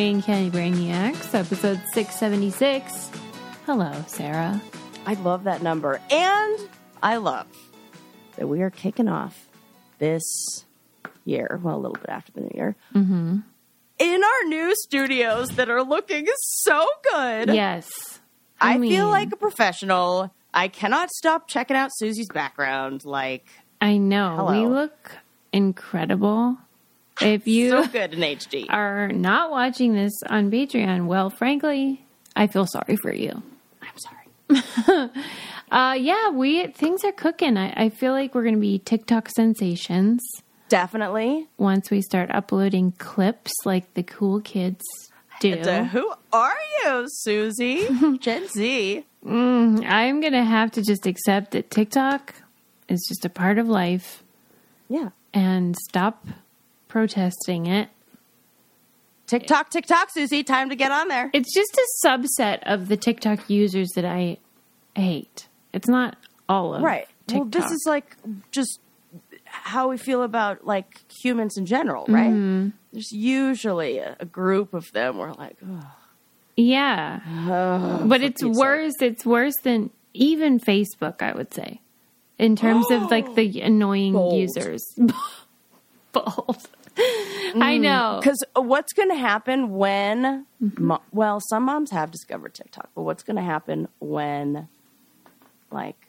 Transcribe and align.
Brain 0.00 0.22
Candy 0.22 0.50
Brainiacs, 0.50 1.34
episode 1.34 1.78
676. 1.92 3.10
Hello, 3.66 3.92
Sarah. 4.06 4.58
I 5.04 5.12
love 5.12 5.44
that 5.44 5.62
number. 5.62 6.00
And 6.10 6.58
I 7.02 7.18
love 7.18 7.46
that 8.36 8.48
we 8.48 8.62
are 8.62 8.70
kicking 8.70 9.08
off 9.08 9.46
this 9.98 10.22
year, 11.26 11.60
well, 11.62 11.76
a 11.76 11.80
little 11.80 11.98
bit 11.98 12.08
after 12.08 12.32
the 12.32 12.40
new 12.40 12.50
year, 12.54 12.76
Mm-hmm. 12.94 13.38
in 13.98 14.24
our 14.24 14.48
new 14.48 14.74
studios 14.74 15.50
that 15.56 15.68
are 15.68 15.82
looking 15.82 16.26
so 16.38 16.86
good. 17.12 17.50
Yes. 17.52 17.90
I, 18.58 18.78
mean, 18.78 18.90
feel 18.90 19.08
like 19.08 19.30
a 19.32 19.36
professional. 19.36 20.32
I 20.54 20.68
cannot 20.68 21.10
stop 21.10 21.46
checking 21.46 21.76
out 21.76 21.90
Susie's 21.92 22.30
background. 22.32 23.04
Like, 23.04 23.46
I 23.82 23.98
know. 23.98 24.36
Hello. 24.38 24.62
We 24.62 24.66
look 24.66 25.10
incredible. 25.52 26.56
If 27.20 27.46
you 27.46 27.70
so 27.70 27.86
good 27.86 28.14
in 28.14 28.20
HD. 28.20 28.66
are 28.70 29.08
not 29.08 29.50
watching 29.50 29.94
this 29.94 30.12
on 30.28 30.50
Patreon, 30.50 31.06
well, 31.06 31.28
frankly, 31.30 32.04
I 32.34 32.46
feel 32.46 32.66
sorry 32.66 32.96
for 32.96 33.12
you. 33.12 33.42
I'm 33.82 33.98
sorry. 33.98 35.10
Uh, 35.72 35.92
yeah, 35.96 36.30
we 36.30 36.66
things 36.66 37.04
are 37.04 37.12
cooking. 37.12 37.56
I, 37.56 37.84
I 37.84 37.88
feel 37.90 38.12
like 38.12 38.34
we're 38.34 38.42
going 38.42 38.56
to 38.56 38.60
be 38.60 38.80
TikTok 38.80 39.28
sensations 39.28 40.20
Definitely. 40.68 41.46
once 41.58 41.92
we 41.92 42.02
start 42.02 42.28
uploading 42.32 42.90
clips 42.98 43.52
like 43.64 43.94
the 43.94 44.02
cool 44.02 44.40
kids 44.40 44.82
do. 45.38 45.62
So 45.62 45.84
who 45.84 46.12
are 46.32 46.56
you, 46.82 47.04
Susie? 47.06 47.86
Gen 48.20 48.48
Z. 48.48 49.04
Mm, 49.24 49.84
I'm 49.88 50.20
going 50.20 50.32
to 50.32 50.42
have 50.42 50.72
to 50.72 50.82
just 50.82 51.06
accept 51.06 51.52
that 51.52 51.70
TikTok 51.70 52.34
is 52.88 53.06
just 53.08 53.24
a 53.24 53.28
part 53.28 53.56
of 53.58 53.68
life 53.68 54.24
Yeah. 54.88 55.10
and 55.32 55.76
stop 55.88 56.26
protesting 56.90 57.66
it. 57.66 57.88
TikTok, 59.26 59.70
TikTok, 59.70 60.10
Susie. 60.10 60.42
Time 60.42 60.68
to 60.70 60.76
get 60.76 60.90
on 60.90 61.08
there. 61.08 61.30
It's 61.32 61.54
just 61.54 61.72
a 61.72 62.06
subset 62.06 62.58
of 62.64 62.88
the 62.88 62.96
TikTok 62.96 63.48
users 63.48 63.90
that 63.94 64.04
I 64.04 64.38
hate. 64.96 65.46
It's 65.72 65.88
not 65.88 66.16
all 66.48 66.74
of 66.74 66.82
Right. 66.82 67.06
Well, 67.32 67.44
this 67.44 67.70
is 67.70 67.84
like 67.86 68.16
just 68.50 68.80
how 69.44 69.88
we 69.88 69.98
feel 69.98 70.24
about 70.24 70.66
like 70.66 71.00
humans 71.22 71.56
in 71.56 71.64
general, 71.64 72.06
right? 72.08 72.30
Mm-hmm. 72.30 72.70
There's 72.92 73.12
usually 73.12 73.98
a, 73.98 74.16
a 74.18 74.24
group 74.24 74.74
of 74.74 74.90
them 74.90 75.18
where 75.18 75.32
like, 75.34 75.56
oh, 75.64 75.92
yeah, 76.56 77.20
but 78.04 78.20
it's 78.22 78.42
worse. 78.42 78.94
It's 79.00 79.24
worse 79.24 79.54
than 79.62 79.90
even 80.12 80.58
Facebook. 80.58 81.22
I 81.22 81.32
would 81.32 81.54
say, 81.54 81.80
in 82.36 82.56
terms 82.56 82.90
of 82.90 83.12
like 83.12 83.36
the 83.36 83.60
annoying 83.62 84.12
Bold. 84.14 84.40
users. 84.40 84.82
Bold. 86.12 86.68
I 87.60 87.78
know. 87.78 87.90
Mm. 87.90 88.20
because 88.20 88.44
uh, 88.56 88.60
what's 88.62 88.92
going 88.92 89.10
to 89.10 89.16
happen 89.16 89.74
when? 89.74 90.46
Mm-hmm. 90.62 90.84
Mo- 90.84 91.02
well, 91.12 91.40
some 91.48 91.64
moms 91.64 91.90
have 91.90 92.10
discovered 92.10 92.54
TikTok, 92.54 92.90
but 92.94 93.02
what's 93.02 93.22
going 93.22 93.36
to 93.36 93.42
happen 93.42 93.88
when, 93.98 94.68
like, 95.70 96.08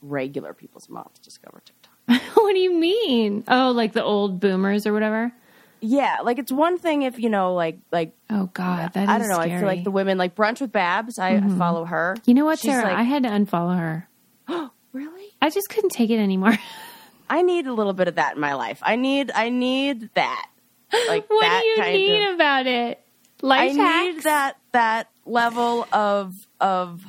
regular 0.00 0.52
people's 0.52 0.88
moms 0.88 1.18
discover 1.20 1.62
TikTok? 1.64 1.92
what 2.36 2.52
do 2.52 2.58
you 2.58 2.74
mean? 2.74 3.44
Oh, 3.48 3.70
like 3.70 3.92
the 3.92 4.02
old 4.02 4.40
boomers 4.40 4.86
or 4.86 4.92
whatever. 4.92 5.32
Yeah, 5.80 6.18
like 6.22 6.38
it's 6.38 6.52
one 6.52 6.78
thing 6.78 7.02
if 7.02 7.18
you 7.18 7.28
know, 7.28 7.54
like, 7.54 7.78
like 7.90 8.14
Oh 8.30 8.50
God, 8.54 8.92
that 8.92 9.04
is 9.04 9.08
I 9.08 9.18
don't 9.18 9.28
know. 9.28 9.38
I 9.38 9.48
feel 9.48 9.66
like 9.66 9.84
the 9.84 9.90
women, 9.90 10.16
like 10.16 10.34
brunch 10.34 10.60
with 10.60 10.70
Babs. 10.70 11.18
I, 11.18 11.30
I 11.30 11.32
mm-hmm. 11.34 11.58
follow 11.58 11.84
her. 11.84 12.16
You 12.24 12.34
know 12.34 12.44
what, 12.44 12.58
She's 12.60 12.70
Sarah? 12.70 12.84
like- 12.84 12.96
I 12.96 13.02
had 13.02 13.24
to 13.24 13.28
unfollow 13.28 13.78
her. 13.78 14.08
Oh, 14.48 14.70
really? 14.92 15.28
I 15.40 15.50
just 15.50 15.68
couldn't 15.70 15.90
take 15.90 16.10
it 16.10 16.18
anymore. 16.18 16.56
I 17.32 17.40
need 17.40 17.66
a 17.66 17.72
little 17.72 17.94
bit 17.94 18.08
of 18.08 18.16
that 18.16 18.34
in 18.34 18.40
my 18.42 18.52
life. 18.52 18.80
I 18.82 18.96
need 18.96 19.30
I 19.34 19.48
need 19.48 20.10
that. 20.14 20.48
Like 21.08 21.30
what 21.30 21.40
that 21.40 21.62
do 21.62 21.66
you 21.68 21.76
kind 21.76 21.96
need 21.96 22.28
of 22.28 22.34
about 22.34 22.66
it? 22.66 23.00
Life 23.40 23.72
I 23.72 23.72
Life 23.72 24.14
need 24.14 24.22
that 24.24 24.58
that 24.72 25.08
level 25.24 25.88
of 25.90 26.34
of 26.60 27.02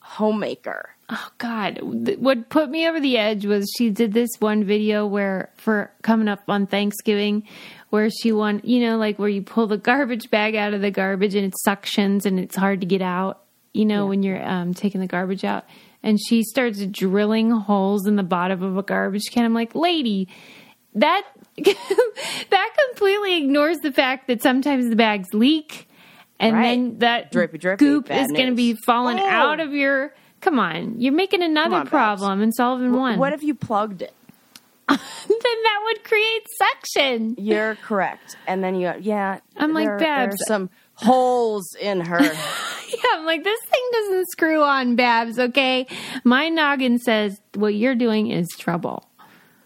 homemaker. 0.00 0.90
Oh 1.08 1.28
God! 1.38 1.78
What 1.80 2.50
put 2.50 2.68
me 2.68 2.86
over 2.86 3.00
the 3.00 3.16
edge 3.16 3.46
was 3.46 3.72
she 3.78 3.88
did 3.88 4.12
this 4.12 4.28
one 4.38 4.64
video 4.64 5.06
where 5.06 5.50
for 5.56 5.90
coming 6.02 6.28
up 6.28 6.42
on 6.46 6.66
Thanksgiving, 6.66 7.44
where 7.88 8.10
she 8.10 8.32
won, 8.32 8.60
you 8.62 8.80
know, 8.84 8.98
like 8.98 9.18
where 9.18 9.30
you 9.30 9.40
pull 9.40 9.66
the 9.66 9.78
garbage 9.78 10.28
bag 10.30 10.54
out 10.54 10.74
of 10.74 10.82
the 10.82 10.90
garbage 10.90 11.34
and 11.34 11.46
it 11.46 11.54
suctions 11.66 12.26
and 12.26 12.38
it's 12.38 12.56
hard 12.56 12.80
to 12.80 12.86
get 12.86 13.00
out. 13.00 13.42
You 13.72 13.86
know, 13.86 14.04
when 14.04 14.22
you're 14.22 14.46
um, 14.46 14.74
taking 14.74 15.00
the 15.00 15.06
garbage 15.06 15.44
out, 15.44 15.64
and 16.02 16.18
she 16.20 16.42
starts 16.42 16.84
drilling 16.86 17.50
holes 17.50 18.06
in 18.06 18.16
the 18.16 18.22
bottom 18.22 18.62
of 18.62 18.76
a 18.76 18.82
garbage 18.82 19.30
can. 19.30 19.44
I'm 19.44 19.54
like, 19.54 19.74
lady, 19.74 20.28
that 20.94 21.24
that 21.56 22.76
completely 22.88 23.36
ignores 23.38 23.78
the 23.78 23.92
fact 23.92 24.28
that 24.28 24.42
sometimes 24.42 24.88
the 24.88 24.96
bags 24.96 25.32
leak. 25.34 25.88
And 26.40 26.56
Right. 26.56 26.62
then 26.70 26.98
that 26.98 27.30
Drippy, 27.30 27.58
drippy, 27.58 27.84
goop 27.84 28.10
is 28.10 28.26
going 28.32 28.48
to 28.48 28.54
be 28.54 28.74
falling 28.84 29.18
Oh. 29.20 29.24
out 29.26 29.60
of 29.60 29.72
your. 29.72 30.12
Come 30.40 30.58
on, 30.58 31.00
you're 31.00 31.12
making 31.12 31.40
another 31.42 31.76
on, 31.76 31.86
problem 31.86 32.42
and 32.42 32.52
solving 32.52 32.92
one. 32.92 33.18
What 33.20 33.32
if 33.32 33.44
you 33.44 33.54
plugged 33.54 34.02
it? 34.02 34.12
then 34.88 34.98
that 35.38 35.80
would 35.84 36.02
create 36.02 36.42
suction. 36.58 37.36
You're 37.38 37.76
correct. 37.76 38.36
And 38.48 38.62
then 38.64 38.74
you 38.74 38.92
yeah. 39.00 39.38
I'm 39.56 39.72
like, 39.72 39.84
there, 39.84 39.94
are 39.94 39.98
Babs. 40.00 40.36
some 40.48 40.68
holes 40.94 41.74
in 41.80 42.00
her. 42.00 42.20
Yeah, 42.92 43.18
I'm 43.18 43.24
like, 43.24 43.42
this 43.42 43.58
thing 43.58 43.80
doesn't 43.92 44.26
screw 44.32 44.62
on, 44.62 44.96
Babs. 44.96 45.38
Okay, 45.38 45.86
my 46.24 46.50
noggin 46.50 46.98
says 46.98 47.40
what 47.54 47.74
you're 47.74 47.94
doing 47.94 48.30
is 48.30 48.46
trouble. 48.58 49.08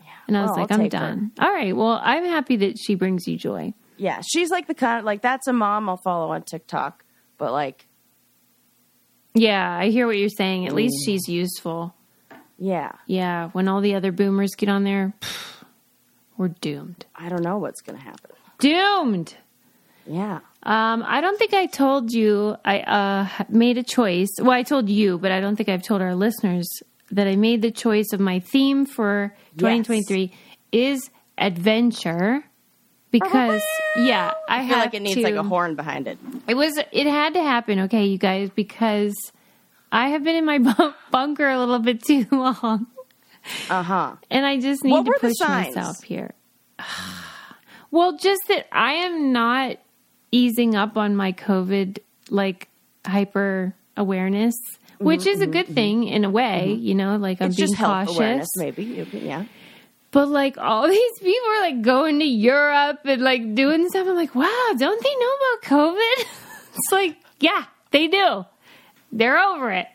Yeah. 0.00 0.06
And 0.28 0.36
I 0.36 0.42
was 0.42 0.53
like, 0.53 0.70
I'll 0.70 0.76
I'm 0.76 0.82
take 0.84 0.92
her. 0.92 0.98
done. 1.00 1.32
All 1.41 1.50
right, 1.53 1.76
well, 1.76 2.00
I'm 2.00 2.25
happy 2.25 2.54
that 2.59 2.78
she 2.78 2.94
brings 2.94 3.26
you 3.26 3.36
joy. 3.36 3.75
yeah, 3.97 4.20
she's 4.25 4.50
like 4.50 4.69
the 4.69 4.75
kind 4.75 5.00
of 5.00 5.04
like 5.04 5.22
that's 5.22 5.48
a 5.48 5.53
mom 5.53 5.88
I'll 5.88 5.97
follow 5.97 6.31
on 6.31 6.42
TikTok. 6.44 7.04
But 7.36 7.50
like, 7.50 7.88
Yeah, 9.34 9.76
I 9.76 9.88
hear 9.88 10.06
what 10.06 10.16
you're 10.19 10.28
saying. 10.28 10.66
At 10.69 10.72
least 10.72 10.94
mm. 11.03 11.04
she's 11.06 11.28
useful. 11.28 11.97
yeah, 12.59 12.92
Yeah, 13.09 13.48
when 13.48 13.66
all 13.66 13.81
the 13.81 13.97
other 13.97 14.12
boomers 14.12 14.54
get 14.56 14.69
on 14.69 14.84
there, 14.84 15.15
we're 16.36 16.48
doomed. 16.48 17.06
I 17.16 17.28
don't 17.28 17.42
know 17.42 17.59
what's 17.59 17.81
gonna 17.82 17.98
happen. 17.98 18.31
Doomed. 18.60 19.34
Yeah. 20.06 20.38
Um, 20.66 21.04
I 21.06 21.21
don't 21.21 21.38
think 21.38 21.54
I 21.54 21.66
told 21.66 22.12
you 22.12 22.56
I 22.65 22.81
uh, 22.81 23.44
made 23.49 23.78
a 23.78 23.84
choice. 23.84 24.28
Well, 24.41 24.50
I 24.50 24.65
told 24.65 24.88
you, 24.88 25.16
but 25.16 25.31
I 25.31 25.41
don't 25.41 25.54
think 25.54 25.69
I've 25.69 25.84
told 25.84 26.03
our 26.03 26.16
listeners 26.16 26.69
that 27.12 27.28
I 27.28 27.37
made 27.37 27.62
the 27.62 27.71
choice 27.71 28.12
of 28.12 28.19
my 28.19 28.41
theme 28.41 28.84
for 28.84 29.32
2023 29.59 30.32
is 30.72 31.09
adventure. 31.38 32.44
Because 33.12 33.62
yeah, 33.97 34.34
I, 34.49 34.62
I 34.65 34.69
feel 34.69 34.78
like 34.78 34.94
it 34.94 35.03
needs 35.03 35.15
to, 35.15 35.22
like 35.22 35.37
a 35.37 35.43
horn 35.44 35.77
behind 35.77 36.09
it. 36.09 36.19
It 36.49 36.54
was 36.54 36.77
it 36.91 37.06
had 37.06 37.34
to 37.34 37.43
happen, 37.43 37.78
okay, 37.83 38.04
you 38.04 38.19
guys, 38.19 38.50
because 38.50 39.15
I 39.93 40.09
have 40.09 40.25
been 40.25 40.34
in 40.34 40.44
my 40.44 40.59
bu- 40.77 40.93
bunker 41.12 41.48
a 41.48 41.59
little 41.60 41.78
bit 41.78 42.03
too 42.03 42.27
long, 42.33 42.88
Uh 43.71 43.83
huh. 43.84 44.16
and 44.31 44.44
I 44.44 44.59
just 44.59 44.83
need 44.83 44.91
What 44.91 45.04
to 45.06 45.12
push 45.21 45.38
myself 45.41 46.03
here. 46.03 46.34
well, 47.91 48.19
just 48.19 48.43
that 48.48 48.66
I 48.72 48.94
am 48.94 49.33
not 49.33 49.77
easing 50.36 50.74
up 50.74 50.97
on 50.97 51.16
my 51.16 51.32
COVID 51.32 51.98
like 52.30 52.69
hyper 53.06 53.74
awareness, 53.97 54.54
which 54.98 55.26
is 55.26 55.41
a 55.41 55.47
good 55.47 55.66
thing 55.69 56.04
in 56.04 56.24
a 56.24 56.30
way, 56.30 56.72
you 56.72 56.94
know, 56.94 57.16
like 57.16 57.41
I'm 57.41 57.48
It's 57.48 57.56
being 57.56 57.69
just 57.69 57.80
cautious. 57.80 58.16
awareness, 58.16 58.48
maybe. 58.56 58.84
Yeah. 59.12 59.44
But 60.10 60.28
like 60.28 60.58
all 60.58 60.86
these 60.98 61.19
people 61.20 61.48
are 61.50 61.60
like 61.60 61.82
going 61.82 62.19
to 62.20 62.24
Europe 62.26 63.00
and 63.04 63.22
like 63.22 63.54
doing 63.54 63.88
stuff. 63.88 64.06
I'm 64.06 64.14
like, 64.14 64.34
wow, 64.34 64.69
don't 64.76 65.02
they 65.02 65.14
know 65.22 65.33
about 65.41 65.62
COVID? 65.62 66.24
it's 66.77 66.92
like, 66.92 67.16
yeah, 67.41 67.65
they 67.91 68.06
do. 68.09 68.44
They're 69.12 69.39
over 69.39 69.71
it. 69.71 69.89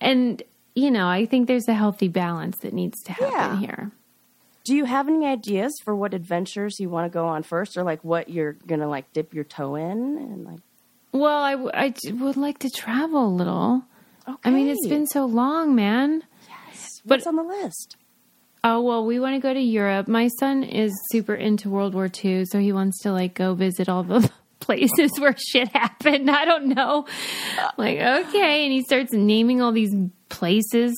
And, 0.00 0.42
you 0.74 0.90
know, 0.90 1.06
I 1.08 1.26
think 1.26 1.46
there's 1.48 1.68
a 1.68 1.74
healthy 1.74 2.08
balance 2.08 2.58
that 2.58 2.72
needs 2.72 3.00
to 3.04 3.12
happen 3.12 3.32
Yeah. 3.32 3.56
here. 3.58 3.90
Do 4.64 4.74
you 4.76 4.84
have 4.84 5.08
any 5.08 5.26
ideas 5.26 5.72
for 5.84 5.94
what 5.94 6.14
adventures 6.14 6.78
you 6.78 6.88
want 6.88 7.10
to 7.10 7.14
go 7.14 7.26
on 7.26 7.42
first, 7.42 7.76
or 7.76 7.82
like 7.82 8.02
what 8.04 8.28
you're 8.28 8.52
gonna 8.52 8.88
like 8.88 9.12
dip 9.12 9.34
your 9.34 9.44
toe 9.44 9.74
in 9.74 10.16
and 10.18 10.44
like? 10.44 10.60
Well, 11.12 11.42
I, 11.42 11.52
w- 11.52 11.70
I 11.74 11.90
j- 11.90 12.12
would 12.12 12.36
like 12.36 12.58
to 12.60 12.70
travel 12.70 13.26
a 13.26 13.28
little. 13.28 13.82
Okay. 14.28 14.38
I 14.44 14.50
mean, 14.50 14.68
it's 14.68 14.86
been 14.86 15.06
so 15.06 15.26
long, 15.26 15.74
man. 15.74 16.22
Yes. 16.48 17.00
What's 17.04 17.26
on 17.26 17.36
the 17.36 17.42
list? 17.42 17.96
Oh, 18.64 18.80
well, 18.80 19.04
we 19.04 19.18
want 19.18 19.34
to 19.34 19.40
go 19.40 19.52
to 19.52 19.60
Europe. 19.60 20.06
My 20.06 20.28
son 20.38 20.62
is 20.62 20.92
super 21.10 21.34
into 21.34 21.68
World 21.68 21.94
War 21.94 22.08
II, 22.24 22.44
so 22.44 22.60
he 22.60 22.72
wants 22.72 23.00
to 23.02 23.10
like 23.12 23.34
go 23.34 23.54
visit 23.54 23.88
all 23.88 24.04
the 24.04 24.30
places 24.60 25.10
where 25.18 25.34
shit 25.36 25.68
happened. 25.74 26.30
I 26.30 26.44
don't 26.44 26.68
know. 26.68 27.06
Like, 27.76 27.98
okay. 27.98 28.62
And 28.64 28.72
he 28.72 28.82
starts 28.84 29.12
naming 29.12 29.60
all 29.60 29.72
these 29.72 29.92
places. 30.28 30.94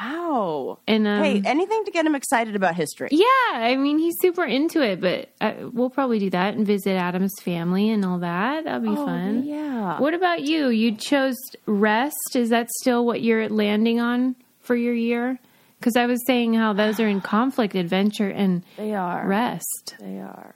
Wow. 0.00 0.78
And 0.86 1.06
um, 1.06 1.22
hey, 1.22 1.42
anything 1.44 1.84
to 1.84 1.90
get 1.90 2.06
him 2.06 2.14
excited 2.14 2.54
about 2.56 2.74
history? 2.76 3.08
yeah, 3.10 3.24
I 3.54 3.76
mean, 3.76 3.98
he's 3.98 4.14
super 4.20 4.44
into 4.44 4.80
it, 4.82 5.00
but 5.00 5.30
uh, 5.40 5.68
we'll 5.72 5.90
probably 5.90 6.18
do 6.18 6.30
that 6.30 6.54
and 6.54 6.66
visit 6.66 6.92
Adam's 6.96 7.34
family 7.42 7.90
and 7.90 8.04
all 8.04 8.18
that. 8.20 8.64
That'll 8.64 8.80
be 8.80 8.88
Oh, 8.88 9.04
fun. 9.06 9.44
Yeah. 9.44 9.98
What 10.00 10.14
about 10.14 10.42
you? 10.42 10.68
You 10.68 10.94
chose 10.96 11.36
rest. 11.66 12.34
Is 12.36 12.50
that 12.50 12.68
still 12.80 13.04
what 13.06 13.22
you're 13.22 13.48
landing 13.48 14.00
on 14.00 14.36
for 14.60 14.76
your 14.76 14.94
year? 14.94 15.38
Because 15.78 15.96
I 15.96 16.06
was 16.06 16.24
saying 16.26 16.54
how 16.54 16.72
those 16.72 17.00
are 17.00 17.08
in 17.08 17.20
conflict, 17.36 17.74
adventure 17.74 18.28
and 18.28 18.62
They 18.76 18.94
are. 18.94 19.26
rest. 19.26 19.96
They 20.00 20.18
are. 20.20 20.54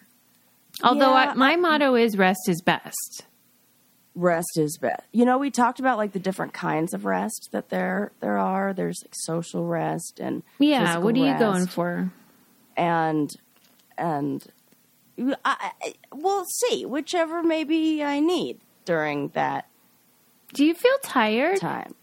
Although 0.82 1.10
Yeah, 1.12 1.30
I, 1.32 1.34
my 1.34 1.56
motto 1.56 1.94
is 1.94 2.16
rest 2.16 2.48
is 2.48 2.60
best. 2.62 3.26
Rest 4.14 4.58
is 4.58 4.78
best. 4.78 5.02
You 5.12 5.24
know, 5.24 5.38
we 5.38 5.50
talked 5.50 5.80
about 5.80 5.98
like 5.98 6.12
the 6.12 6.18
different 6.18 6.52
kinds 6.52 6.92
of 6.94 7.04
rest 7.04 7.48
that 7.52 7.68
there 7.70 8.12
there 8.20 8.38
are. 8.38 8.72
There's 8.72 9.00
like 9.04 9.14
social 9.14 9.64
rest 9.66 10.18
and 10.20 10.42
Yeah, 10.58 10.98
what 10.98 11.14
are 11.16 11.18
you 11.18 11.38
going 11.38 11.66
for? 11.66 12.12
and 12.76 13.30
and 13.98 14.46
I, 15.44 15.72
I, 15.82 15.94
we'll 16.12 16.44
see 16.46 16.86
whichever 16.86 17.42
maybe 17.42 18.02
I 18.02 18.20
need 18.20 18.60
during 18.86 19.28
that 19.28 19.66
Do 20.54 20.64
you 20.64 20.74
feel 20.74 20.96
tired? 21.02 21.60
time. 21.60 21.94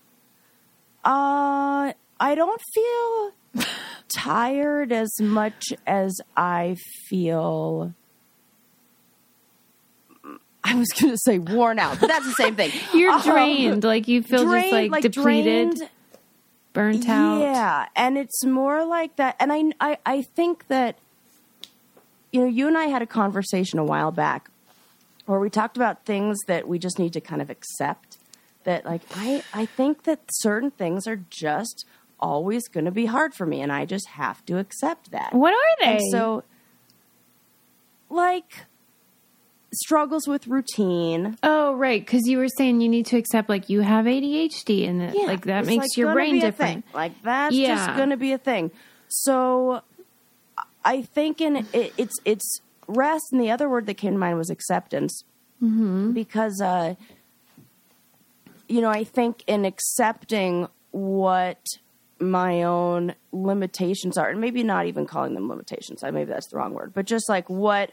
Uh, 1.03 1.93
I 2.19 2.35
don't 2.35 2.61
feel 2.73 3.65
tired 4.13 4.91
as 4.91 5.09
much 5.19 5.73
as 5.87 6.19
I 6.37 6.75
feel. 7.07 7.93
I 10.63 10.75
was 10.75 10.89
going 10.89 11.11
to 11.13 11.17
say 11.17 11.39
worn 11.39 11.79
out, 11.79 11.99
but 11.99 12.07
that's 12.07 12.25
the 12.25 12.33
same 12.33 12.55
thing. 12.55 12.71
You're 12.93 13.11
Um, 13.11 13.21
drained. 13.21 13.83
Like 13.83 14.07
you 14.07 14.21
feel 14.23 14.43
just 14.43 14.49
drained, 14.69 14.91
like, 14.91 15.01
depleted, 15.03 15.75
drained. 15.75 15.89
burnt 16.73 17.09
out. 17.09 17.39
Yeah, 17.41 17.85
and 17.95 18.17
it's 18.17 18.43
more 18.45 18.83
like 18.85 19.15
that. 19.15 19.35
And 19.39 19.51
I, 19.53 19.63
I, 19.79 19.97
I 20.05 20.21
think 20.21 20.67
that, 20.67 20.97
you 22.31 22.41
know, 22.41 22.47
you 22.47 22.67
and 22.67 22.77
I 22.77 22.85
had 22.85 23.01
a 23.01 23.07
conversation 23.07 23.79
a 23.79 23.83
while 23.85 24.11
back 24.11 24.49
where 25.25 25.39
we 25.39 25.49
talked 25.49 25.77
about 25.77 26.05
things 26.05 26.37
that 26.47 26.67
we 26.67 26.77
just 26.77 26.99
need 26.99 27.13
to 27.13 27.21
kind 27.21 27.41
of 27.41 27.49
accept. 27.49 28.17
That, 28.65 28.85
like, 28.85 29.01
I, 29.15 29.41
I 29.53 29.65
think 29.65 30.03
that 30.03 30.19
certain 30.31 30.69
things 30.71 31.07
are 31.07 31.15
just 31.29 31.85
always 32.19 32.67
going 32.67 32.83
to 32.85 32.91
be 32.91 33.05
hard 33.05 33.33
for 33.33 33.45
me, 33.45 33.61
and 33.61 33.71
I 33.71 33.85
just 33.85 34.07
have 34.09 34.45
to 34.47 34.57
accept 34.57 35.11
that. 35.11 35.33
What 35.33 35.53
are 35.53 35.75
they? 35.85 35.97
And 35.97 36.01
so, 36.11 36.43
like, 38.09 38.65
struggles 39.73 40.27
with 40.27 40.47
routine. 40.47 41.37
oh, 41.43 41.73
right, 41.75 42.01
because 42.05 42.27
you 42.27 42.37
were 42.37 42.47
saying 42.47 42.81
you 42.81 42.89
need 42.89 43.05
to 43.07 43.17
accept 43.17 43.49
like 43.49 43.69
you 43.69 43.81
have 43.81 44.05
ADHD, 44.05 44.87
and 44.87 45.01
that, 45.01 45.15
Yeah, 45.15 45.25
like 45.25 45.45
that 45.45 45.65
makes 45.65 45.83
like, 45.83 45.97
your 45.97 46.13
brain 46.13 46.39
different. 46.39 46.85
Like 46.93 47.21
that's 47.23 47.55
Yeah. 47.55 47.75
just 47.75 47.97
going 47.97 48.09
to 48.09 48.17
be 48.17 48.33
a 48.33 48.37
thing. 48.37 48.71
So 49.07 49.81
I 50.83 51.01
think 51.01 51.41
in 51.41 51.67
it, 51.73 51.93
it's 51.97 52.15
it's 52.25 52.61
rest, 52.87 53.25
and 53.31 53.41
the 53.41 53.51
other 53.51 53.69
word 53.69 53.85
that 53.87 53.95
came 53.95 54.13
to 54.13 54.19
mind 54.19 54.37
was 54.37 54.49
acceptance, 54.49 55.23
mm-hmm. 55.61 56.11
because 56.11 56.61
uh, 56.61 56.95
you 58.67 58.81
know 58.81 58.89
I 58.89 59.03
think 59.03 59.43
in 59.47 59.65
accepting 59.65 60.67
what 60.91 61.59
my 62.19 62.63
own 62.63 63.15
limitations 63.31 64.17
are, 64.17 64.29
and 64.29 64.41
maybe 64.41 64.63
not 64.63 64.85
even 64.87 65.05
calling 65.05 65.33
them 65.33 65.47
limitations. 65.47 66.03
I 66.03 66.11
maybe 66.11 66.31
that's 66.31 66.47
the 66.47 66.57
wrong 66.57 66.73
word, 66.73 66.93
but 66.93 67.05
just 67.05 67.29
like 67.29 67.49
what 67.49 67.91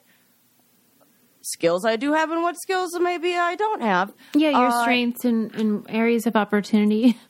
skills 1.47 1.85
I 1.85 1.97
do 1.97 2.13
have 2.13 2.31
and 2.31 2.43
what 2.43 2.57
skills 2.59 2.99
maybe 2.99 3.35
I 3.37 3.55
don't 3.57 3.83
have. 3.83 4.13
Yeah, 4.35 4.51
your 4.51 4.69
Uh, 4.69 4.83
strengths 4.83 5.25
and, 5.25 5.55
and 5.55 5.87
areas 5.89 6.27
of 6.27 6.37
opportunity. 6.37 7.17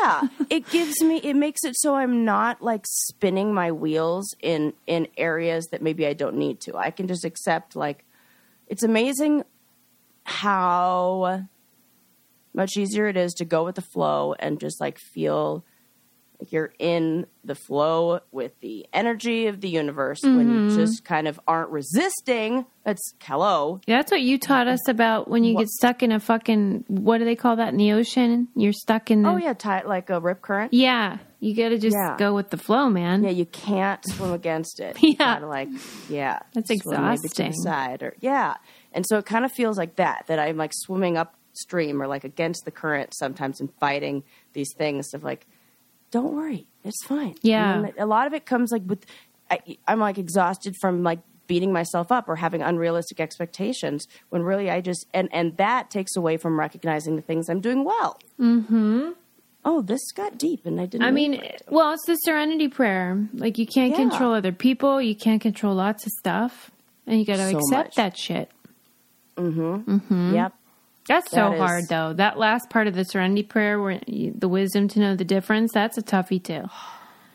yeah 0.00 0.22
it 0.50 0.68
gives 0.70 1.00
me 1.02 1.18
it 1.18 1.36
makes 1.36 1.62
it 1.62 1.74
so 1.78 1.94
i'm 1.94 2.24
not 2.24 2.60
like 2.62 2.84
spinning 2.84 3.54
my 3.54 3.70
wheels 3.70 4.34
in 4.40 4.72
in 4.88 5.06
areas 5.16 5.68
that 5.70 5.80
maybe 5.82 6.04
i 6.06 6.12
don't 6.14 6.34
need 6.34 6.58
to 6.58 6.74
i 6.76 6.90
can 6.90 7.06
just 7.06 7.24
accept 7.24 7.76
like 7.76 8.04
it's 8.66 8.82
amazing 8.82 9.44
how 10.24 11.44
much 12.54 12.76
easier 12.76 13.06
it 13.06 13.16
is 13.16 13.32
to 13.34 13.44
go 13.44 13.64
with 13.64 13.76
the 13.76 13.82
flow 13.82 14.34
and 14.40 14.58
just 14.58 14.80
like 14.80 14.98
feel 14.98 15.64
you're 16.48 16.72
in 16.78 17.26
the 17.44 17.54
flow 17.54 18.20
with 18.30 18.58
the 18.60 18.86
energy 18.92 19.46
of 19.46 19.60
the 19.60 19.68
universe 19.68 20.20
when 20.22 20.48
you 20.48 20.60
mm-hmm. 20.68 20.76
just 20.76 21.04
kind 21.04 21.26
of 21.26 21.40
aren't 21.48 21.70
resisting 21.70 22.64
that's 22.84 23.12
hello 23.20 23.80
Yeah, 23.86 23.98
That's 23.98 24.10
what 24.10 24.22
you 24.22 24.38
taught 24.38 24.66
us 24.68 24.88
about 24.88 25.28
when 25.28 25.44
you 25.44 25.56
get 25.58 25.68
stuck 25.68 26.02
in 26.02 26.12
a 26.12 26.20
fucking 26.20 26.84
what 26.88 27.18
do 27.18 27.24
they 27.24 27.36
call 27.36 27.56
that 27.56 27.68
in 27.68 27.76
the 27.76 27.92
ocean? 27.92 28.48
You're 28.54 28.72
stuck 28.72 29.10
in 29.10 29.22
the 29.22 29.30
oh 29.30 29.36
yeah 29.36 29.52
tight 29.52 29.86
like 29.86 30.08
a 30.10 30.20
rip 30.20 30.40
current 30.40 30.72
Yeah, 30.72 31.18
you 31.40 31.54
got 31.54 31.68
to 31.70 31.78
just 31.78 31.96
Yeah. 31.96 32.16
go 32.18 32.34
with 32.34 32.50
the 32.50 32.56
flow, 32.56 32.88
man. 32.88 33.24
Yeah, 33.24 33.30
you 33.30 33.44
can't 33.46 34.00
swim 34.06 34.32
against 34.32 34.80
it. 34.80 34.96
You 35.02 35.10
Yeah. 35.10 35.34
gotta 35.34 35.48
like, 35.48 35.68
yeah, 36.08 36.38
That's 36.54 36.68
swim 36.68 37.02
maybe 37.02 37.16
to 37.18 37.24
exhausting. 37.24 37.46
the 37.50 37.52
side, 37.56 38.02
or 38.02 38.14
yeah, 38.20 38.54
and 38.92 39.04
so 39.06 39.18
it 39.18 39.26
kind 39.26 39.44
of 39.44 39.52
feels 39.52 39.76
like 39.76 39.96
that. 39.96 40.24
That 40.28 40.38
I'm 40.38 40.56
like 40.56 40.72
swimming 40.72 41.16
upstream 41.18 42.00
or 42.00 42.06
like 42.06 42.24
against 42.24 42.64
the 42.64 42.70
current 42.70 43.12
sometimes 43.14 43.60
and 43.60 43.70
fighting 43.80 44.22
these 44.54 44.72
things 44.76 45.12
of 45.12 45.22
like, 45.24 45.46
don't 46.10 46.34
worry, 46.34 46.66
it's 46.84 47.04
fine. 47.04 47.34
Yeah. 47.42 47.78
And 47.84 47.92
a 47.98 48.06
lot 48.06 48.26
of 48.26 48.32
it 48.34 48.46
comes 48.46 48.70
like 48.72 48.82
with, 48.86 49.04
I, 49.50 49.60
I'm 49.86 50.00
like 50.00 50.18
exhausted 50.18 50.74
from 50.80 51.02
like 51.02 51.20
beating 51.46 51.72
myself 51.72 52.12
up 52.12 52.28
or 52.28 52.36
having 52.36 52.60
unrealistic 52.62 53.20
expectations 53.20 54.06
when 54.28 54.42
really 54.42 54.70
I 54.70 54.80
just 54.82 55.06
and 55.14 55.28
and 55.32 55.56
that 55.56 55.90
takes 55.90 56.14
away 56.16 56.36
from 56.36 56.58
recognizing 56.60 57.16
the 57.16 57.22
things 57.22 57.48
I'm 57.48 57.60
doing 57.60 57.84
well. 57.84 58.18
Mm-hmm. 58.38 59.10
Oh, 59.64 59.82
this 59.82 60.00
got 60.12 60.38
deep, 60.38 60.64
and 60.66 60.80
I 60.80 60.86
didn't. 60.86 61.04
I 61.06 61.10
mean 61.10 61.32
mean, 61.32 61.50
well, 61.68 61.92
it's 61.92 62.04
the 62.06 62.14
serenity 62.16 62.68
prayer. 62.68 63.26
Like 63.34 63.58
you 63.58 63.66
can't 63.66 63.90
Yeah. 63.90 63.96
control 64.08 64.32
other 64.34 64.52
people, 64.52 65.00
you 65.02 65.14
can't 65.16 65.40
control 65.42 65.74
lots 65.74 66.04
of 66.06 66.12
stuff, 66.18 66.70
and 67.06 67.18
you 67.18 67.24
got 67.26 67.36
to 67.36 67.50
So 67.50 67.58
accept 67.58 67.88
much. 67.88 67.94
that 67.96 68.16
shit. 68.18 68.50
Mhm. 69.36 69.84
Mhm. 69.84 70.32
Yep. 70.34 70.52
That's 71.08 71.30
so 71.30 71.36
That 71.36 71.54
is- 71.54 71.60
hard, 71.60 71.88
though. 71.88 72.12
That 72.12 72.38
last 72.38 72.70
part 72.70 72.86
of 72.86 72.94
the 72.94 73.04
serenity 73.04 73.42
prayer, 73.42 73.80
where 73.80 74.00
you, 74.06 74.32
the 74.36 74.48
wisdom 74.48 74.88
to 74.88 75.00
know 75.00 75.16
the 75.16 75.24
difference, 75.24 75.72
that's 75.72 75.98
a 75.98 76.02
toughie 76.02 76.42
too. 76.42 76.64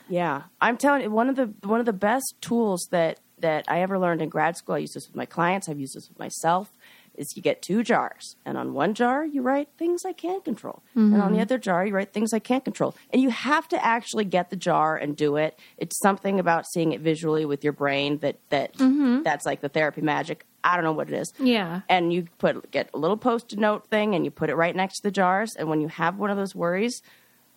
Yeah, 0.09 0.43
I'm 0.61 0.77
telling 0.77 1.01
you, 1.01 1.11
one 1.11 1.29
of 1.29 1.35
the 1.35 1.53
one 1.63 1.79
of 1.79 1.85
the 1.85 1.93
best 1.93 2.35
tools 2.41 2.87
that 2.91 3.19
that 3.39 3.65
I 3.67 3.81
ever 3.81 3.99
learned 3.99 4.21
in 4.21 4.29
grad 4.29 4.57
school. 4.57 4.75
I 4.75 4.79
use 4.79 4.93
this 4.93 5.07
with 5.07 5.15
my 5.15 5.25
clients. 5.25 5.67
I've 5.69 5.79
used 5.79 5.95
this 5.95 6.09
with 6.09 6.19
myself. 6.19 6.71
Is 7.15 7.35
you 7.35 7.43
get 7.43 7.61
two 7.61 7.83
jars, 7.83 8.37
and 8.43 8.57
on 8.57 8.73
one 8.73 8.95
jar 8.95 9.23
you 9.23 9.43
write 9.43 9.69
things 9.77 10.03
I 10.03 10.13
can 10.13 10.41
control, 10.41 10.81
and 10.95 11.13
on 11.13 11.19
the 11.19 11.35
mm-hmm. 11.35 11.41
other 11.41 11.59
jar 11.59 11.85
you 11.85 11.93
write 11.93 12.11
things 12.11 12.33
I 12.33 12.39
can't 12.39 12.63
control. 12.63 12.95
And 13.11 13.21
you 13.21 13.29
have 13.29 13.67
to 13.67 13.85
actually 13.85 14.25
get 14.25 14.49
the 14.49 14.55
jar 14.55 14.97
and 14.97 15.15
do 15.15 15.35
it. 15.35 15.59
It's 15.77 15.99
something 15.99 16.39
about 16.39 16.65
seeing 16.65 16.91
it 16.91 17.01
visually 17.01 17.45
with 17.45 17.63
your 17.63 17.73
brain 17.73 18.17
that 18.19 18.39
that 18.49 18.73
mm-hmm. 18.77 19.21
that's 19.21 19.45
like 19.45 19.61
the 19.61 19.69
therapy 19.69 20.01
magic. 20.01 20.45
I 20.63 20.75
don't 20.75 20.83
know 20.83 20.93
what 20.93 21.09
it 21.09 21.15
is. 21.15 21.33
Yeah. 21.39 21.81
and 21.89 22.13
you 22.13 22.27
put 22.37 22.71
get 22.71 22.89
a 22.93 22.97
little 22.97 23.17
post-it 23.17 23.59
note 23.59 23.87
thing 23.87 24.15
and 24.15 24.25
you 24.25 24.31
put 24.31 24.49
it 24.49 24.55
right 24.55 24.75
next 24.75 24.97
to 24.97 25.03
the 25.03 25.11
jars. 25.11 25.55
And 25.57 25.69
when 25.69 25.81
you 25.81 25.87
have 25.87 26.17
one 26.17 26.29
of 26.29 26.37
those 26.37 26.55
worries 26.55 27.01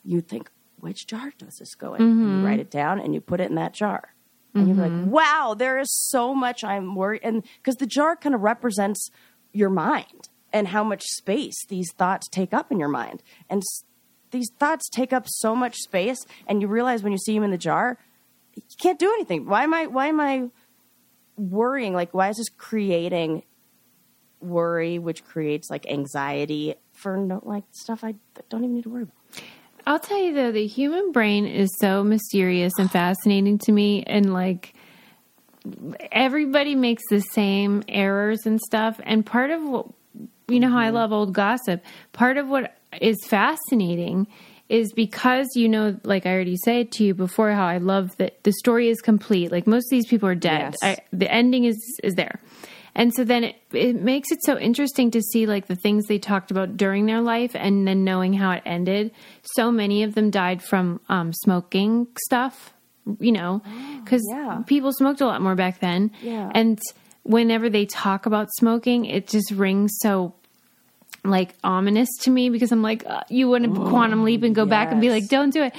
you 0.04 0.20
think 0.20 0.50
which 0.78 1.06
jar 1.06 1.32
does 1.38 1.56
this 1.56 1.74
go 1.74 1.94
in? 1.94 2.02
And 2.02 2.20
you 2.20 2.26
mm-hmm. 2.26 2.44
write 2.44 2.60
it 2.60 2.70
down 2.70 3.00
and 3.00 3.14
you 3.14 3.20
put 3.20 3.40
it 3.40 3.48
in 3.50 3.56
that 3.56 3.72
jar. 3.72 4.14
And 4.54 4.68
you're 4.68 4.76
like 4.76 4.90
mm-hmm. 4.90 5.10
wow 5.10 5.54
there 5.56 5.78
is 5.78 5.92
so 5.92 6.34
much 6.34 6.64
i'm 6.64 6.94
worried. 6.94 7.20
And 7.22 7.44
because 7.58 7.76
the 7.76 7.86
jar 7.86 8.16
kind 8.16 8.34
of 8.34 8.40
represents 8.40 9.10
your 9.52 9.68
mind 9.68 10.28
and 10.52 10.68
how 10.68 10.82
much 10.82 11.02
space 11.04 11.66
these 11.68 11.92
thoughts 11.92 12.26
take 12.28 12.54
up 12.54 12.72
in 12.72 12.78
your 12.78 12.88
mind. 12.88 13.22
And 13.50 13.58
s- 13.58 13.84
these 14.30 14.50
thoughts 14.58 14.88
take 14.88 15.12
up 15.12 15.24
so 15.28 15.54
much 15.54 15.76
space 15.76 16.24
and 16.46 16.62
you 16.62 16.68
realize 16.68 17.02
when 17.02 17.12
you 17.12 17.18
see 17.18 17.34
them 17.34 17.44
in 17.44 17.50
the 17.50 17.58
jar 17.58 17.98
you 18.54 18.62
can't 18.80 18.98
do 18.98 19.12
anything. 19.12 19.46
Why 19.46 19.64
am 19.64 19.74
i 19.74 19.86
why 19.86 20.06
am 20.06 20.20
i 20.20 20.48
worrying 21.36 21.92
like 21.92 22.12
why 22.14 22.28
is 22.28 22.36
this 22.36 22.48
creating 22.48 23.42
worry 24.40 24.98
which 24.98 25.24
creates 25.24 25.70
like 25.70 25.86
anxiety 25.90 26.74
for 26.92 27.16
no 27.16 27.40
like 27.42 27.64
stuff 27.72 28.04
i 28.04 28.14
don't 28.48 28.64
even 28.64 28.74
need 28.74 28.82
to 28.82 28.90
worry 28.90 29.02
about 29.02 29.14
I'll 29.88 30.00
tell 30.00 30.18
you 30.18 30.34
though, 30.34 30.50
the 30.50 30.66
human 30.66 31.12
brain 31.12 31.46
is 31.46 31.70
so 31.80 32.02
mysterious 32.02 32.72
and 32.76 32.90
fascinating 32.90 33.58
to 33.58 33.72
me, 33.72 34.02
and 34.02 34.32
like 34.32 34.74
everybody 36.10 36.74
makes 36.74 37.04
the 37.08 37.20
same 37.20 37.84
errors 37.88 38.46
and 38.46 38.60
stuff. 38.60 39.00
And 39.04 39.24
part 39.24 39.52
of 39.52 39.62
what 39.62 39.86
you 40.48 40.58
know 40.58 40.70
how 40.70 40.78
I 40.78 40.86
mm-hmm. 40.86 40.96
love 40.96 41.12
old 41.12 41.32
gossip. 41.32 41.84
Part 42.12 42.36
of 42.36 42.48
what 42.48 42.76
is 43.00 43.16
fascinating 43.26 44.26
is 44.68 44.92
because 44.92 45.48
you 45.54 45.68
know, 45.68 45.98
like 46.04 46.26
I 46.26 46.32
already 46.32 46.56
said 46.56 46.92
to 46.92 47.04
you 47.04 47.14
before, 47.14 47.52
how 47.52 47.66
I 47.66 47.78
love 47.78 48.16
that 48.16 48.42
the 48.42 48.52
story 48.52 48.88
is 48.88 49.00
complete. 49.00 49.52
Like 49.52 49.66
most 49.66 49.86
of 49.86 49.90
these 49.90 50.06
people 50.06 50.28
are 50.28 50.34
dead. 50.34 50.74
Yes. 50.82 50.98
I, 50.98 51.02
the 51.12 51.30
ending 51.30 51.64
is 51.64 51.78
is 52.02 52.14
there. 52.14 52.40
And 52.96 53.12
so 53.14 53.24
then 53.24 53.44
it, 53.44 53.56
it 53.72 54.00
makes 54.00 54.32
it 54.32 54.42
so 54.42 54.58
interesting 54.58 55.10
to 55.10 55.20
see 55.20 55.44
like 55.44 55.66
the 55.66 55.76
things 55.76 56.06
they 56.06 56.18
talked 56.18 56.50
about 56.50 56.78
during 56.78 57.04
their 57.04 57.20
life 57.20 57.54
and 57.54 57.86
then 57.86 58.04
knowing 58.04 58.32
how 58.32 58.52
it 58.52 58.62
ended. 58.64 59.12
So 59.54 59.70
many 59.70 60.02
of 60.02 60.14
them 60.14 60.30
died 60.30 60.62
from 60.62 61.00
um, 61.10 61.34
smoking 61.34 62.06
stuff, 62.24 62.72
you 63.20 63.32
know, 63.32 63.62
because 64.02 64.26
yeah. 64.30 64.62
people 64.66 64.92
smoked 64.94 65.20
a 65.20 65.26
lot 65.26 65.42
more 65.42 65.54
back 65.54 65.80
then. 65.80 66.10
Yeah. 66.22 66.50
And 66.54 66.80
whenever 67.22 67.68
they 67.68 67.84
talk 67.84 68.24
about 68.24 68.48
smoking, 68.54 69.04
it 69.04 69.28
just 69.28 69.50
rings 69.50 69.92
so 70.00 70.34
like 71.30 71.54
ominous 71.64 72.08
to 72.22 72.30
me 72.30 72.50
because 72.50 72.72
I'm 72.72 72.82
like, 72.82 73.04
uh, 73.06 73.22
you 73.28 73.48
want 73.48 73.64
to 73.64 73.70
quantum 73.88 74.24
leap 74.24 74.42
and 74.42 74.54
go 74.54 74.66
back 74.66 74.90
and 74.92 75.00
be 75.00 75.10
like, 75.10 75.28
don't 75.28 75.50
do 75.50 75.62
it. 75.62 75.74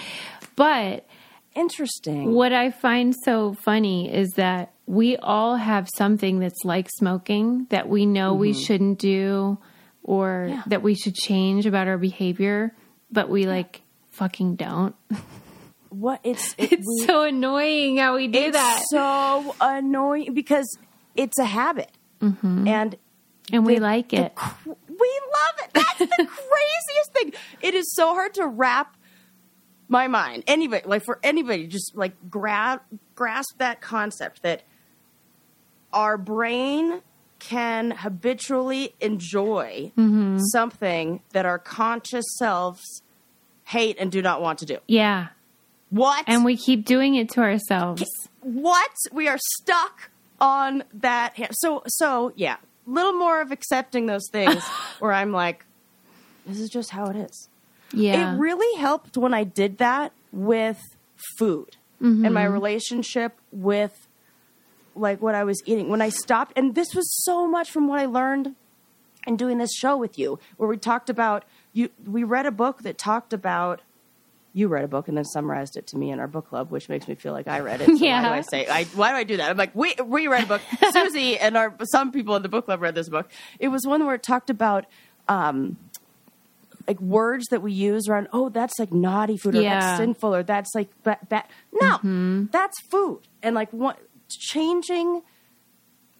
But 0.55 1.05
interesting 1.55 2.31
what 2.33 2.53
I 2.53 2.69
find 2.71 3.15
so 3.25 3.53
funny 3.63 4.13
is 4.13 4.29
that 4.35 4.73
we 4.85 5.17
all 5.17 5.55
have 5.55 5.89
something 5.95 6.39
that's 6.39 6.63
like 6.63 6.87
smoking 6.97 7.65
that 7.71 7.89
we 7.89 8.05
know 8.05 8.33
we 8.35 8.53
shouldn't 8.53 8.99
do 8.99 9.57
or 10.03 10.45
Mm-hmm. 10.47 10.53
Yeah. 10.55 10.63
that 10.67 10.81
we 10.83 10.95
should 10.95 11.15
change 11.15 11.65
about 11.65 11.87
our 11.87 11.97
behavior, 11.97 12.73
but 13.11 13.27
we 13.29 13.45
like 13.45 13.81
fucking 14.11 14.55
don't. 14.55 14.95
what 15.89 16.19
it's 16.23 16.53
it, 16.57 16.71
It's 16.73 16.85
we- 17.01 17.05
so 17.07 17.23
annoying 17.23 17.97
how 17.97 18.15
we 18.15 18.27
do 18.29 18.39
it's 18.39 18.55
that. 18.57 18.83
so 18.89 19.55
annoying 19.59 20.33
because 20.33 20.65
it's 21.15 21.37
a 21.39 21.45
habit 21.45 21.89
and 22.21 22.95
And 23.51 23.65
we 23.65 23.79
like 23.79 24.13
it. 24.13 24.33
cr- 24.35 24.71
we 24.99 25.21
love 25.33 25.65
it. 25.65 25.73
That's 25.73 25.99
the 25.99 26.07
craziest 26.27 27.13
thing. 27.13 27.33
It 27.61 27.73
is 27.73 27.93
so 27.93 28.13
hard 28.13 28.33
to 28.35 28.47
wrap 28.47 28.95
my 29.87 30.07
mind. 30.07 30.43
Anybody, 30.47 30.85
like 30.87 31.03
for 31.05 31.19
anybody, 31.23 31.67
just 31.67 31.95
like 31.95 32.13
grab 32.29 32.81
grasp 33.15 33.57
that 33.59 33.81
concept 33.81 34.41
that 34.43 34.63
our 35.93 36.17
brain 36.17 37.01
can 37.39 37.91
habitually 37.91 38.95
enjoy 38.99 39.91
Mm-hmm. 39.97 40.39
something 40.51 41.21
that 41.33 41.45
our 41.45 41.59
conscious 41.59 42.25
selves 42.37 43.01
hate 43.65 43.97
and 43.99 44.11
do 44.11 44.21
not 44.21 44.41
want 44.41 44.59
to 44.59 44.65
do. 44.65 44.77
Yeah. 44.87 45.27
What? 45.89 46.25
And 46.27 46.43
we 46.43 46.57
keep 46.57 46.83
doing 46.85 47.15
it 47.15 47.29
to 47.31 47.41
ourselves. 47.41 48.03
what 48.41 48.91
we 49.11 49.27
are 49.27 49.37
stuck 49.59 50.09
on 50.39 50.83
that 50.93 51.33
ha- 51.37 51.47
so 51.51 51.81
so 51.87 52.31
yeah 52.35 52.57
little 52.87 53.13
more 53.13 53.41
of 53.41 53.51
accepting 53.51 54.05
those 54.05 54.27
things 54.31 54.63
where 54.99 55.11
i'm 55.11 55.31
like 55.31 55.65
this 56.45 56.59
is 56.61 56.69
just 56.69 56.91
how 56.91 57.07
it 57.07 57.17
is. 57.17 57.49
Yeah. 57.91 58.35
it 58.35 58.37
really 58.37 58.79
helped 58.79 59.17
when 59.17 59.33
i 59.33 59.43
did 59.43 59.77
that 59.77 60.11
with 60.31 60.81
food 61.37 61.77
and 61.99 62.21
my 62.21 62.43
mm-hmm. 62.43 62.53
relationship 62.53 63.39
with 63.51 64.07
like 64.95 65.21
what 65.21 65.35
i 65.35 65.43
was 65.43 65.61
eating. 65.65 65.89
When 65.89 66.01
i 66.01 66.09
stopped 66.09 66.53
and 66.55 66.75
this 66.75 66.93
was 66.93 67.09
so 67.23 67.47
much 67.47 67.71
from 67.71 67.87
what 67.87 67.99
i 67.99 68.05
learned 68.05 68.55
in 69.25 69.35
doing 69.35 69.57
this 69.57 69.73
show 69.73 69.97
with 69.97 70.17
you 70.17 70.39
where 70.55 70.69
we 70.69 70.77
talked 70.77 71.09
about 71.09 71.43
you 71.73 71.89
we 72.05 72.23
read 72.23 72.45
a 72.45 72.51
book 72.51 72.83
that 72.83 72.97
talked 72.97 73.33
about 73.33 73.81
you 74.57 74.67
read 74.67 74.83
a 74.83 74.87
book 74.87 75.07
and 75.07 75.15
then 75.17 75.25
summarized 75.25 75.77
it 75.77 75.85
to 75.87 75.97
me 75.97 76.09
in 76.11 76.19
our 76.19 76.27
book 76.27 76.47
club, 76.49 76.71
which 76.71 76.89
makes 76.89 77.07
me 77.07 77.15
feel 77.15 77.31
like 77.33 77.47
I 77.47 77.59
read 77.59 77.81
it. 77.81 77.85
So 77.87 77.93
Why 77.93 77.99
Yeah. 78.07 78.21
do 78.29 78.33
I 78.33 78.41
say? 78.41 78.67
I, 78.67 78.83
why 78.95 79.11
do 79.11 79.17
I 79.17 79.23
do 79.23 79.37
that? 79.37 79.49
I'm 79.51 79.57
like, 79.57 79.75
we 79.75 79.93
we 80.05 80.27
read 80.27 80.43
a 80.45 80.47
book. 80.47 80.61
Susie 80.93 81.37
and 81.37 81.55
our 81.55 81.73
some 81.83 82.11
people 82.11 82.35
in 82.35 82.41
the 82.41 82.49
book 82.49 82.65
club 82.65 82.81
read 82.81 82.95
this 82.95 83.09
book. 83.09 83.29
It 83.59 83.67
was 83.67 83.85
one 83.85 84.05
where 84.05 84.15
it 84.15 84.23
talked 84.23 84.49
about. 84.49 84.85
Um, 85.27 85.77
like 86.87 87.01
words 87.01 87.47
that 87.51 87.61
we 87.61 87.73
use 87.73 88.07
around, 88.07 88.29
oh, 88.31 88.47
that's 88.47 88.79
like 88.79 88.93
naughty 88.93 89.35
food, 89.35 89.55
or 89.55 89.61
Yeah. 89.61 89.79
that's 89.81 89.97
sinful, 89.97 90.33
or 90.33 90.41
that's 90.43 90.73
like 90.73 90.87
bad. 91.03 91.19
Ba-. 91.27 91.43
No, 91.73 92.47
that's 92.49 92.75
food, 92.89 93.19
and 93.43 93.53
like 93.55 93.69
what 93.73 93.99
changing 94.29 95.21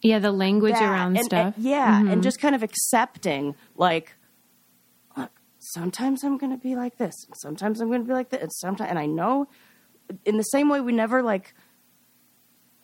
yeah, 0.01 0.19
the 0.19 0.31
language 0.33 0.75
around 0.75 1.15
and- 1.15 1.25
stuff. 1.25 1.53
and- 1.55 1.65
yeah, 1.65 1.99
and 2.05 2.21
just 2.21 2.39
kind 2.41 2.53
of 2.53 2.63
accepting, 2.63 3.55
like, 3.77 4.13
sometimes 5.73 6.23
I'm 6.23 6.37
going 6.37 6.51
to 6.51 6.61
be 6.61 6.75
like 6.75 6.97
this, 6.97 7.15
and 7.25 7.35
sometimes 7.37 7.81
I'm 7.81 7.87
going 7.87 8.01
to 8.01 8.07
be 8.07 8.13
like 8.13 8.29
this, 8.29 8.41
and 8.41 8.53
sometimes, 8.53 8.89
and 8.89 8.99
I 8.99 9.05
know, 9.05 9.47
in 10.25 10.37
the 10.37 10.43
same 10.43 10.69
way, 10.69 10.81
we 10.81 10.91
never 10.91 11.21
like 11.21 11.53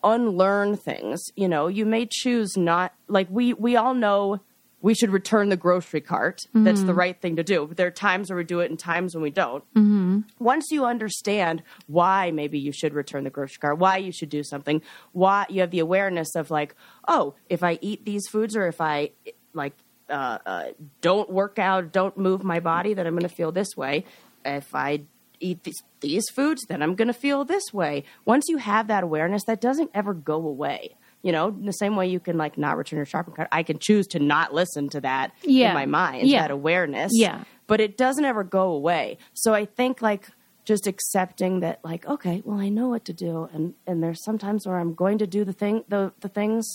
unlearn 0.02 0.76
things. 0.76 1.22
You 1.36 1.48
know, 1.48 1.66
you 1.66 1.86
may 1.86 2.06
choose 2.10 2.56
not 2.56 2.94
like 3.08 3.28
we 3.30 3.54
we 3.54 3.76
all 3.76 3.94
know 3.94 4.40
we 4.84 4.92
should 4.92 5.10
return 5.10 5.48
the 5.48 5.56
grocery 5.56 6.02
cart. 6.02 6.40
That's 6.52 6.82
the 6.82 6.92
right 6.92 7.18
thing 7.18 7.36
to 7.36 7.42
do. 7.42 7.66
But 7.66 7.78
there 7.78 7.86
are 7.86 7.90
times 7.90 8.28
where 8.28 8.36
we 8.36 8.44
do 8.44 8.60
it 8.60 8.68
and 8.68 8.78
times 8.78 9.14
when 9.14 9.22
we 9.22 9.30
don't. 9.30 9.64
Mm-hmm. 9.72 10.20
Once 10.38 10.66
you 10.70 10.84
understand 10.84 11.62
why 11.86 12.30
maybe 12.32 12.58
you 12.58 12.70
should 12.70 12.92
return 12.92 13.24
the 13.24 13.30
grocery 13.30 13.56
cart, 13.62 13.78
why 13.78 13.96
you 13.96 14.12
should 14.12 14.28
do 14.28 14.42
something, 14.44 14.82
why 15.12 15.46
you 15.48 15.62
have 15.62 15.70
the 15.70 15.78
awareness 15.78 16.36
of 16.36 16.50
like, 16.50 16.74
oh, 17.08 17.34
if 17.48 17.62
I 17.62 17.78
eat 17.80 18.04
these 18.04 18.26
foods 18.28 18.54
or 18.54 18.66
if 18.66 18.78
I 18.78 19.12
like 19.54 19.72
uh, 20.10 20.38
uh, 20.44 20.64
don't 21.00 21.30
work 21.30 21.58
out, 21.58 21.92
don't 21.92 22.16
move 22.18 22.44
my 22.44 22.60
body, 22.60 22.94
then 22.94 23.06
I'm 23.06 23.14
going 23.14 23.28
to 23.28 23.34
feel 23.34 23.52
this 23.52 23.76
way. 23.76 24.04
If 24.44 24.74
I 24.74 25.02
eat 25.40 25.64
these, 25.64 25.82
these 26.00 26.24
foods, 26.34 26.62
then 26.68 26.82
I'm 26.82 26.94
going 26.94 27.08
to 27.08 27.14
feel 27.14 27.44
this 27.44 27.64
way. 27.72 28.04
Once 28.24 28.44
you 28.48 28.58
have 28.58 28.88
that 28.88 29.02
awareness, 29.04 29.42
that 29.46 29.60
doesn't 29.60 29.90
ever 29.94 30.14
go 30.14 30.34
away. 30.36 30.96
You 31.22 31.32
know, 31.32 31.48
in 31.48 31.64
the 31.64 31.72
same 31.72 31.96
way 31.96 32.06
you 32.08 32.20
can 32.20 32.36
like 32.36 32.58
not 32.58 32.76
return 32.76 32.98
your 32.98 33.06
shopping 33.06 33.34
cart, 33.34 33.48
I 33.50 33.62
can 33.62 33.78
choose 33.78 34.06
to 34.08 34.18
not 34.18 34.52
listen 34.52 34.90
to 34.90 35.00
that 35.00 35.32
Yeah. 35.42 35.68
in 35.68 35.74
my 35.74 35.86
mind, 35.86 36.28
Yeah. 36.28 36.42
that 36.42 36.50
awareness. 36.50 37.12
Yeah. 37.14 37.44
But 37.66 37.80
it 37.80 37.96
doesn't 37.96 38.24
ever 38.26 38.44
go 38.44 38.72
away. 38.72 39.16
So 39.32 39.54
I 39.54 39.64
think 39.64 40.02
like 40.02 40.28
just 40.66 40.86
accepting 40.86 41.60
that 41.60 41.80
like, 41.82 42.06
okay, 42.06 42.42
well 42.44 42.58
I 42.60 42.68
know 42.68 42.88
what 42.88 43.06
to 43.06 43.14
do 43.14 43.48
and 43.54 43.74
and 43.86 44.02
there's 44.02 44.22
sometimes 44.22 44.66
where 44.66 44.78
I'm 44.78 44.92
going 44.94 45.16
to 45.18 45.26
do 45.26 45.44
the 45.44 45.52
thing 45.54 45.84
the 45.88 46.12
the 46.20 46.28
things 46.28 46.66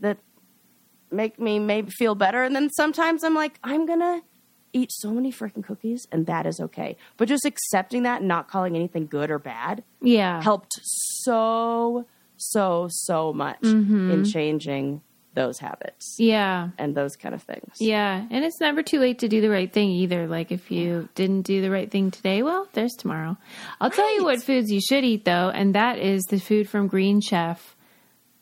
that 0.00 0.18
make 1.12 1.38
me 1.38 1.58
maybe 1.58 1.90
feel 1.90 2.14
better 2.14 2.42
and 2.42 2.54
then 2.56 2.70
sometimes 2.70 3.22
I'm 3.24 3.34
like, 3.34 3.58
I'm 3.62 3.86
gonna 3.86 4.22
eat 4.72 4.90
so 4.90 5.10
many 5.10 5.30
freaking 5.30 5.62
cookies 5.64 6.06
and 6.10 6.26
that 6.26 6.46
is 6.46 6.58
okay. 6.60 6.96
But 7.18 7.28
just 7.28 7.44
accepting 7.44 8.04
that 8.04 8.20
and 8.20 8.28
not 8.28 8.48
calling 8.48 8.74
anything 8.74 9.06
good 9.06 9.30
or 9.30 9.38
bad 9.38 9.84
Yeah. 10.00 10.42
helped 10.42 10.72
so 10.82 12.06
so 12.36 12.88
so 12.90 13.32
much 13.32 13.60
mm-hmm. 13.60 14.10
in 14.10 14.24
changing 14.24 15.02
those 15.34 15.58
habits 15.58 16.16
Yeah. 16.18 16.70
and 16.76 16.94
those 16.94 17.16
kind 17.16 17.34
of 17.34 17.42
things. 17.42 17.76
Yeah. 17.80 18.26
And 18.30 18.44
it's 18.44 18.60
never 18.60 18.82
too 18.82 18.98
late 18.98 19.20
to 19.20 19.28
do 19.28 19.40
the 19.40 19.48
right 19.48 19.72
thing 19.72 19.88
either. 19.90 20.26
Like 20.26 20.52
if 20.52 20.70
you 20.70 21.08
didn't 21.14 21.42
do 21.42 21.62
the 21.62 21.70
right 21.70 21.90
thing 21.90 22.10
today, 22.10 22.42
well, 22.42 22.68
there's 22.74 22.92
tomorrow. 22.94 23.38
I'll 23.80 23.90
tell 23.90 24.14
you 24.14 24.24
what 24.24 24.42
foods 24.42 24.70
you 24.70 24.80
should 24.80 25.04
eat 25.04 25.24
though, 25.24 25.48
and 25.48 25.74
that 25.74 25.98
is 25.98 26.22
the 26.24 26.38
food 26.38 26.68
from 26.68 26.86
Green 26.86 27.20
Chef. 27.22 27.71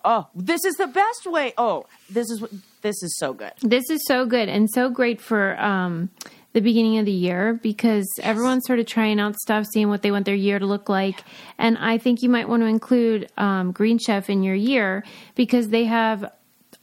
Oh, 0.04 0.28
this 0.34 0.64
is 0.64 0.74
the 0.76 0.86
best 0.86 1.26
way. 1.26 1.52
Oh, 1.58 1.86
this 2.08 2.30
is 2.30 2.42
this 2.82 3.02
is 3.02 3.16
so 3.18 3.32
good. 3.34 3.52
This 3.62 3.88
is 3.90 4.00
so 4.06 4.24
good 4.24 4.48
and 4.48 4.68
so 4.70 4.88
great 4.88 5.20
for 5.20 5.60
um, 5.60 6.08
the 6.54 6.60
beginning 6.60 6.98
of 6.98 7.04
the 7.04 7.12
year 7.12 7.58
because 7.62 8.06
everyone's 8.22 8.64
sort 8.66 8.78
of 8.78 8.86
trying 8.86 9.20
out 9.20 9.36
stuff, 9.36 9.66
seeing 9.72 9.88
what 9.90 10.00
they 10.02 10.10
want 10.10 10.24
their 10.24 10.34
year 10.34 10.58
to 10.58 10.64
look 10.66 10.88
like. 10.88 11.22
And 11.58 11.76
I 11.78 11.98
think 11.98 12.22
you 12.22 12.28
might 12.30 12.48
want 12.48 12.62
to 12.62 12.66
include 12.66 13.30
um, 13.36 13.72
Green 13.72 13.98
Chef 13.98 14.30
in 14.30 14.42
your 14.42 14.54
year 14.54 15.04
because 15.34 15.68
they 15.68 15.84
have 15.84 16.32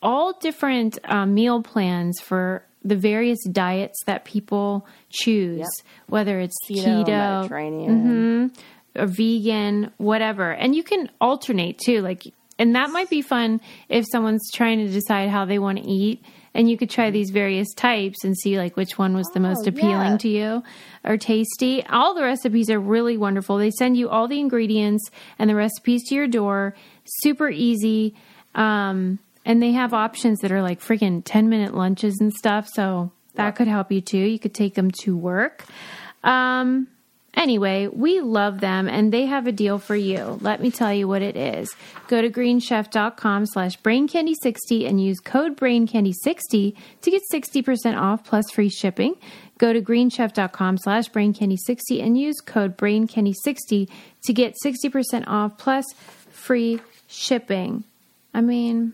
all 0.02 0.34
different 0.40 1.00
um, 1.06 1.34
meal 1.34 1.64
plans 1.64 2.20
for 2.22 2.64
the 2.86 2.96
various 2.96 3.40
diets 3.52 3.98
that 4.06 4.24
people 4.26 4.86
choose, 5.10 5.58
Yep. 5.60 5.68
whether 6.08 6.40
it's 6.40 6.56
Keto, 6.70 7.04
keto, 7.04 7.40
Mediterranean. 7.42 8.52
or 8.96 9.06
vegan, 9.08 9.92
whatever. 9.98 10.52
And 10.52 10.76
you 10.76 10.84
can 10.84 11.10
alternate 11.20 11.80
too. 11.84 12.02
Like, 12.02 12.24
and 12.60 12.76
that 12.76 12.90
might 12.90 13.10
be 13.10 13.22
fun 13.22 13.62
if 13.90 14.06
someone's 14.12 14.52
trying 14.52 14.80
to 14.80 14.92
decide 14.92 15.30
how 15.30 15.46
they 15.46 15.60
want 15.60 15.78
to 15.80 15.88
eat. 15.90 16.24
And 16.54 16.68
you 16.68 16.76
could 16.78 16.90
try 16.90 17.12
these 17.12 17.30
various 17.30 17.72
types 17.76 18.24
and 18.24 18.36
see 18.36 18.58
like 18.58 18.76
which 18.76 18.98
one 18.98 19.14
was 19.16 19.28
the 19.28 19.40
most 19.40 19.68
Oh, 19.68 19.70
appealing 19.70 20.14
yeah. 20.14 20.18
to 20.18 20.28
you 20.30 20.64
or 21.06 21.16
tasty. 21.16 21.86
All 21.86 22.16
the 22.16 22.24
recipes 22.24 22.72
are 22.72 22.80
really 22.80 23.16
wonderful. 23.16 23.58
They 23.60 23.70
send 23.70 23.96
you 23.96 24.10
all 24.10 24.28
the 24.28 24.40
ingredients 24.40 25.12
and 25.38 25.50
the 25.50 25.56
recipes 25.56 26.04
to 26.10 26.16
your 26.16 26.26
door. 26.28 26.74
Super 27.22 27.48
easy. 27.50 28.16
Um, 28.56 29.20
and 29.46 29.62
they 29.62 29.72
have 29.74 29.94
options 29.94 30.40
that 30.40 30.52
are 30.52 30.64
like 30.64 30.80
freaking 30.82 31.22
10 31.24 31.48
minute 31.48 31.76
lunches 31.76 32.18
and 32.20 32.34
stuff. 32.34 32.68
So 32.68 33.12
that 33.36 33.56
could 33.56 33.68
help 33.68 33.92
you 33.92 34.02
too. 34.02 34.18
You 34.18 34.40
could 34.40 34.56
take 34.56 34.74
them 34.74 34.90
to 35.04 35.16
work. 35.16 35.64
Um, 36.24 36.88
anyway, 37.38 37.88
we 37.88 38.20
love 38.20 38.60
them 38.60 38.90
and 38.90 39.14
they 39.14 39.26
have 39.26 39.48
a 39.48 39.52
deal 39.52 39.78
for 39.80 39.96
you. 39.96 40.38
Let 40.42 40.62
me 40.62 40.72
tell 40.72 40.94
you 40.94 41.08
what 41.08 41.22
it 41.22 41.38
is. 41.38 41.74
Go 42.08 42.22
to 42.22 42.30
greenchef.com 42.30 43.46
slash 43.46 43.80
braincandy60 43.80 44.88
and 44.88 45.02
use 45.02 45.20
code 45.20 45.56
braincandy60 45.56 46.76
to 47.02 47.12
get 47.12 47.22
60% 47.32 47.98
off 47.98 48.24
plus 48.24 48.50
free 48.52 48.70
shipping. 48.70 49.16
Go 49.58 49.74
to 49.74 49.82
greenchef.com 49.82 50.78
slash 50.80 51.10
braincandy60 51.10 52.04
and 52.04 52.18
use 52.18 52.42
code 52.42 52.78
braincandy60 52.78 53.90
to 54.24 54.34
get 54.34 54.56
60% 54.64 55.24
off 55.28 55.58
plus 55.58 55.86
free 56.32 56.82
shipping. 57.08 57.84
I 58.34 58.42
mean, 58.42 58.94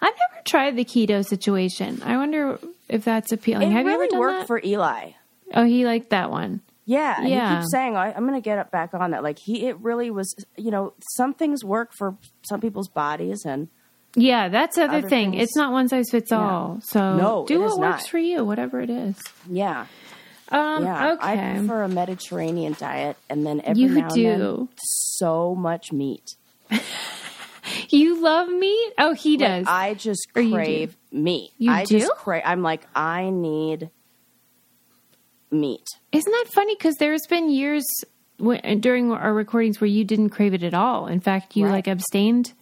I've 0.00 0.14
never 0.14 0.42
tried 0.44 0.76
the 0.76 0.84
keto 0.84 1.24
situation. 1.24 2.02
I 2.04 2.16
wonder 2.16 2.58
if 2.88 3.04
that's 3.04 3.32
appealing. 3.32 3.68
It 3.68 3.72
have 3.72 3.86
really 3.86 3.98
you 3.98 4.02
ever 4.04 4.10
done 4.10 4.20
worked 4.20 4.38
that? 4.40 4.46
for 4.46 4.60
Eli. 4.62 5.10
oh, 5.54 5.64
he 5.64 5.84
liked 5.84 6.10
that 6.10 6.30
one. 6.30 6.60
Yeah, 6.84 7.14
and 7.18 7.28
Yeah. 7.28 7.50
he 7.50 7.56
keeps 7.60 7.70
saying, 7.72 7.96
I, 7.96 8.12
"I'm 8.12 8.26
going 8.26 8.34
to 8.40 8.44
get 8.44 8.58
up 8.58 8.70
back 8.72 8.92
on 8.94 9.12
that." 9.12 9.22
Like 9.22 9.38
he, 9.38 9.66
it 9.68 9.78
really 9.78 10.10
was. 10.10 10.34
You 10.56 10.70
know, 10.70 10.94
some 11.16 11.32
things 11.34 11.64
work 11.64 11.92
for 11.92 12.16
some 12.42 12.60
people's 12.60 12.88
bodies, 12.88 13.44
and 13.44 13.68
Yeah, 14.16 14.48
that's 14.48 14.76
the 14.76 14.84
other, 14.84 14.98
Other 14.98 15.08
thing. 15.08 15.30
things- 15.32 15.42
It's 15.44 15.56
not 15.56 15.72
one 15.72 15.88
size 15.88 16.10
fits 16.10 16.32
all. 16.32 16.80
So 16.82 17.16
No, 17.16 17.44
do 17.46 17.60
what 17.60 17.78
works 17.78 18.02
not. 18.02 18.08
for 18.08 18.18
you, 18.18 18.44
whatever 18.44 18.80
it 18.80 18.90
is. 18.90 19.16
yeah, 19.48 19.86
Um, 20.50 20.84
yeah. 20.84 21.16
I 21.20 21.32
okay. 21.34 21.58
prefer 21.58 21.82
a 21.84 21.88
Mediterranean 21.88 22.76
diet, 22.78 23.16
and 23.30 23.46
then 23.46 23.60
every 23.64 23.82
You 23.82 23.88
now 23.88 24.08
and 24.08 24.40
then, 24.42 24.68
so 24.76 25.54
much 25.54 25.92
meat. 25.92 26.36
you 27.90 28.20
love 28.22 28.48
meat? 28.48 28.92
Oh, 28.98 29.14
he 29.14 29.36
Like, 29.38 29.48
does. 29.48 29.66
I 29.68 29.94
just 29.94 30.26
Or 30.34 30.42
you 30.42 30.54
crave 30.54 30.96
meat. 31.10 31.52
You 31.58 31.70
I 31.72 31.84
just 31.84 32.06
do? 32.06 32.12
crave. 32.16 32.42
I'm 32.44 32.62
like, 32.62 32.82
I 32.94 33.30
need 33.30 33.90
meat. 35.52 35.84
Isn't 36.12 36.32
that 36.32 36.46
funny? 36.54 36.74
Because 36.74 36.96
there's 36.96 37.26
been 37.28 37.50
years 37.50 37.84
when, 38.38 38.80
during 38.80 39.12
our 39.12 39.32
recordings 39.34 39.80
where 39.80 39.88
you 39.88 40.04
didn't 40.04 40.30
crave 40.30 40.54
it 40.54 40.62
at 40.62 40.74
all. 40.74 41.06
In 41.06 41.20
fact, 41.20 41.56
you 41.56 41.64
Right. 41.66 41.72
like 41.72 41.86
abstained. 41.88 42.52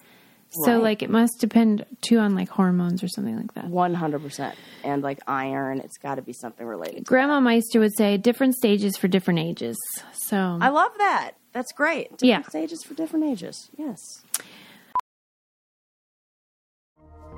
So 0.64 0.75
Right. 0.75 0.82
like 0.82 1.02
it 1.02 1.11
must 1.11 1.35
depend 1.40 1.87
too 2.00 2.18
on 2.18 2.35
like 2.35 2.49
hormones 2.49 3.04
or 3.04 3.09
something 3.09 3.37
like 3.37 3.54
that. 3.54 3.66
One 3.66 3.94
hundred 3.94 4.20
percent, 4.23 4.56
and 4.82 5.00
like 5.00 5.20
iron, 5.28 5.78
it's 5.78 5.97
got 5.97 6.16
to 6.16 6.23
be 6.23 6.32
something 6.32 6.66
related. 6.66 7.04
Grandma 7.04 7.38
Meister 7.38 7.78
would 7.78 7.94
say 7.97 8.16
different 8.16 8.56
stages 8.56 8.97
for 8.97 9.06
different 9.06 9.38
ages. 9.38 9.76
So 10.26 10.59
I 10.61 10.70
love 10.70 10.90
that. 10.99 11.32
That's 11.52 11.70
great. 11.73 12.11
Different 12.18 12.25
Yeah. 12.25 12.42
stages 12.49 12.82
for 12.82 12.94
different 12.94 13.26
ages. 13.26 13.70
Yes. 13.78 13.99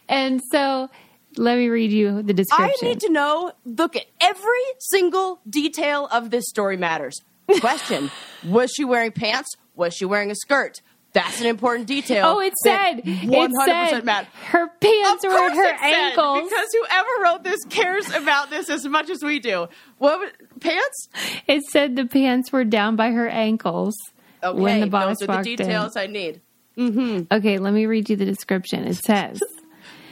And 0.09 0.41
so 0.51 0.89
let 1.37 1.57
me 1.59 1.69
read 1.69 1.93
you 1.93 2.23
the 2.23 2.33
description. 2.33 2.75
I 2.83 2.89
need 2.89 3.01
to 3.01 3.11
know. 3.11 3.53
Look 3.65 3.97
at 3.97 4.07
every 4.21 4.63
single 4.79 5.41
detail 5.49 6.07
of 6.11 6.31
this 6.31 6.45
story 6.49 6.77
matters. 6.77 7.21
Question: 7.61 8.11
Was 8.47 8.71
she 8.75 8.85
wearing 8.85 9.13
pants? 9.13 9.51
Was 9.75 9.95
she 9.95 10.05
wearing 10.05 10.31
a 10.31 10.35
skirt? 10.35 10.81
That's 11.15 11.41
an 11.43 11.47
important 11.47 11.89
detail. 11.89 12.25
Oh, 12.27 12.41
it 12.41 12.55
said 12.65 13.01
it 13.01 13.05
100% 13.05 13.51
said 13.91 14.05
matter. 14.07 14.29
her 14.47 14.69
pants 14.81 15.23
Of 15.25 15.31
were 15.31 15.39
at 15.39 15.55
her 15.55 15.85
ankles. 15.85 16.49
because 16.49 16.69
whoever 16.73 17.09
wrote 17.23 17.45
this 17.45 17.63
cares 17.69 18.09
about 18.15 18.49
this 18.49 18.71
as 18.71 18.87
much 18.87 19.11
as 19.11 19.23
we 19.23 19.39
do. 19.39 19.69
What 19.99 20.33
pants? 20.61 21.09
It 21.47 21.65
said 21.65 21.97
the 21.97 22.07
pants 22.07 22.51
were 22.51 22.65
down 22.65 22.97
by 22.97 23.11
her 23.11 23.29
ankles 23.29 23.95
Okay, 24.43 24.61
when 24.61 24.81
the 24.81 24.87
boss 24.87 25.19
those 25.21 25.29
are 25.29 25.43
the 25.43 25.57
details 25.57 25.97
I 25.97 26.07
need. 26.07 26.41
in. 26.77 27.29
Okay, 27.31 27.59
let 27.59 27.73
me 27.73 27.87
read 27.87 28.09
you 28.11 28.17
the 28.17 28.25
description. 28.25 28.85
It 28.85 28.97
says 28.97 29.41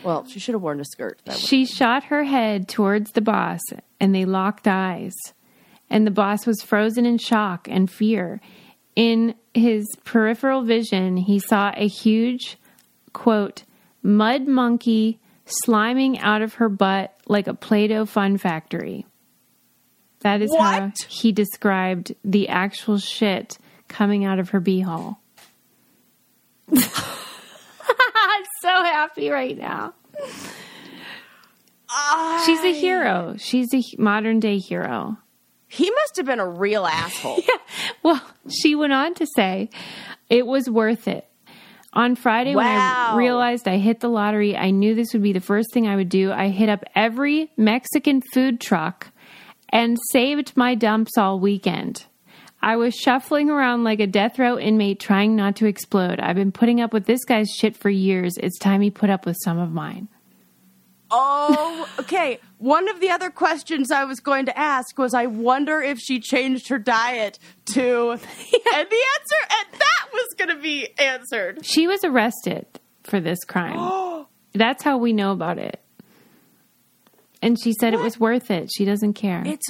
Well, 0.02 0.26
she 0.26 0.38
should 0.38 0.54
have 0.54 0.62
worn 0.62 0.80
a 0.80 0.84
skirt. 0.84 1.20
She 1.36 1.66
shot 1.66 2.04
her 2.04 2.24
head 2.24 2.68
towards 2.68 3.12
the 3.12 3.20
boss, 3.20 3.60
and 3.98 4.14
they 4.14 4.24
locked 4.24 4.66
eyes. 4.66 5.14
And 5.90 6.06
the 6.06 6.10
boss 6.10 6.46
was 6.46 6.62
frozen 6.62 7.04
in 7.04 7.18
shock 7.18 7.68
and 7.70 7.90
fear. 7.90 8.40
In 8.96 9.34
his 9.52 9.86
peripheral 10.04 10.62
vision, 10.62 11.16
he 11.16 11.38
saw 11.38 11.72
a 11.76 11.86
huge, 11.86 12.58
quote, 13.12 13.64
mud 14.02 14.46
monkey 14.46 15.18
sliming 15.66 16.18
out 16.20 16.42
of 16.42 16.54
her 16.54 16.68
butt 16.68 17.16
like 17.26 17.46
a 17.46 17.54
Play 17.54 17.88
Doh 17.88 18.06
fun 18.06 18.38
factory. 18.38 19.06
That 20.20 20.42
is 20.42 20.54
how 20.56 20.92
he 21.08 21.32
described 21.32 22.14
the 22.24 22.48
actual 22.48 22.98
shit 22.98 23.58
coming 23.90 24.24
out 24.24 24.38
of 24.38 24.50
her 24.50 24.60
beehole. 24.60 25.18
I'm 26.74 28.44
so 28.62 28.68
happy 28.68 29.28
right 29.28 29.58
now. 29.58 29.92
She's 32.46 32.60
a 32.60 32.72
hero. 32.72 33.34
She's 33.38 33.74
a 33.74 33.82
modern 33.98 34.38
day 34.40 34.58
hero. 34.58 35.18
he 35.66 35.90
must 35.90 36.16
have 36.16 36.26
been 36.26 36.40
a 36.40 36.48
real 36.48 36.86
asshole. 36.86 37.38
yeah. 37.48 37.56
Well, 38.02 38.22
she 38.48 38.74
went 38.74 38.92
on 38.92 39.14
to 39.14 39.26
say 39.34 39.68
it 40.28 40.46
was 40.46 40.70
worth 40.70 41.08
it. 41.08 41.26
On 41.92 42.14
Friday, 42.14 42.54
when 42.54 42.64
I 42.66 43.16
realized 43.16 43.66
I 43.66 43.78
hit 43.78 43.98
the 43.98 44.08
lottery, 44.08 44.56
I 44.56 44.70
knew 44.70 44.94
this 44.94 45.12
would 45.12 45.24
be 45.24 45.32
the 45.32 45.40
first 45.40 45.72
thing 45.72 45.88
I 45.88 45.96
would 45.96 46.08
do. 46.08 46.30
I 46.30 46.48
hit 46.48 46.68
up 46.68 46.84
every 46.94 47.50
Mexican 47.56 48.22
food 48.32 48.60
truck 48.60 49.08
and 49.70 49.98
saved 50.12 50.56
my 50.56 50.76
dumps 50.76 51.18
all 51.18 51.40
weekend. 51.40 52.06
I 52.62 52.76
was 52.76 52.94
shuffling 52.94 53.48
around 53.48 53.84
like 53.84 54.00
a 54.00 54.06
death 54.06 54.38
row 54.38 54.58
inmate 54.58 55.00
trying 55.00 55.34
not 55.34 55.56
to 55.56 55.66
explode. 55.66 56.20
I've 56.20 56.36
been 56.36 56.52
putting 56.52 56.80
up 56.80 56.92
with 56.92 57.06
this 57.06 57.24
guy's 57.24 57.48
shit 57.50 57.76
for 57.76 57.88
years. 57.88 58.36
It's 58.36 58.58
time 58.58 58.82
he 58.82 58.90
put 58.90 59.08
up 59.08 59.24
with 59.24 59.36
some 59.42 59.58
of 59.58 59.72
mine. 59.72 60.08
Oh, 61.10 61.88
okay. 61.98 62.38
One 62.58 62.88
of 62.88 63.00
the 63.00 63.10
other 63.10 63.30
questions 63.30 63.90
I 63.90 64.04
was 64.04 64.20
going 64.20 64.46
to 64.46 64.56
ask 64.56 64.96
was 64.98 65.14
I 65.14 65.26
wonder 65.26 65.80
if 65.80 65.98
she 65.98 66.20
changed 66.20 66.68
her 66.68 66.78
diet 66.78 67.38
to. 67.74 68.18
And 68.72 68.88
the 68.88 69.02
answer, 69.18 69.36
and 69.50 69.80
that 69.80 70.12
was 70.12 70.34
going 70.38 70.56
to 70.56 70.62
be 70.62 70.88
answered. 70.98 71.64
She 71.66 71.88
was 71.88 72.04
arrested 72.04 72.66
for 73.02 73.18
this 73.20 73.42
crime. 73.44 74.26
That's 74.54 74.84
how 74.84 74.96
we 74.96 75.12
know 75.12 75.32
about 75.32 75.58
it. 75.58 75.80
And 77.42 77.58
she 77.60 77.72
said 77.72 77.94
it 77.94 78.00
was 78.00 78.20
worth 78.20 78.50
it. 78.50 78.70
She 78.72 78.84
doesn't 78.84 79.14
care. 79.14 79.42
It's. 79.44 79.66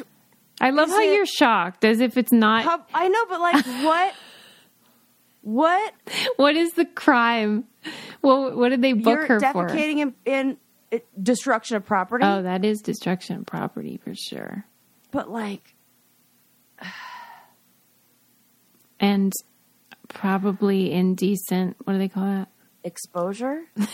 I 0.60 0.70
love 0.70 0.88
is 0.88 0.94
how 0.94 1.00
it- 1.00 1.14
you're 1.14 1.26
shocked, 1.26 1.84
as 1.84 2.00
if 2.00 2.16
it's 2.16 2.32
not. 2.32 2.64
how- 2.64 2.84
I 2.94 3.08
know, 3.08 3.24
but 3.28 3.40
like, 3.40 3.64
what? 3.84 4.14
What? 5.42 5.94
what 6.36 6.54
is 6.56 6.72
the 6.74 6.84
crime? 6.84 7.64
Well, 8.20 8.54
what 8.56 8.68
did 8.68 8.82
they 8.82 8.92
book 8.92 9.24
her 9.26 9.40
for? 9.40 9.66
defecating 9.68 9.98
in, 10.00 10.14
in 10.26 10.56
uh, 10.92 10.98
destruction 11.22 11.76
of 11.78 11.86
property? 11.86 12.24
Oh, 12.26 12.42
that 12.42 12.62
is 12.64 12.80
destruction 12.82 13.36
of 13.38 13.46
property 13.46 13.98
for 14.04 14.14
sure. 14.14 14.64
but 15.10 15.30
like, 15.30 15.74
And 19.00 19.32
probably 20.08 20.92
indecent. 20.92 21.76
What 21.84 21.94
do 21.94 21.98
they 21.98 22.08
call 22.08 22.24
that? 22.24 22.48
exposure? 22.84 23.62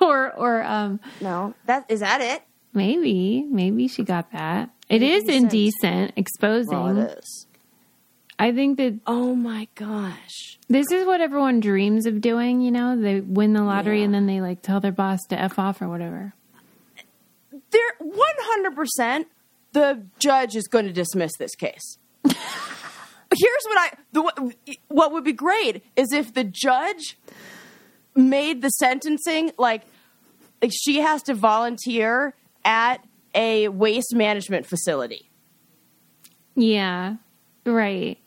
Or, 0.00 0.32
or 0.36 0.62
um, 0.62 1.00
No. 1.20 1.54
That 1.66 1.84
is 1.88 1.98
that 2.00 2.20
it? 2.20 2.42
maybe, 2.72 3.42
maybe 3.50 3.88
she 3.88 4.04
got 4.04 4.30
that. 4.30 4.70
It 4.88 5.02
is 5.02 5.24
Indecent. 5.24 6.12
exposing. 6.16 6.70
Well, 6.82 6.96
it 6.98 7.18
is. 7.18 7.46
I 8.38 8.52
think 8.52 8.76
that 8.78 9.00
Oh 9.06 9.34
my 9.34 9.68
gosh. 9.74 10.58
This 10.68 10.90
is 10.92 11.04
what 11.06 11.20
everyone 11.20 11.60
dreams 11.60 12.06
of 12.06 12.20
doing, 12.20 12.60
you 12.60 12.70
know? 12.70 13.00
They 13.00 13.20
win 13.20 13.52
the 13.52 13.62
lottery 13.64 13.98
Yeah. 13.98 14.04
and 14.06 14.14
then 14.14 14.26
they 14.26 14.40
like 14.40 14.62
tell 14.62 14.80
their 14.80 14.92
boss 14.92 15.20
to 15.30 15.38
F 15.40 15.58
off 15.58 15.82
or 15.82 15.88
whatever. 15.88 16.32
They're 17.70 17.94
one 17.98 18.20
hundred 18.40 18.76
percent, 18.76 19.28
the 19.72 20.06
judge 20.18 20.56
is 20.56 20.68
going 20.68 20.86
to 20.86 20.92
dismiss 20.92 21.32
this 21.38 21.54
case. 21.54 21.98
Here's 22.24 23.64
what 23.64 23.78
I 23.78 23.90
the 24.12 24.54
what 24.88 25.12
would 25.12 25.24
be 25.24 25.32
great 25.32 25.84
is 25.96 26.12
if 26.12 26.32
the 26.32 26.44
judge 26.44 27.18
made 28.14 28.62
the 28.62 28.70
sentencing 28.70 29.52
like 29.58 29.82
like 30.62 30.72
she 30.74 31.00
has 31.00 31.22
to 31.24 31.34
volunteer 31.34 32.34
at 32.64 33.04
a 33.38 33.68
waste 33.68 34.14
management 34.14 34.66
facility. 34.66 35.30
Yeah. 36.54 37.16
Right. 37.64 38.18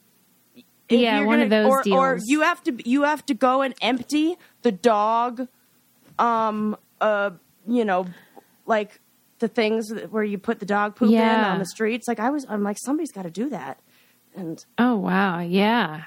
If 0.90 1.00
Yeah, 1.00 1.22
one 1.22 1.42
of 1.42 1.50
those 1.50 1.68
or, 1.68 1.84
Or 1.92 2.18
you 2.24 2.42
have 2.42 2.64
to 2.64 2.90
you 2.90 3.04
have 3.04 3.26
to 3.28 3.34
go 3.34 3.62
and 3.62 3.74
empty 3.82 4.38
the 4.62 4.72
dog 4.72 5.48
um, 6.18 6.78
uh, 7.00 7.32
you 7.68 7.84
know, 7.84 8.06
like 8.66 9.00
the 9.40 9.48
things 9.48 9.92
where 10.10 10.24
you 10.24 10.38
put 10.38 10.60
the 10.60 10.66
dog 10.66 10.96
poop 10.96 11.12
in 11.12 11.20
on 11.20 11.60
the 11.60 11.66
streets. 11.66 12.08
Like 12.08 12.20
I 12.20 12.30
was, 12.30 12.46
I'm 12.48 12.64
like, 12.64 12.78
somebody's 12.80 13.12
got 13.12 13.24
to 13.24 13.32
do 13.32 13.50
that, 13.50 13.80
and 14.36 14.64
Oh 14.78 14.96
wow, 14.96 15.40
yeah. 15.40 16.04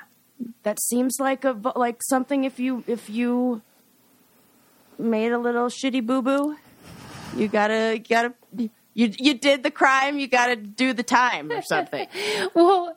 that 0.63 0.81
seems 0.81 1.17
like 1.19 1.45
a 1.45 1.61
like 1.77 2.01
something 2.03 2.45
if 2.45 2.61
you 2.61 2.85
if 2.87 3.11
you 3.11 3.63
made 4.99 5.33
a 5.33 5.39
little 5.39 5.67
shitty 5.67 6.05
boo 6.07 6.23
boo, 6.23 6.57
you 7.37 7.49
gotta 7.49 8.01
gotta 8.09 8.35
you 8.95 9.13
you 9.19 9.35
did 9.35 9.63
the 9.63 9.71
crime, 9.71 10.19
you 10.19 10.27
gotta 10.29 10.57
do 10.57 10.93
the 10.93 11.03
time 11.03 11.51
or 11.53 11.63
something. 11.63 12.07
Well, 12.55 12.97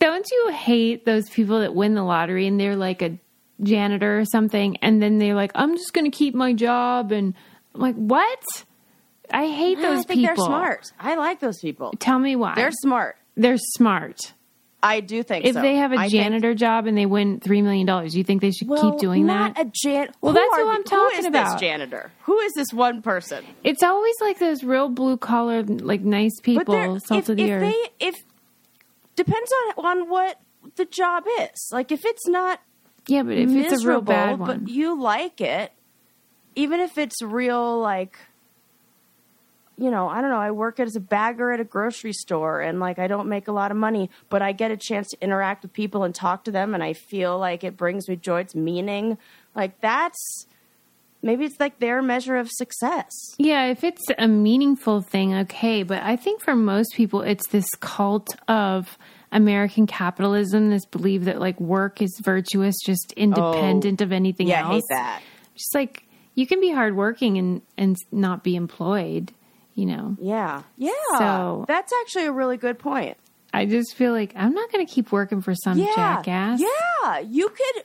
don't 0.00 0.26
you 0.30 0.50
hate 0.52 1.04
those 1.04 1.28
people 1.30 1.60
that 1.60 1.74
win 1.74 1.94
the 1.94 2.02
lottery 2.02 2.46
and 2.46 2.58
they're 2.58 2.76
like 2.76 3.00
a 3.02 3.18
janitor 3.62 4.18
or 4.18 4.24
something, 4.24 4.76
and 4.78 5.00
then 5.02 5.18
they're 5.18 5.34
like, 5.34 5.52
"I'm 5.54 5.76
just 5.76 5.92
going 5.94 6.10
to 6.10 6.16
keep 6.16 6.34
my 6.34 6.52
job," 6.52 7.12
and 7.12 7.34
I'm 7.74 7.80
like, 7.80 7.94
"What?" 7.94 8.42
I 9.30 9.46
hate 9.46 9.78
those 9.78 10.00
I 10.00 10.02
think 10.02 10.20
people. 10.20 10.36
they're 10.36 10.46
smart. 10.46 10.92
I 10.98 11.14
like 11.14 11.40
those 11.40 11.58
people. 11.60 11.92
Tell 11.98 12.18
me 12.18 12.36
why. 12.36 12.54
They're 12.56 12.72
smart. 12.72 13.16
they're 13.36 13.56
smart. 13.56 14.34
I 14.86 15.00
do 15.00 15.22
think 15.22 15.46
If 15.46 15.54
so. 15.54 15.62
they 15.62 15.76
have 15.76 15.92
a 15.92 15.96
I 15.96 16.08
think- 16.08 16.12
janitor 16.22 16.54
job 16.54 16.86
and 16.86 16.96
they 16.96 17.06
win 17.06 17.40
three 17.40 17.62
million 17.62 17.86
dollars, 17.86 18.14
you 18.14 18.22
think 18.22 18.42
they 18.42 18.50
should 18.50 18.68
well, 18.68 18.90
keep 18.92 19.00
doing 19.00 19.24
not 19.26 19.54
that? 19.54 19.66
a 19.66 19.70
jan. 19.74 20.08
Well, 20.20 20.32
who 20.34 20.38
that's 20.38 20.56
who 20.56 20.68
I'm 20.70 20.84
talking 20.84 21.16
Who 21.16 21.20
is 21.20 21.24
about. 21.26 21.52
this 21.52 21.60
janitor? 21.60 22.12
Who 22.24 22.38
is 22.40 22.52
this 22.54 22.72
one 22.72 23.00
person? 23.02 23.44
it's 23.64 23.82
always 23.82 24.14
like 24.20 24.38
those 24.38 24.62
real 24.62 24.88
blue 24.90 25.16
collar, 25.16 25.62
like 25.62 26.02
nice 26.02 26.38
people, 26.42 27.00
salt 27.00 27.20
if, 27.20 27.28
of 27.30 27.36
the 27.36 27.44
if 27.44 27.50
earth. 27.50 27.62
they 27.62 28.06
if 28.06 28.14
depends 29.16 29.50
on 29.78 29.84
on 29.86 30.08
what 30.10 30.38
the 30.76 30.84
job 30.84 31.24
is. 31.40 31.70
Like 31.72 31.90
if 31.90 32.04
it's 32.04 32.28
not 32.28 32.60
yeah, 33.06 33.22
but 33.22 33.36
if 33.36 33.50
it's 33.50 33.82
a 33.84 33.88
real 33.88 34.00
bad 34.02 34.38
one, 34.38 34.46
but 34.46 34.68
you 34.68 35.00
like 35.00 35.40
it, 35.40 35.72
even 36.56 36.80
if 36.80 36.96
it's 36.98 37.20
real, 37.20 37.78
like, 37.80 38.16
you 39.76 39.90
know, 39.90 40.08
I 40.08 40.20
don't 40.20 40.30
know. 40.30 40.38
I 40.38 40.50
work 40.50 40.78
as 40.80 40.96
a 40.96 41.00
bagger 41.00 41.52
at 41.52 41.60
a 41.60 41.64
grocery 41.64 42.12
store, 42.12 42.60
and 42.60 42.80
like, 42.80 42.98
I 42.98 43.06
don't 43.06 43.28
make 43.28 43.48
a 43.48 43.52
lot 43.52 43.70
of 43.70 43.76
money, 43.76 44.10
but 44.28 44.42
I 44.42 44.52
get 44.52 44.70
a 44.70 44.76
chance 44.76 45.08
to 45.08 45.16
interact 45.20 45.62
with 45.62 45.72
people 45.72 46.04
and 46.04 46.14
talk 46.14 46.44
to 46.44 46.50
them, 46.50 46.74
and 46.74 46.82
I 46.82 46.92
feel 46.92 47.38
like 47.38 47.64
it 47.64 47.76
brings 47.76 48.08
me 48.08 48.16
joy. 48.16 48.40
It's 48.40 48.54
meaning. 48.54 49.18
Like 49.54 49.80
that's 49.80 50.46
maybe 51.22 51.44
it's 51.44 51.58
like 51.58 51.78
their 51.80 52.02
measure 52.02 52.36
of 52.36 52.50
success. 52.50 53.10
Yeah, 53.38 53.66
if 53.66 53.82
it's 53.82 54.02
a 54.18 54.28
meaningful 54.28 55.00
thing, 55.00 55.34
okay. 55.34 55.82
But 55.82 56.02
I 56.02 56.16
think 56.16 56.42
for 56.42 56.54
most 56.54 56.94
people, 56.94 57.22
it's 57.22 57.48
this 57.48 57.66
cult 57.80 58.36
of 58.46 58.96
American 59.32 59.86
capitalism, 59.86 60.70
this 60.70 60.86
belief 60.86 61.22
that 61.24 61.40
like 61.40 61.60
work 61.60 62.00
is 62.00 62.20
virtuous, 62.22 62.76
just 62.84 63.12
independent 63.16 64.00
oh, 64.00 64.04
of 64.04 64.12
anything 64.12 64.46
Oh, 64.48 64.50
Yeah, 64.50 64.60
else. 64.62 64.70
I 64.70 64.74
hate 64.74 64.82
that. 64.90 65.22
Just 65.54 65.74
like 65.74 66.04
you 66.34 66.46
can 66.46 66.60
be 66.60 66.70
hardworking 66.72 67.38
and 67.38 67.62
and 67.76 67.96
not 68.12 68.44
be 68.44 68.54
employed. 68.56 69.32
You 69.74 69.86
know, 69.86 70.16
Yeah, 70.20 70.62
yeah. 70.76 70.90
So- 71.18 71.64
that's 71.66 71.92
actually 72.02 72.26
a 72.26 72.32
really 72.32 72.56
good 72.56 72.78
point. 72.78 73.16
I 73.52 73.66
just 73.66 73.94
feel 73.94 74.12
like 74.12 74.32
I'm 74.36 74.52
not 74.52 74.70
going 74.72 74.84
to 74.84 74.92
keep 74.92 75.12
working 75.12 75.40
for 75.40 75.54
some 75.54 75.78
yeah, 75.78 75.94
jackass. 75.94 76.60
Yeah, 76.60 77.20
you 77.20 77.48
could 77.48 77.84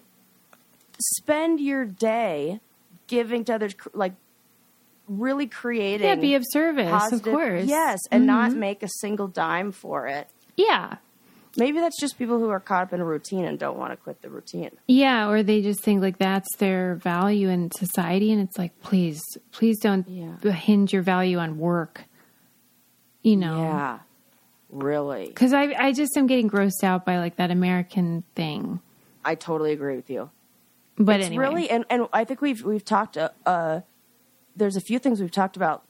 spend 0.99 1.59
your 1.59 1.85
day 1.85 2.59
giving 3.07 3.43
to 3.45 3.55
others, 3.55 3.75
like 3.93 4.13
really 5.07 5.45
creating. 5.47 6.07
Yeah, 6.07 6.15
be 6.15 6.35
of 6.35 6.43
service, 6.51 6.89
positive- 6.89 7.27
of 7.27 7.33
course. 7.33 7.61
Mm-hmm. 7.61 7.69
Yes, 7.69 7.99
and 8.11 8.25
not 8.25 8.53
make 8.53 8.81
a 8.83 8.87
single 8.99 9.27
dime 9.27 9.71
for 9.71 10.07
it. 10.07 10.27
Yeah. 10.57 10.97
Maybe 11.59 11.79
that's 11.79 11.99
just 11.99 12.17
people 12.17 12.39
who 12.39 12.49
are 12.49 12.59
caught 12.59 12.83
up 12.83 12.93
in 12.93 13.01
a 13.01 13.05
routine 13.05 13.45
and 13.45 13.59
don't 13.59 13.77
want 13.77 13.91
to 13.91 13.97
quit 13.97 14.21
the 14.21 14.29
routine. 14.29 14.71
Yeah, 14.87 15.29
or 15.29 15.43
they 15.43 15.61
just 15.61 15.81
think 15.81 16.01
like 16.01 16.17
that's 16.17 16.47
their 16.57 16.95
value 16.95 17.49
in 17.49 17.69
society, 17.71 18.31
and 18.31 18.41
it's 18.41 18.57
like, 18.57 18.79
please, 18.81 19.21
please 19.51 19.79
don't 19.79 20.07
Yeah. 20.07 20.51
hinge 20.51 20.93
your 20.93 21.01
value 21.03 21.37
on 21.37 21.57
work. 21.59 22.05
You 23.21 23.35
know, 23.37 23.57
Yeah, 23.61 23.99
really. 24.69 25.27
because 25.27 25.51
I, 25.53 25.73
I 25.77 25.91
just 25.91 26.15
am 26.15 26.25
getting 26.27 26.49
grossed 26.49 26.83
out 26.83 27.05
by 27.05 27.19
like 27.19 27.35
that 27.35 27.51
American 27.51 28.23
thing. 28.35 28.79
I 29.25 29.35
totally 29.35 29.73
agree 29.73 29.97
with 29.97 30.09
you. 30.09 30.29
But 30.97 31.17
it's 31.19 31.27
anyway, 31.27 31.43
really 31.45 31.69
and, 31.69 31.85
and 31.89 32.07
I 32.13 32.23
think 32.23 32.41
we've 32.41 32.63
we've 32.63 32.83
talked 32.85 33.17
uh, 33.17 33.29
uh 33.45 33.81
there's 34.55 34.75
a 34.75 34.81
few 34.81 34.99
things 34.99 35.21
we've 35.21 35.31
talked 35.31 35.55
about 35.55 35.83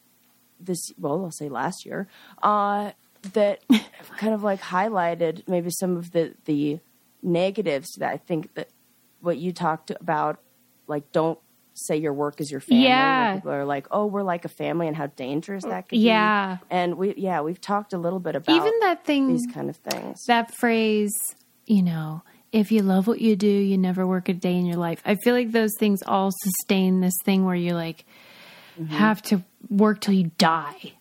this 0.59 0.79
well 0.99 1.23
I'll 1.25 1.31
say 1.31 1.49
last 1.49 1.83
year 1.85 2.07
uh 2.43 2.91
that 3.33 3.63
kind 4.17 4.33
of 4.33 4.43
like 4.43 4.61
highlighted 4.61 5.47
maybe 5.47 5.69
some 5.71 5.97
of 5.97 6.11
the 6.11 6.33
the 6.45 6.79
negatives 7.21 7.89
that 7.97 8.11
I 8.11 8.17
think 8.17 8.53
that 8.55 8.69
what 9.19 9.37
you 9.37 9.51
talked 9.51 9.91
about 9.91 10.39
like 10.87 11.11
don't 11.11 11.37
say 11.73 11.95
your 11.97 12.13
work 12.13 12.41
is 12.41 12.49
your 12.51 12.59
family 12.61 12.83
Yeah. 12.85 13.35
people 13.35 13.51
are 13.51 13.65
like 13.65 13.87
oh 13.91 14.05
we're 14.05 14.23
like 14.23 14.45
a 14.45 14.49
family 14.49 14.87
and 14.87 14.95
how 14.95 15.07
dangerous 15.07 15.63
that 15.65 15.87
could 15.89 15.99
Yeah. 15.99 16.57
be 16.59 16.65
and 16.69 16.95
we 16.97 17.13
yeah 17.15 17.41
we've 17.41 17.61
talked 17.61 17.93
a 17.93 17.97
little 17.97 18.19
bit 18.19 18.35
about 18.35 18.53
even 18.53 18.71
that 18.81 19.05
thing, 19.05 19.27
these 19.27 19.45
kind 19.53 19.69
of 19.69 19.75
things 19.77 20.23
that 20.27 20.53
phrase, 20.55 21.13
you 21.65 21.83
know, 21.83 22.23
if 22.51 22.71
you 22.71 22.81
love 22.81 23.05
what 23.07 23.21
you 23.21 23.35
do, 23.35 23.47
you 23.47 23.77
never 23.77 24.07
work 24.07 24.27
a 24.29 24.33
day 24.33 24.55
in 24.55 24.65
your 24.65 24.77
life. 24.77 25.01
I 25.05 25.15
feel 25.15 25.35
like 25.35 25.51
those 25.51 25.71
things 25.77 26.01
all 26.05 26.31
sustain 26.31 26.99
this 27.01 27.13
thing 27.25 27.45
where 27.45 27.55
you 27.55 27.73
like 27.73 28.05
Mm-hmm. 28.79 28.93
have 28.95 29.21
to 29.23 29.43
work 29.69 29.99
till 29.99 30.13
you 30.13 30.31
die. 30.37 30.93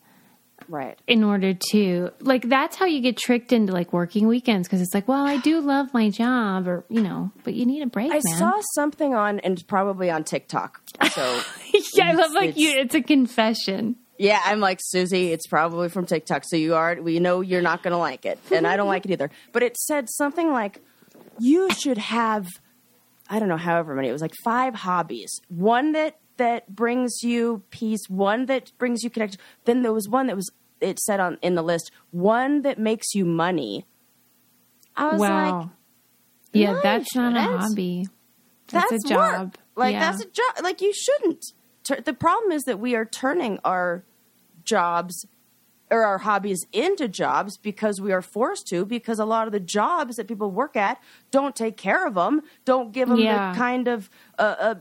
Right 0.68 0.98
in 1.07 1.24
order 1.24 1.54
to 1.70 2.11
like 2.20 2.48
that's 2.48 2.76
how 2.76 2.85
you 2.85 3.00
get 3.00 3.16
tricked 3.16 3.52
into 3.52 3.72
like 3.72 3.92
working 3.92 4.26
weekends 4.28 4.68
because 4.68 4.81
it's 4.81 4.92
like 4.94 5.09
well 5.09 5.26
i 5.26 5.37
do 5.38 5.61
love 5.61 5.92
my 5.94 6.11
job 6.11 6.68
or 6.68 6.85
you 6.88 7.00
know 7.00 7.31
but 7.44 7.54
you 7.54 7.64
need 7.64 7.83
a 7.83 7.87
break 7.87 8.11
I 8.11 8.20
man 8.22 8.38
saw 8.38 8.61
something 8.74 9.14
on 9.14 9.40
and 9.40 9.66
probably 9.66 10.11
on 10.11 10.24
TikTok 10.24 10.83
so 11.12 11.42
yeah 11.94 12.09
i 12.09 12.12
love 12.12 12.33
like 12.33 12.57
you 12.57 12.70
it's 12.70 12.94
a 12.94 13.02
confession 13.02 13.96
Yeah, 14.18 14.40
I'm 14.44 14.59
like 14.59 14.81
Susie. 14.83 15.31
It's 15.33 15.46
probably 15.46 15.88
from 15.88 16.04
TikTok, 16.04 16.42
so 16.44 16.57
you 16.57 16.74
are. 16.74 16.96
We 17.00 17.20
know 17.20 17.40
you're 17.40 17.62
not 17.62 17.85
going 17.85 17.92
to 17.92 17.98
like 17.98 18.26
it, 18.26 18.40
and 18.50 18.66
I 18.66 18.76
don't 18.76 18.88
like 18.88 19.04
it 19.04 19.12
either. 19.12 19.31
But 19.52 19.62
it 19.62 19.76
said 19.76 20.09
something 20.11 20.50
like, 20.50 20.81
"You 21.38 21.70
should 21.70 21.98
have, 21.98 22.48
I 23.31 23.38
don't 23.38 23.48
know, 23.48 23.57
however 23.57 23.94
many. 23.94 24.09
It 24.09 24.12
was 24.12 24.20
like 24.20 24.35
five 24.42 24.74
hobbies. 24.74 25.31
One 25.46 25.92
that 25.92 26.18
that 26.38 26.74
brings 26.74 27.22
you 27.22 27.62
peace. 27.70 28.09
One 28.09 28.46
that 28.46 28.72
brings 28.79 29.03
you 29.05 29.11
connection. 29.11 29.38
Then 29.64 29.83
there 29.83 29.92
was 29.92 30.09
one 30.09 30.27
that 30.29 30.37
was. 30.37 30.51
It 30.81 31.01
said 31.01 31.18
on 31.18 31.38
in 31.42 31.57
the 31.57 31.62
list 31.62 31.90
one 32.12 32.62
that 32.62 32.79
makes 32.79 33.12
you 33.12 33.24
money. 33.24 33.85
I 34.96 35.09
was 35.12 35.20
wow 35.20 35.59
like, 35.61 35.68
yeah 36.53 36.72
no, 36.72 36.81
that's 36.83 37.14
not 37.16 37.37
a 37.37 37.40
hobby 37.59 38.07
that's, 38.68 38.88
that's 38.90 39.05
a 39.05 39.09
job 39.09 39.40
work. 39.46 39.55
Like 39.74 39.92
Yeah. 39.94 40.01
that's 40.11 40.22
a 40.22 40.27
job. 40.31 40.62
Like 40.62 40.81
you 40.81 40.92
shouldn't. 40.92 41.44
Tur- 41.83 42.01
The 42.01 42.12
problem 42.14 42.53
is 42.53 42.62
that 42.64 42.79
we 42.79 42.94
are 42.94 43.05
turning 43.05 43.59
our 43.64 44.05
jobs 44.64 45.27
or 45.90 46.05
our 46.05 46.18
hobbies 46.18 46.64
into 46.72 47.09
jobs 47.09 47.57
because 47.59 48.01
we 48.01 48.12
are 48.12 48.22
forced 48.22 48.66
to. 48.68 48.85
Because 48.85 49.18
a 49.18 49.24
lot 49.24 49.46
of 49.48 49.53
the 49.53 49.61
jobs 49.61 50.14
that 50.16 50.29
people 50.29 50.51
work 50.51 50.77
at 50.77 50.98
don't 51.31 51.57
take 51.57 51.77
care 51.77 52.07
of 52.07 52.14
them, 52.14 52.42
don't 52.64 52.92
give 52.92 53.09
them 53.09 53.18
Yeah. 53.18 53.53
the 53.53 53.59
kind 53.59 53.88
of 53.88 54.11
uh, 54.38 54.55
uh, 54.61 54.74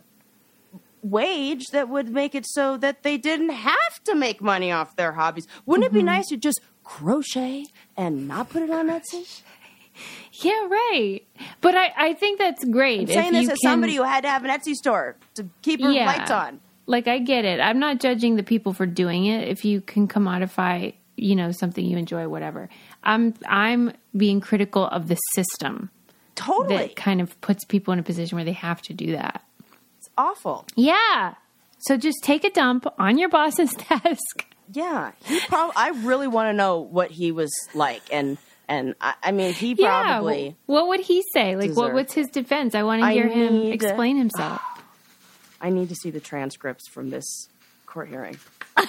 wage 1.10 1.66
that 1.72 1.90
would 1.90 2.10
make 2.10 2.34
it 2.36 2.46
so 2.48 2.78
that 2.78 3.04
they 3.04 3.18
didn't 3.18 3.50
have 3.50 4.04
to 4.06 4.16
make 4.16 4.42
money 4.42 4.72
off 4.72 4.96
their 4.96 5.12
hobbies. 5.14 5.48
Wouldn't 5.66 5.86
it 5.86 5.94
be 5.94 6.00
Mm-hmm. 6.00 6.06
nice 6.08 6.28
to 6.30 6.38
just 6.38 6.60
crochet 6.84 7.66
and 7.96 8.28
not 8.28 8.50
put 8.50 8.62
it 8.64 8.70
on 8.72 8.88
Etsy? 8.90 9.42
yeah 10.44 10.68
right 10.68 11.22
but 11.62 11.74
i 11.76 11.92
i 11.98 12.14
think 12.14 12.38
that's 12.38 12.64
great 12.66 13.02
I'm 13.02 13.08
saying 13.08 13.34
this 13.34 13.50
as 13.50 13.58
can- 13.60 13.72
somebody 13.72 13.96
who 13.96 14.04
had 14.04 14.22
to 14.22 14.30
have 14.30 14.44
an 14.46 14.52
Etsy 14.52 14.74
store 14.74 15.16
to 15.36 15.48
keep 15.64 15.82
her 15.82 15.92
Yeah. 15.92 16.06
lights 16.06 16.30
on. 16.30 16.60
like 16.86 17.08
i 17.08 17.18
get 17.18 17.46
it 17.46 17.60
i'm 17.60 17.80
not 17.80 18.00
judging 18.00 18.36
the 18.36 18.44
people 18.44 18.74
for 18.74 18.86
doing 18.86 19.26
it 19.26 19.48
if 19.48 19.66
you 19.66 19.82
can 19.82 20.08
commodify 20.08 20.94
you 21.16 21.36
know 21.36 21.52
something 21.52 21.84
you 21.84 21.98
enjoy 21.98 22.28
whatever 22.28 22.70
i'm 23.04 23.34
i'm 23.48 23.92
being 24.16 24.40
critical 24.40 24.86
of 24.88 25.08
the 25.08 25.16
system 25.34 25.90
Totally. 26.36 26.78
that 26.78 26.96
kind 26.96 27.20
of 27.20 27.40
puts 27.42 27.66
people 27.66 27.92
in 27.92 27.98
a 28.00 28.04
position 28.04 28.36
where 28.36 28.46
they 28.46 28.52
have 28.52 28.80
to 28.84 28.94
do 28.94 29.14
that. 29.14 29.44
Awful. 30.18 30.66
Yeah. 30.76 31.36
So 31.80 31.96
just 31.98 32.18
take 32.24 32.44
a 32.44 32.50
dump 32.50 32.86
on 32.98 33.18
your 33.18 33.30
boss's 33.30 33.72
desk. 33.90 34.46
Yeah. 34.74 35.12
He 35.26 35.40
prob- 35.42 35.74
I 35.76 35.90
really 35.90 36.28
want 36.28 36.50
to 36.50 36.54
know 36.54 36.80
what 36.80 37.12
he 37.12 37.32
was 37.32 37.52
like. 37.74 38.02
And, 38.12 38.38
and 38.68 38.96
I, 39.00 39.14
I 39.24 39.32
mean, 39.32 39.54
he 39.54 39.76
probably. 39.76 40.56
wh- 40.66 40.70
What 40.70 40.88
would 40.90 41.00
he 41.02 41.24
say? 41.34 41.56
Like, 41.56 41.72
what, 41.76 41.94
what's 41.94 42.14
his 42.14 42.28
defense? 42.28 42.76
I 42.76 42.84
want 42.84 43.02
to 43.04 43.10
hear 43.10 43.28
him 43.28 43.72
explain 43.72 44.18
himself. 44.18 44.60
I 45.62 45.70
need 45.70 45.90
to 45.90 45.96
see 45.96 46.10
the 46.12 46.20
transcripts 46.20 46.88
from 46.90 47.10
this 47.10 47.48
court 47.86 48.10
hearing. 48.10 48.38
yeah, 48.78 48.86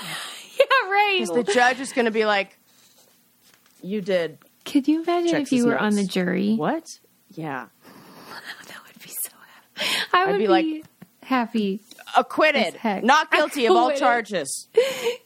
right. 0.86 1.18
Because 1.20 1.44
the 1.46 1.52
judge 1.52 1.80
is 1.80 1.92
going 1.92 2.04
to 2.06 2.10
be 2.10 2.26
like, 2.26 2.58
you 3.82 4.00
did 4.00 4.38
Could 4.64 4.88
you 4.88 5.02
imagine 5.02 5.30
Checks 5.30 5.52
if 5.52 5.56
you 5.58 5.66
were 5.66 5.78
on 5.78 5.94
the 5.94 6.04
jury? 6.04 6.56
what? 6.56 6.84
Yeah. 7.34 7.66
That 8.66 8.76
would 8.86 9.02
be 9.02 9.08
so. 9.08 9.30
I 10.12 10.26
would 10.26 10.38
be 10.38 10.44
be, 10.44 10.48
like- 10.48 10.84
happy. 11.28 11.80
Acquitted. 12.16 12.76
Not 13.04 13.30
guilty 13.30 13.66
of 13.66 13.76
all 13.76 13.92
charges. 13.92 14.68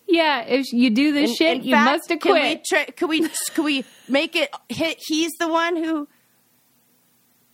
Yeah, 0.08 0.42
if 0.42 0.70
you 0.74 0.90
do 0.90 1.12
this 1.14 1.30
In- 1.30 1.36
shit, 1.36 1.56
in 1.58 1.64
you 1.64 1.70
fact, 1.74 1.90
must 2.10 2.20
Can 2.20 2.32
we, 2.34 2.38
acquit. 2.40 2.64
tra- 2.66 2.92
can 2.92 3.08
we 3.08 3.28
can 3.54 3.64
we 3.64 3.84
make 4.08 4.36
it? 4.36 4.50
Hit, 4.68 4.98
he's 5.06 5.32
the 5.38 5.48
one 5.48 5.74
who. 5.74 6.06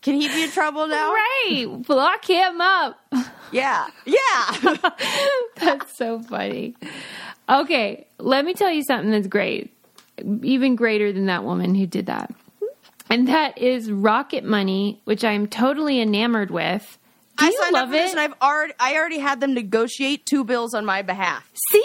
Can 0.03 0.21
he 0.21 0.27
be 0.27 0.43
in 0.43 0.51
trouble 0.51 0.89
now? 0.89 1.13
Right. 1.49 1.67
Lock 1.89 2.25
him 2.25 2.61
up. 2.61 2.97
Yeah, 3.53 3.87
yeah. 4.05 4.77
That's 5.57 5.97
so 5.97 6.21
funny. 6.21 6.75
Okay, 7.49 8.07
let 8.19 8.45
me 8.45 8.53
tell 8.55 8.71
you 8.71 8.83
something 8.83 9.11
that's 9.11 9.27
great. 9.29 9.73
Even 10.43 10.75
greater 10.77 11.13
than 11.13 11.27
that 11.27 11.45
woman 11.45 11.75
who 11.75 11.87
did 11.87 12.07
that. 12.07 12.31
And 13.09 13.27
that 13.29 13.57
is 13.57 13.91
Rocket 13.91 14.45
Money, 14.45 15.01
which 15.05 15.25
I'm 15.25 15.47
totally 15.47 15.99
enamored 16.01 16.51
with. 16.51 16.99
Do 17.39 17.47
I 17.47 17.49
you 17.49 17.59
signed 17.63 17.75
up 17.77 17.81
love 17.81 17.89
for 17.89 17.93
this, 17.93 18.13
it? 18.13 18.19
and 18.19 18.21
I've 18.21 18.35
already 18.43 18.75
I 18.79 18.97
already 18.97 19.19
had 19.19 19.41
them 19.41 19.55
negotiate 19.55 20.27
two 20.27 20.45
bills 20.45 20.75
on 20.75 20.85
my 20.85 21.03
behalf. 21.03 21.51
See? 21.73 21.85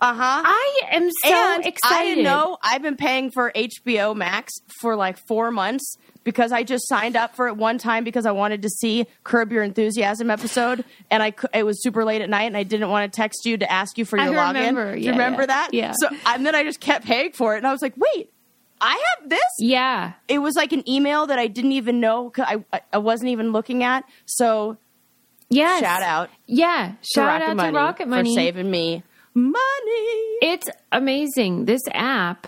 Uh 0.00 0.12
huh. 0.12 0.42
I 0.44 0.80
am 0.90 1.10
so 1.24 1.34
and 1.34 1.64
excited. 1.64 2.18
I 2.18 2.22
know 2.22 2.58
I've 2.62 2.82
been 2.82 2.96
paying 2.96 3.30
for 3.30 3.52
HBO 3.54 4.14
Max 4.14 4.52
for 4.80 4.96
like 4.96 5.16
four 5.26 5.50
months 5.50 5.96
because 6.24 6.52
I 6.52 6.62
just 6.62 6.88
signed 6.88 7.16
up 7.16 7.36
for 7.36 7.48
it 7.48 7.56
one 7.56 7.78
time 7.78 8.04
because 8.04 8.26
I 8.26 8.32
wanted 8.32 8.62
to 8.62 8.68
see 8.68 9.06
Curb 9.22 9.52
Your 9.52 9.62
Enthusiasm 9.62 10.30
episode, 10.30 10.84
and 11.10 11.22
I 11.22 11.32
it 11.54 11.62
was 11.64 11.82
super 11.82 12.04
late 12.04 12.20
at 12.22 12.28
night, 12.28 12.44
and 12.44 12.56
I 12.56 12.64
didn't 12.64 12.90
want 12.90 13.10
to 13.10 13.16
text 13.16 13.46
you 13.46 13.56
to 13.58 13.70
ask 13.70 13.96
you 13.96 14.04
for 14.04 14.18
I 14.18 14.26
your 14.26 14.34
login. 14.34 14.54
remember. 14.54 14.96
Yeah, 14.96 15.06
you 15.06 15.10
remember 15.12 15.42
yeah. 15.42 15.46
that? 15.46 15.68
Yeah. 15.72 15.92
So 15.96 16.08
and 16.26 16.44
then 16.44 16.54
I 16.54 16.64
just 16.64 16.80
kept 16.80 17.06
paying 17.06 17.32
for 17.32 17.54
it, 17.54 17.58
and 17.58 17.66
I 17.66 17.72
was 17.72 17.80
like, 17.80 17.94
wait, 17.96 18.30
I 18.80 19.02
have 19.20 19.28
this. 19.30 19.40
Yeah. 19.58 20.12
It 20.28 20.38
was 20.40 20.54
like 20.56 20.72
an 20.72 20.86
email 20.88 21.26
that 21.26 21.38
I 21.38 21.46
didn't 21.46 21.72
even 21.72 22.00
know 22.00 22.30
'cause 22.30 22.44
I 22.48 22.80
I- 22.92 22.98
wasn't 22.98 23.30
even 23.30 23.52
looking 23.52 23.82
at. 23.82 24.04
So 24.26 24.76
Yes. 25.50 25.80
shout 25.80 26.02
out 26.02 26.30
Yeah. 26.46 26.92
Shout 27.14 27.26
Rocket 27.28 27.44
out 27.50 27.56
Money 27.56 27.72
to 27.72 27.76
Rocket 27.78 28.08
Money. 28.08 28.34
for 28.34 28.40
saving 28.40 28.70
me 28.70 29.02
money. 29.34 30.38
It's 30.42 30.68
amazing. 30.92 31.64
This 31.64 31.82
app, 31.92 32.46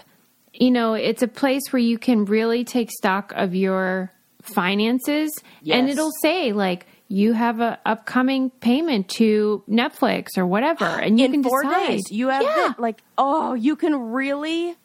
you 0.55 0.71
know, 0.71 0.95
it's 0.95 1.23
a 1.23 1.29
place 1.29 1.63
where 1.73 1.81
you 1.81 1.99
can 1.99 2.25
really 2.25 2.65
take 2.65 2.91
stock 2.91 3.33
of 3.37 3.55
your 3.55 4.13
finances 4.43 5.33
and 5.69 5.89
it'll 5.89 6.13
say 6.23 6.53
like 6.53 6.87
you 7.09 7.33
have 7.33 7.61
a 7.61 7.79
upcoming 7.87 8.51
payment 8.51 9.09
to 9.09 9.63
Netflix 9.69 10.37
or 10.37 10.47
whatever 10.47 10.85
and 10.85 11.19
you 11.19 11.27
in 11.27 11.33
can 11.33 11.43
four 11.45 11.63
decide. 11.63 11.87
days. 11.89 12.03
You 12.11 12.29
have 12.29 12.43
yeah. 12.43 12.71
it, 12.73 12.79
like 12.79 13.03
oh, 13.19 13.55
you 13.55 13.77
can 13.77 13.95
really. 14.13 14.77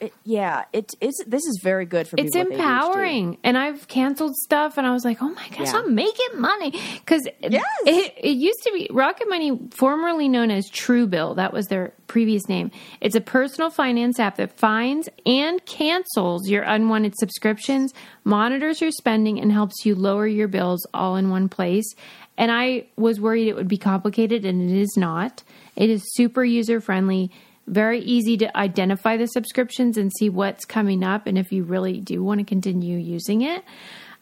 It, 0.00 0.12
yeah, 0.24 0.64
it's 0.72 0.94
this 1.26 1.44
is 1.44 1.58
very 1.62 1.84
good 1.86 2.06
for 2.06 2.16
it's 2.18 2.34
people 2.36 2.50
with 2.50 2.58
ADHD. 2.58 2.62
empowering 2.62 3.38
and 3.42 3.58
i've 3.58 3.88
canceled 3.88 4.36
stuff 4.36 4.78
and 4.78 4.86
i 4.86 4.92
was 4.92 5.04
like 5.04 5.20
oh 5.20 5.28
my 5.30 5.48
gosh 5.50 5.72
Yeah. 5.72 5.78
i'm 5.80 5.94
making 5.94 6.28
money 6.40 6.70
because 7.00 7.26
Yes. 7.40 7.64
it, 7.84 8.14
it 8.16 8.36
used 8.36 8.62
to 8.64 8.72
be 8.72 8.88
rocket 8.92 9.28
money 9.28 9.58
formerly 9.72 10.28
known 10.28 10.50
as 10.50 10.70
truebill 10.70 11.36
that 11.36 11.52
was 11.52 11.66
their 11.66 11.92
previous 12.06 12.48
name 12.48 12.70
it's 13.00 13.14
a 13.16 13.20
personal 13.20 13.70
finance 13.70 14.18
app 14.20 14.36
that 14.36 14.52
finds 14.56 15.08
and 15.26 15.64
cancels 15.66 16.48
your 16.48 16.62
unwanted 16.62 17.14
subscriptions 17.18 17.92
monitors 18.24 18.80
your 18.80 18.90
spending 18.92 19.40
and 19.40 19.50
helps 19.52 19.84
you 19.84 19.94
lower 19.94 20.26
your 20.26 20.48
bills 20.48 20.86
all 20.94 21.16
in 21.16 21.28
one 21.30 21.48
place 21.48 21.94
and 22.36 22.50
i 22.52 22.86
was 22.96 23.20
worried 23.20 23.48
it 23.48 23.56
would 23.56 23.68
be 23.68 23.78
complicated 23.78 24.44
and 24.44 24.70
it 24.70 24.76
is 24.80 24.94
not 24.96 25.42
it 25.76 25.90
is 25.90 26.02
super 26.14 26.44
user 26.44 26.80
friendly 26.80 27.30
very 27.68 28.00
easy 28.00 28.36
to 28.38 28.56
identify 28.56 29.16
the 29.16 29.26
subscriptions 29.26 29.96
and 29.96 30.12
see 30.12 30.28
what's 30.28 30.64
coming 30.64 31.02
up 31.04 31.26
and 31.26 31.38
if 31.38 31.52
you 31.52 31.64
really 31.64 32.00
do 32.00 32.22
want 32.22 32.40
to 32.40 32.44
continue 32.44 32.98
using 32.98 33.42
it. 33.42 33.64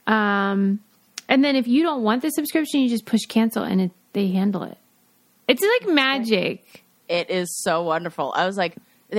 Um, 0.07 0.81
and 1.29 1.45
then 1.45 1.57
if 1.57 1.67
you 1.67 1.83
don't 1.83 2.03
want 2.03 2.23
the 2.23 2.31
subscription, 2.31 2.81
you 2.81 2.89
just 2.89 3.07
push 3.07 3.23
cancel 3.29 3.63
and 3.63 3.81
it, 3.81 3.91
they 4.13 4.29
handle 4.29 4.63
it. 4.63 4.79
It's 5.49 5.63
like 5.63 5.93
magic. 5.93 6.85
It 7.09 7.31
is 7.31 7.49
so 7.63 7.83
wonderful. 7.83 8.33
I 8.35 8.47
was 8.47 8.57
like, 8.57 8.77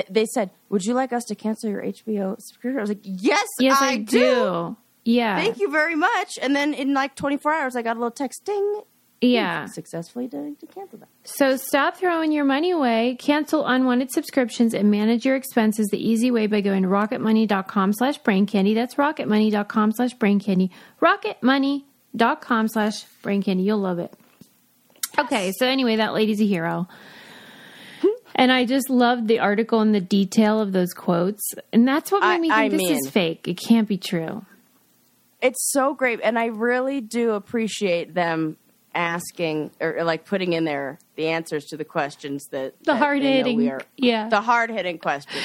they 0.09 0.25
said, 0.25 0.49
"Would 0.69 0.83
you 0.83 0.93
like 0.93 1.13
us 1.13 1.23
to 1.25 1.35
cancel 1.35 1.69
your 1.69 1.81
HBO 1.81 2.35
subscription?" 2.39 2.77
I 2.77 2.81
was 2.81 2.89
like, 2.89 2.99
"Yes, 3.03 3.47
Yes, 3.59 3.77
I, 3.81 3.91
I, 3.91 3.97
do. 3.97 4.05
do. 4.19 4.77
Yeah. 5.05 5.37
Thank 5.37 5.59
you 5.59 5.71
very 5.71 5.95
much." 5.95 6.37
And 6.41 6.53
then 6.53 6.73
in 6.73 6.93
like 6.93 7.15
24 7.15 7.53
hours, 7.53 7.75
I 7.77 7.81
got 7.81 7.95
a 7.95 7.99
little 7.99 8.11
text, 8.11 8.43
"Ding." 8.43 8.81
Yeah. 9.19 9.65
Successfully 9.65 10.27
to, 10.27 10.53
to 10.55 10.65
cancel 10.67 10.99
that. 10.99 11.07
So 11.23 11.57
stop 11.57 11.97
throwing 11.97 12.31
your 12.31 12.45
money 12.45 12.69
away, 12.71 13.15
cancel 13.19 13.65
unwanted 13.65 14.11
subscriptions, 14.11 14.73
and 14.75 14.91
manage 14.91 15.25
your 15.25 15.35
expenses 15.35 15.87
the 15.87 15.97
easy 15.97 16.29
way 16.29 16.45
by 16.47 16.61
going 16.61 16.83
to 16.83 16.87
rocketmoney.com 16.89 17.93
slash 17.93 18.19
brain 18.19 18.45
candy. 18.45 18.75
That's 18.75 18.93
rocketmoney.com 18.95 19.91
slash 19.93 20.13
brain 20.13 20.39
candy. 20.39 20.69
Rocketmoney.com 21.01 22.67
slash 22.67 23.03
brain 23.23 23.41
candy. 23.41 23.63
You'll 23.63 23.79
love 23.79 23.99
it. 23.99 24.13
Okay, 25.17 25.51
so 25.57 25.65
anyway, 25.65 25.95
that 25.95 26.13
lady's 26.13 26.41
a 26.41 26.45
hero. 26.45 26.87
And 28.35 28.51
I 28.51 28.65
just 28.65 28.87
loved 28.91 29.27
the 29.27 29.39
article 29.39 29.79
and 29.81 29.95
the 29.95 30.01
detail 30.01 30.59
of 30.59 30.71
those 30.73 30.93
quotes. 30.93 31.41
And 31.73 31.87
that's 31.87 32.11
what 32.11 32.21
made 32.21 32.27
I- 32.27 32.37
me 32.37 32.47
think 32.49 32.53
I 32.53 32.69
this 32.69 32.77
mean- 32.77 32.93
is 32.97 33.09
fake. 33.09 33.47
It 33.47 33.55
can't 33.57 33.87
be 33.87 33.97
true. 33.97 34.45
It's 35.41 35.71
so 35.71 35.93
great, 35.95 36.19
and 36.23 36.37
I 36.37 36.45
really 36.47 36.99
do 37.01 37.31
appreciate 37.31 38.13
them 38.15 38.57
asking 38.97 39.71
or, 39.79 39.97
or, 39.99 40.03
like 40.03 40.25
putting 40.25 40.53
in 40.53 40.65
there 40.65 40.97
the 41.15 41.27
answers 41.27 41.65
to 41.65 41.77
the 41.77 41.85
questions 41.85 42.45
that 42.51 42.77
The 42.79 42.93
that 42.93 42.97
hard-hitting- 42.97 43.55
we 43.57 43.69
are- 43.69 43.81
yeah. 43.95 44.27
the 44.27 44.41
hard 44.41 44.69
hitting 44.71 44.97
questions. 44.97 45.43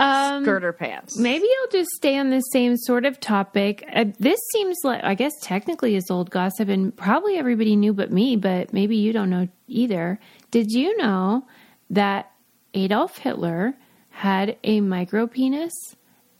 Um, 0.00 0.44
Girder 0.44 0.72
pants. 0.72 1.18
Maybe 1.18 1.44
I'll 1.60 1.70
just 1.72 1.90
stay 1.90 2.16
on 2.16 2.30
the 2.30 2.40
same 2.52 2.76
sort 2.76 3.04
of 3.04 3.18
topic. 3.18 3.84
Uh, 3.92 4.04
this 4.20 4.38
seems 4.52 4.76
like, 4.84 5.02
I 5.02 5.14
guess, 5.14 5.32
technically 5.42 5.96
is 5.96 6.08
old 6.08 6.30
gossip, 6.30 6.68
and 6.68 6.96
probably 6.96 7.36
everybody 7.36 7.74
knew 7.74 7.92
but 7.92 8.12
me, 8.12 8.36
but 8.36 8.72
maybe 8.72 8.96
you 8.96 9.12
don't 9.12 9.28
know 9.28 9.48
either. 9.66 10.20
Did 10.52 10.70
you 10.70 10.96
know 10.98 11.44
that 11.90 12.30
Adolf 12.74 13.18
Hitler 13.18 13.74
had 14.10 14.56
a 14.62 14.80
micro 14.80 15.26
penis 15.26 15.72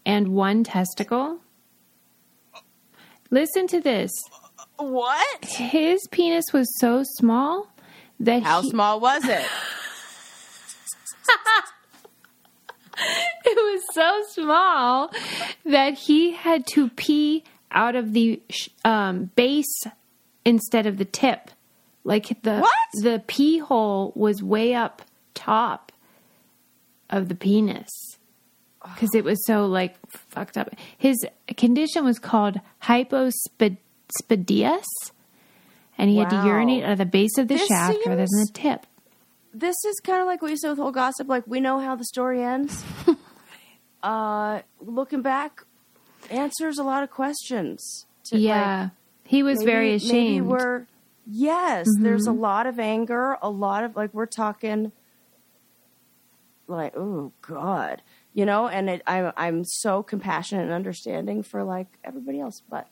and 0.07 0.29
one 0.29 0.63
testicle? 0.63 1.41
Listen 3.31 3.67
to 3.67 3.81
this. 3.81 4.13
What? 4.79 5.45
His 5.45 6.07
penis 6.11 6.45
was 6.53 6.69
so 6.79 7.03
small 7.17 7.69
that 8.21 8.43
How 8.43 8.63
he, 8.63 8.71
small 8.71 9.01
was 9.01 9.25
it? 9.25 9.45
it 13.45 13.57
was 13.57 13.83
so 13.93 14.23
small 14.33 15.13
that 15.65 15.95
he 15.95 16.33
had 16.33 16.67
to 16.69 16.89
pee 16.91 17.45
out 17.71 17.95
of 17.97 18.13
the 18.13 18.41
um, 18.85 19.31
base 19.37 19.83
instead 20.45 20.87
of 20.87 20.97
the 20.99 21.05
tip. 21.05 21.51
Like 22.05 22.43
the 22.43 22.61
What? 22.61 23.03
the 23.03 23.23
pee 23.27 23.59
hole 23.59 24.13
was 24.17 24.43
way 24.43 24.75
up 24.75 25.03
top 25.35 25.93
of 27.11 27.29
the 27.29 27.35
penis 27.35 27.89
because 28.83 29.15
it 29.15 29.25
was 29.25 29.45
so 29.47 29.67
like 29.67 29.97
fucked 30.09 30.57
up. 30.57 30.71
His 30.97 31.27
condition 31.57 32.05
was 32.05 32.19
called 32.19 32.61
hypospadias, 32.85 33.77
and 35.99 36.11
he 36.11 36.17
had 36.19 36.31
to 36.31 36.37
Wow. 36.37 36.47
urinate 36.47 36.85
at 36.85 36.99
the 36.99 37.07
base 37.07 37.37
of 37.39 37.49
the 37.49 37.55
This 37.57 37.67
shaft 37.69 37.99
rather 38.07 38.27
than 38.27 38.41
the 38.47 38.51
tip. 38.53 38.87
this 39.53 39.77
is 39.85 40.01
kind 40.05 40.21
of 40.21 40.27
like 40.27 40.41
what 40.43 40.51
you 40.51 40.57
said 40.57 40.71
with 40.71 40.79
whole 40.79 40.93
gossip. 40.93 41.29
Like 41.29 41.45
we 41.47 41.61
know 41.61 41.79
how 41.81 41.97
the 41.97 42.05
story 42.05 42.43
ends. 42.43 42.85
uh, 44.03 44.61
looking 44.81 45.23
back, 45.23 45.63
answers 46.31 46.79
a 46.79 46.85
lot 46.85 47.03
of 47.03 47.11
questions. 47.11 48.07
to, 48.25 48.37
like, 48.37 48.43
Yeah, 48.45 48.89
he 49.25 49.43
was 49.43 49.59
maybe- 49.59 49.71
very 49.73 49.95
ashamed. 49.95 50.41
Mm-hmm. 50.43 50.51
we're 50.51 50.87
yes. 51.27 51.87
There's 52.01 52.27
a 52.27 52.33
lot 52.33 52.67
of 52.67 52.79
anger. 52.79 53.37
A 53.43 53.51
lot 53.51 53.85
of 53.85 53.97
like 53.97 54.13
we're 54.15 54.27
talking. 54.27 54.93
Like 56.71 56.95
oh 56.99 57.33
god, 57.41 58.03
you 58.35 58.45
know, 58.45 58.69
and 58.69 58.91
it, 58.91 59.03
I'm 59.07 59.33
I'm 59.39 59.65
so 59.65 60.03
compassionate 60.03 60.65
and 60.65 60.73
understanding 60.73 61.43
for 61.43 61.65
like 61.65 61.87
everybody 62.05 62.41
else, 62.41 62.61
but 62.69 62.89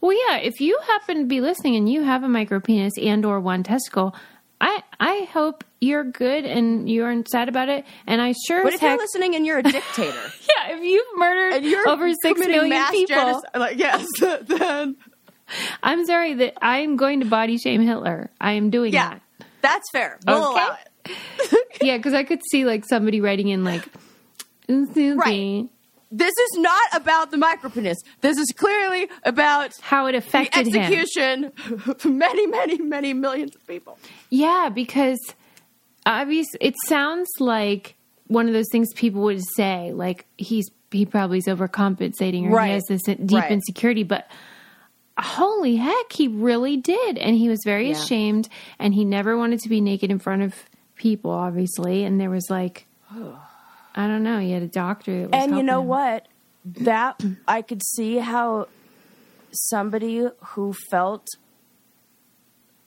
Well, 0.00 0.12
yeah. 0.28 0.36
If 0.38 0.60
you 0.60 0.78
happen 0.86 1.18
to 1.18 1.24
be 1.24 1.40
listening 1.40 1.76
and 1.76 1.88
you 1.88 2.02
have 2.04 2.22
a 2.22 2.28
micro 2.28 2.60
penis 2.60 2.94
and 3.00 3.24
or 3.24 3.40
one 3.40 3.62
testicle, 3.62 4.14
I 4.60 4.82
I 5.00 5.28
hope 5.32 5.64
you're 5.80 6.04
good 6.04 6.44
and 6.44 6.88
you 6.90 7.04
aren't 7.04 7.28
sad 7.28 7.48
about 7.48 7.68
it. 7.68 7.84
And 8.06 8.20
I 8.20 8.34
sure 8.46 8.62
but 8.64 8.74
if 8.74 8.82
you're 8.82 8.96
listening 8.96 9.34
and 9.36 9.46
you're 9.46 9.58
a 9.58 9.62
dictator 9.62 10.12
yeah, 10.48 10.74
if 10.76 10.82
you've 10.82 11.06
murdered 11.16 11.52
and 11.54 11.64
you're 11.64 11.88
over 11.88 12.08
six 12.22 12.38
million 12.40 12.60
committing 12.60 12.68
million 12.68 12.70
mass 12.70 12.90
people, 12.90 13.16
genocide- 13.16 13.56
like 13.56 13.78
yes, 13.78 14.06
then 14.46 14.96
I'm 15.82 16.04
sorry 16.06 16.34
that 16.34 16.54
I 16.60 16.78
am 16.78 16.96
going 16.96 17.20
to 17.20 17.26
body 17.26 17.56
shame 17.58 17.80
Hitler. 17.82 18.30
I 18.40 18.52
am 18.52 18.70
doing 18.70 18.92
yeah, 18.92 19.10
that. 19.38 19.46
that's 19.62 19.90
fair. 19.92 20.18
We'll 20.26 20.36
Okay. 20.52 20.60
allow 20.64 20.76
it. 21.04 21.64
Yeah, 21.80 21.96
because 21.96 22.12
I 22.12 22.24
could 22.24 22.40
see 22.50 22.64
like 22.64 22.84
somebody 22.84 23.20
writing 23.20 23.48
in 23.48 23.62
like, 23.62 23.86
Right. 24.68 25.68
Me," 26.10 26.16
This 26.16 26.34
is 26.36 26.58
not 26.58 26.82
about 26.94 27.30
the 27.30 27.36
micropenis. 27.36 27.96
This 28.20 28.38
is 28.38 28.52
clearly 28.56 29.08
about 29.24 29.72
how 29.80 30.06
it 30.06 30.12
the 30.12 30.18
affected 30.18 30.66
him. 30.68 30.76
execution 30.76 31.52
of 31.86 32.04
many, 32.24 32.46
many, 32.46 32.78
many 32.78 33.12
millions 33.14 33.54
of 33.56 33.66
people. 33.66 33.98
Yeah, 34.30 34.68
because 34.74 35.18
obviously 36.06 36.58
it 36.60 36.74
sounds 36.86 37.28
like 37.40 37.94
one 38.26 38.46
of 38.46 38.52
those 38.54 38.68
things 38.70 38.92
people 38.94 39.22
would 39.22 39.42
say, 39.56 39.92
like 39.92 40.26
he's 40.36 40.70
he 40.90 41.04
probably 41.04 41.36
is 41.38 41.44
overcompensating 41.46 42.44
or 42.44 42.50
Right. 42.50 42.68
he 42.68 42.72
has 42.74 42.84
this 42.88 43.02
deep 43.02 43.30
Right. 43.30 43.50
insecurity, 43.52 44.04
but 44.04 44.26
holy 45.18 45.76
heck, 45.76 46.12
he 46.12 46.28
really 46.28 46.76
did, 46.78 47.18
and 47.18 47.36
he 47.36 47.48
was 47.48 47.58
very 47.64 47.90
Yeah. 47.90 47.96
ashamed, 48.00 48.48
and 48.78 48.94
he 48.94 49.04
never 49.04 49.36
wanted 49.36 49.60
to 49.60 49.68
be 49.68 49.80
naked 49.82 50.10
in 50.10 50.18
front 50.18 50.42
of 50.42 50.54
people, 50.94 51.30
obviously, 51.30 52.04
and 52.04 52.18
there 52.20 52.30
was 52.30 52.48
like. 52.48 52.86
I 53.98 54.06
don't 54.06 54.22
know. 54.22 54.38
He 54.38 54.52
had 54.52 54.62
a 54.62 54.68
doctor 54.68 55.22
that 55.22 55.30
was 55.30 55.42
And 55.42 55.56
you 55.56 55.62
know 55.64 55.80
him. 55.80 55.88
what? 55.88 56.28
That 56.64 57.20
I 57.48 57.62
could 57.62 57.82
see 57.82 58.18
how 58.18 58.68
somebody 59.50 60.28
who 60.54 60.74
felt 60.90 61.26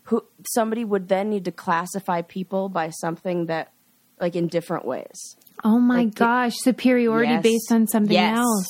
who 0.03 0.23
somebody 0.55 0.85
would 0.85 1.07
then 1.09 1.29
need 1.29 1.45
to 1.45 1.51
classify 1.51 2.21
people 2.21 2.69
by 2.69 2.89
something 2.91 3.47
that 3.47 3.71
like 4.19 4.35
in 4.35 4.47
different 4.47 4.85
ways. 4.85 5.35
Oh 5.63 5.79
my 5.79 6.03
Like, 6.03 6.15
gosh, 6.15 6.53
superiority 6.59 7.33
Yes. 7.33 7.43
based 7.43 7.71
on 7.71 7.87
something 7.87 8.13
Yes. 8.15 8.37
else. 8.37 8.67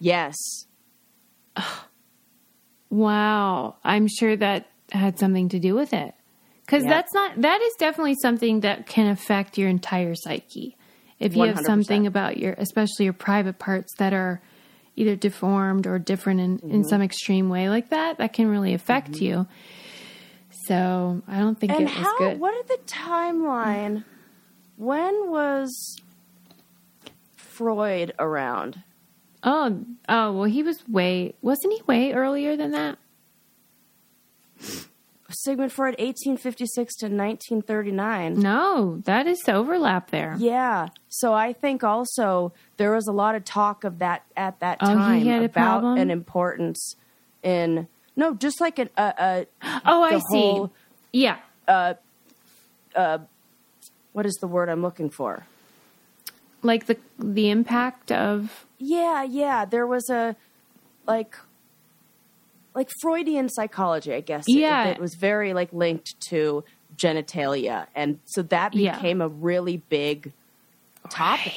Yes. 0.00 0.36
Wow. 2.90 3.76
I'm 3.84 4.06
sure 4.08 4.36
that 4.36 4.66
had 4.92 5.18
something 5.18 5.48
to 5.50 5.58
do 5.58 5.74
with 5.74 5.92
it. 5.92 6.14
Because 6.64 6.84
Yeah. 6.84 6.90
that's 6.90 7.14
not, 7.14 7.40
that 7.42 7.60
is 7.60 7.72
definitely 7.78 8.14
something 8.22 8.60
that 8.60 8.86
can 8.86 9.06
affect 9.08 9.58
your 9.58 9.68
entire 9.68 10.14
psyche. 10.14 10.76
If 11.20 11.36
you 11.36 11.44
have 11.44 11.56
100%. 11.56 11.64
something 11.64 12.06
about 12.06 12.36
your, 12.38 12.54
especially 12.54 13.04
your 13.04 13.12
private 13.14 13.58
parts 13.58 13.92
that 13.98 14.12
are 14.12 14.40
either 14.96 15.16
deformed 15.16 15.86
or 15.86 15.98
different 15.98 16.40
in, 16.40 16.58
Mm-hmm. 16.58 16.70
in 16.70 16.84
some 16.84 17.02
extreme 17.02 17.48
way 17.48 17.68
like 17.68 17.90
that, 17.90 18.18
that 18.18 18.32
can 18.32 18.48
really 18.48 18.74
affect 18.74 19.20
you. 19.20 19.46
So 20.66 21.22
I 21.28 21.38
don't 21.38 21.58
think 21.58 21.72
And 21.72 21.82
it 21.82 21.84
was 21.84 21.92
how 21.94 22.18
good. 22.18 22.40
what 22.40 22.54
are 22.54 22.62
the 22.76 22.82
timeline? 22.86 24.04
When 24.76 25.30
was 25.30 26.00
Freud 27.36 28.12
around? 28.18 28.82
Oh, 29.42 29.84
oh, 30.08 30.32
well, 30.32 30.44
he 30.44 30.62
was 30.62 30.82
way, 30.88 31.34
wasn't 31.42 31.74
he 31.74 31.82
way 31.86 32.12
earlier 32.12 32.56
than 32.56 32.72
that? 32.72 32.98
Sigmund 35.34 35.72
Freud 35.72 35.94
1856 35.98 36.94
to 36.96 37.06
1939. 37.06 38.40
No, 38.40 39.00
that 39.04 39.26
is 39.26 39.40
the 39.40 39.52
overlap 39.54 40.10
there. 40.10 40.36
Yeah. 40.38 40.88
So 41.08 41.32
I 41.32 41.52
think 41.52 41.82
also 41.84 42.52
there 42.76 42.92
was 42.92 43.06
a 43.06 43.12
lot 43.12 43.34
of 43.34 43.44
talk 43.44 43.84
of 43.84 43.98
that 43.98 44.24
at 44.36 44.60
that 44.60 44.78
Oh, 44.80 44.86
time 44.86 45.26
about 45.44 45.84
an 45.98 46.10
importance 46.10 46.96
in 47.42 47.88
no, 48.16 48.32
just 48.34 48.60
like 48.60 48.78
an, 48.78 48.90
a, 48.96 49.46
a 49.62 49.80
Oh, 49.84 50.02
I 50.02 50.12
the 50.14 50.20
see. 50.20 50.38
whole- 50.40 50.72
yeah. 51.12 51.38
Uh, 51.66 51.94
uh, 52.94 53.18
what 54.12 54.26
is 54.26 54.34
the 54.40 54.46
word 54.46 54.68
I'm 54.68 54.82
looking 54.82 55.10
for? 55.10 55.46
Like 56.62 56.86
the 56.86 56.96
the 57.18 57.50
impact 57.50 58.10
of 58.12 58.64
Yeah, 58.78 59.22
yeah. 59.24 59.64
There 59.64 59.86
was 59.86 60.08
a 60.10 60.36
like 61.06 61.36
like 62.74 62.90
Freudian 63.00 63.48
psychology, 63.48 64.12
I 64.12 64.20
guess. 64.20 64.44
Yeah. 64.48 64.86
It, 64.88 64.90
it 64.96 65.00
was 65.00 65.14
very 65.14 65.54
like 65.54 65.72
linked 65.72 66.14
to 66.30 66.64
genitalia. 66.96 67.86
And 67.94 68.18
so 68.24 68.42
that 68.42 68.74
Yeah. 68.74 68.94
became 68.96 69.20
a 69.20 69.28
really 69.28 69.78
big 69.88 70.32
topic. 71.10 71.52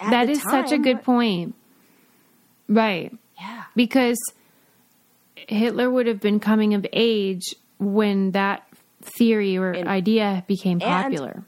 at 0.00 0.10
that 0.10 0.28
is 0.28 0.42
such 0.42 0.72
a 0.72 0.78
good 0.78 1.02
point. 1.02 1.54
Right. 2.68 3.16
Yeah. 3.40 3.64
Because 3.76 4.18
Hitler 5.36 5.90
would 5.90 6.06
have 6.06 6.20
been 6.20 6.40
coming 6.40 6.74
of 6.74 6.86
age 6.92 7.54
when 7.78 8.32
that 8.32 8.66
theory 9.02 9.56
or 9.56 9.70
And- 9.72 9.88
idea 9.88 10.44
became 10.46 10.80
and- 10.82 11.02
popular. 11.04 11.44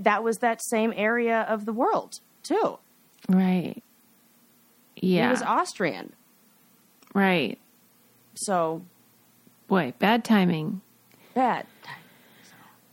That 0.00 0.22
was 0.24 0.38
that 0.38 0.60
same 0.64 0.92
area 0.96 1.42
of 1.42 1.64
the 1.64 1.72
world, 1.72 2.14
too. 2.42 2.78
right. 3.28 3.82
Yeah. 4.96 5.26
He 5.26 5.30
was 5.30 5.42
Austrian. 5.42 6.12
right. 7.14 7.58
So 8.34 8.82
Boy, 9.68 9.94
bad 9.98 10.24
timing. 10.24 10.80
bad. 11.34 11.66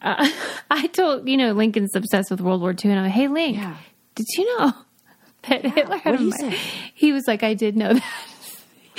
Uh, 0.02 0.30
I 0.72 0.88
told, 0.88 1.28
you 1.28 1.36
know, 1.38 1.52
Lincoln's 1.54 1.96
obsessed 1.96 2.32
with 2.32 2.40
World 2.42 2.62
War 2.62 2.72
II, 2.72 2.92
and 2.92 3.00
I'm 3.00 3.06
like, 3.06 3.14
hey, 3.14 3.28
Link, 3.28 3.58
Yeah. 3.58 3.76
did 4.16 4.26
you 4.38 4.58
know 4.58 4.74
that 5.50 5.66
Hitler 5.66 5.98
had 5.98 6.20
What'd 6.20 6.44
a 6.44 6.56
he 6.94 7.12
was 7.12 7.24
like, 7.28 7.44
I 7.44 7.54
did 7.54 7.76
know 7.76 7.94
that. 7.94 8.04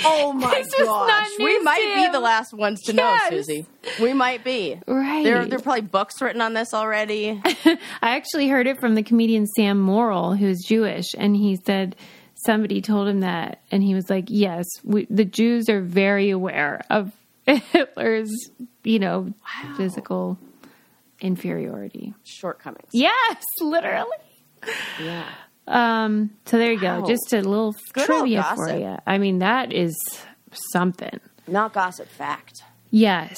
Oh 0.03 0.33
my 0.33 0.49
This 0.49 0.73
was 0.79 0.87
not 0.87 1.07
gosh. 1.07 1.29
We 1.37 1.59
might 1.59 1.93
be 2.07 2.11
the 2.11 2.19
last 2.19 2.53
ones 2.55 2.81
to 2.85 2.93
Yes. 2.95 3.21
know, 3.31 3.37
Susie. 3.37 3.67
We 4.01 4.13
might 4.13 4.43
be. 4.43 4.79
Right. 4.87 5.23
There, 5.23 5.45
there 5.45 5.59
are 5.59 5.61
probably 5.61 5.81
books 5.81 6.19
written 6.19 6.41
on 6.41 6.53
this 6.55 6.73
already. 6.73 7.39
I 7.45 7.77
actually 8.01 8.47
heard 8.47 8.65
it 8.65 8.79
from 8.79 8.95
the 8.95 9.03
comedian 9.03 9.45
Sam 9.45 9.79
Morrill, 9.79 10.33
who's 10.33 10.63
Jewish, 10.67 11.05
and 11.15 11.35
he 11.35 11.55
said 11.67 11.95
somebody 12.45 12.81
told 12.81 13.07
him 13.07 13.21
that, 13.21 13.61
and 13.71 13.83
he 13.83 13.93
was 13.93 14.09
like, 14.09 14.25
"Yes, 14.27 14.65
we, 14.83 15.05
the 15.09 15.25
Jews 15.25 15.69
are 15.69 15.81
very 15.81 16.29
aware 16.29 16.81
of 16.89 17.11
Hitler's, 17.45 18.31
you 18.83 18.99
know, 18.99 19.33
physical 19.77 20.37
inferiority." 21.19 22.13
Shortcomings. 22.23 22.89
Yes, 22.93 23.43
literally. 23.59 24.09
Yeah. 25.01 25.27
Um, 25.67 26.31
so 26.45 26.57
there 26.57 26.71
you 26.71 26.79
go, 26.79 27.05
just 27.07 27.33
a 27.33 27.41
little 27.41 27.75
Good 27.93 28.05
trivia 28.05 28.43
for 28.55 28.75
you. 28.75 28.97
I 29.07 29.17
mean, 29.17 29.39
that 29.39 29.71
is 29.71 29.95
something. 30.71 31.19
Not 31.47 31.73
gossip, 31.73 32.07
fact. 32.09 32.63
Yes. 32.89 33.37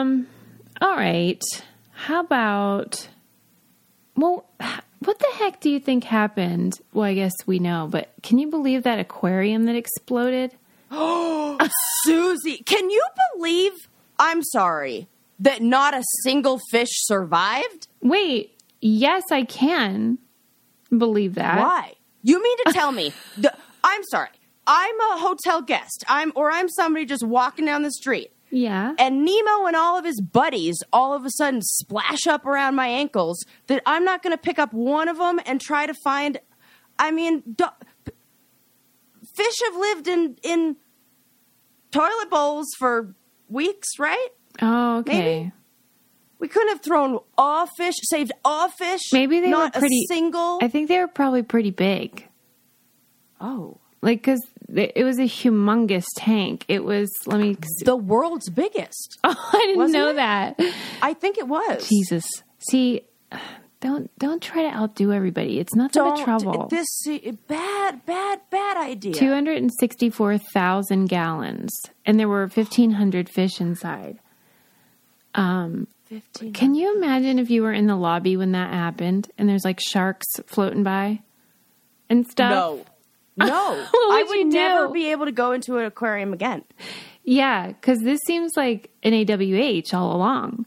Um, 0.00 0.26
all 0.80 0.96
right. 0.96 1.42
How 1.92 2.20
about 2.20 3.08
well, 4.16 4.48
what 5.00 5.18
the 5.18 5.28
heck 5.34 5.60
do 5.60 5.70
you 5.70 5.80
think 5.80 6.04
happened? 6.04 6.80
Well, 6.92 7.04
I 7.04 7.14
guess 7.14 7.32
we 7.46 7.58
know, 7.58 7.88
but 7.90 8.10
can 8.22 8.38
you 8.38 8.48
believe 8.48 8.82
that 8.84 8.98
aquarium 8.98 9.64
that 9.64 9.76
exploded? 9.76 10.54
Oh, 10.90 11.58
Susie, 12.02 12.58
can 12.64 12.90
you 12.90 13.04
believe? 13.34 13.72
I'm 14.18 14.42
sorry 14.42 15.08
that 15.38 15.62
not 15.62 15.94
a 15.94 16.02
single 16.22 16.60
fish 16.70 16.90
survived. 16.92 17.88
Wait, 18.02 18.58
yes, 18.80 19.24
I 19.30 19.44
can 19.44 20.18
believe 20.90 21.34
that. 21.36 21.58
Why? 21.58 21.94
You 22.22 22.42
mean 22.42 22.56
to 22.66 22.72
tell 22.72 22.92
me? 22.92 23.12
The, 23.38 23.54
I'm 23.82 24.02
sorry. 24.10 24.28
I'm 24.66 25.00
a 25.00 25.16
hotel 25.16 25.62
guest. 25.62 26.04
I'm 26.06 26.32
or 26.34 26.50
I'm 26.50 26.68
somebody 26.68 27.06
just 27.06 27.26
walking 27.26 27.64
down 27.64 27.82
the 27.82 27.90
street. 27.90 28.30
Yeah. 28.50 28.94
and 28.98 29.24
Nemo 29.24 29.66
and 29.66 29.76
all 29.76 29.98
of 29.98 30.04
his 30.04 30.20
buddies 30.20 30.76
all 30.92 31.14
of 31.14 31.24
a 31.24 31.30
sudden 31.30 31.62
splash 31.62 32.26
up 32.26 32.44
around 32.46 32.74
my 32.74 32.88
ankles 32.88 33.44
that 33.68 33.82
I'm 33.86 34.04
not 34.04 34.22
going 34.22 34.32
to 34.32 34.38
pick 34.42 34.58
up 34.58 34.72
one 34.72 35.08
of 35.08 35.18
them 35.18 35.40
and 35.46 35.60
try 35.60 35.86
to 35.86 35.94
find. 36.02 36.38
I 36.98 37.10
mean, 37.12 37.42
do, 37.54 37.66
fish 39.34 39.60
have 39.64 39.76
lived 39.76 40.08
in 40.08 40.36
in 40.42 40.76
toilet 41.90 42.30
bowls 42.30 42.66
for 42.78 43.14
weeks, 43.48 43.88
right? 43.98 44.28
Oh, 44.60 44.98
okay. 44.98 45.18
Maybe. 45.18 45.52
We 46.38 46.48
couldn't 46.48 46.70
have 46.70 46.80
thrown 46.82 47.18
all 47.36 47.66
fish, 47.76 47.94
saved 48.02 48.32
all 48.44 48.68
fish. 48.70 49.02
Maybe 49.12 49.40
they 49.40 49.50
not 49.50 49.74
were 49.74 49.80
pretty 49.80 50.04
a 50.10 50.14
single. 50.14 50.58
I 50.62 50.68
think 50.68 50.88
they 50.88 50.98
were 50.98 51.06
probably 51.08 51.42
pretty 51.42 51.70
big. 51.70 52.26
oh, 53.40 53.78
Like, 54.02 54.18
because 54.22 54.40
it 54.74 55.04
was 55.04 55.18
a 55.18 55.22
humongous 55.24 56.04
tank. 56.16 56.64
It 56.68 56.84
was, 56.84 57.10
let 57.26 57.40
me, 57.40 57.56
the 57.84 57.96
world's 57.96 58.48
biggest. 58.50 59.18
oh, 59.24 59.50
I 59.52 59.58
didn't 59.60 59.76
Wasn't 59.78 59.92
know 59.92 60.10
it? 60.10 60.16
that. 60.16 60.60
I 61.02 61.14
think 61.14 61.38
it 61.38 61.48
was. 61.48 61.88
Jesus. 61.88 62.24
See, 62.58 63.02
don't 63.80 64.10
don't 64.18 64.42
try 64.42 64.62
to 64.62 64.68
outdo 64.68 65.12
everybody. 65.12 65.58
It's 65.58 65.72
Don't 65.74 65.92
but 65.94 66.22
trouble. 66.24 66.68
this 66.68 66.86
bad, 67.48 68.04
bad, 68.04 68.40
bad 68.50 68.76
idea. 68.76 69.14
264,000 69.14 71.06
gallons, 71.06 71.70
and 72.04 72.20
there 72.20 72.28
were 72.28 72.42
1,500 72.42 73.28
fish 73.30 73.60
inside. 73.60 74.18
Um, 75.34 75.86
fifteen. 76.04 76.52
Can 76.52 76.74
you 76.74 76.94
imagine 76.96 77.38
if 77.38 77.48
you 77.50 77.62
were 77.62 77.72
in 77.72 77.86
the 77.86 77.96
lobby 77.96 78.36
when 78.36 78.52
that 78.52 78.72
happened 78.72 79.30
and 79.38 79.48
there's 79.48 79.64
like 79.64 79.80
sharks 79.80 80.26
floating 80.46 80.82
by 80.82 81.20
and 82.10 82.26
stuff? 82.26 82.50
No. 82.50 82.84
No. 83.46 83.86
I 83.92 84.24
would 84.28 84.46
never 84.48 84.86
do? 84.88 84.92
be 84.92 85.10
able 85.12 85.26
to 85.26 85.32
go 85.32 85.52
into 85.52 85.78
an 85.78 85.84
aquarium 85.86 86.32
again. 86.32 86.62
Yeah, 87.24 87.68
because 87.68 88.00
this 88.00 88.20
seems 88.26 88.52
like 88.56 88.90
an 89.02 89.12
AWH 89.12 89.92
all 89.94 90.14
along. 90.16 90.66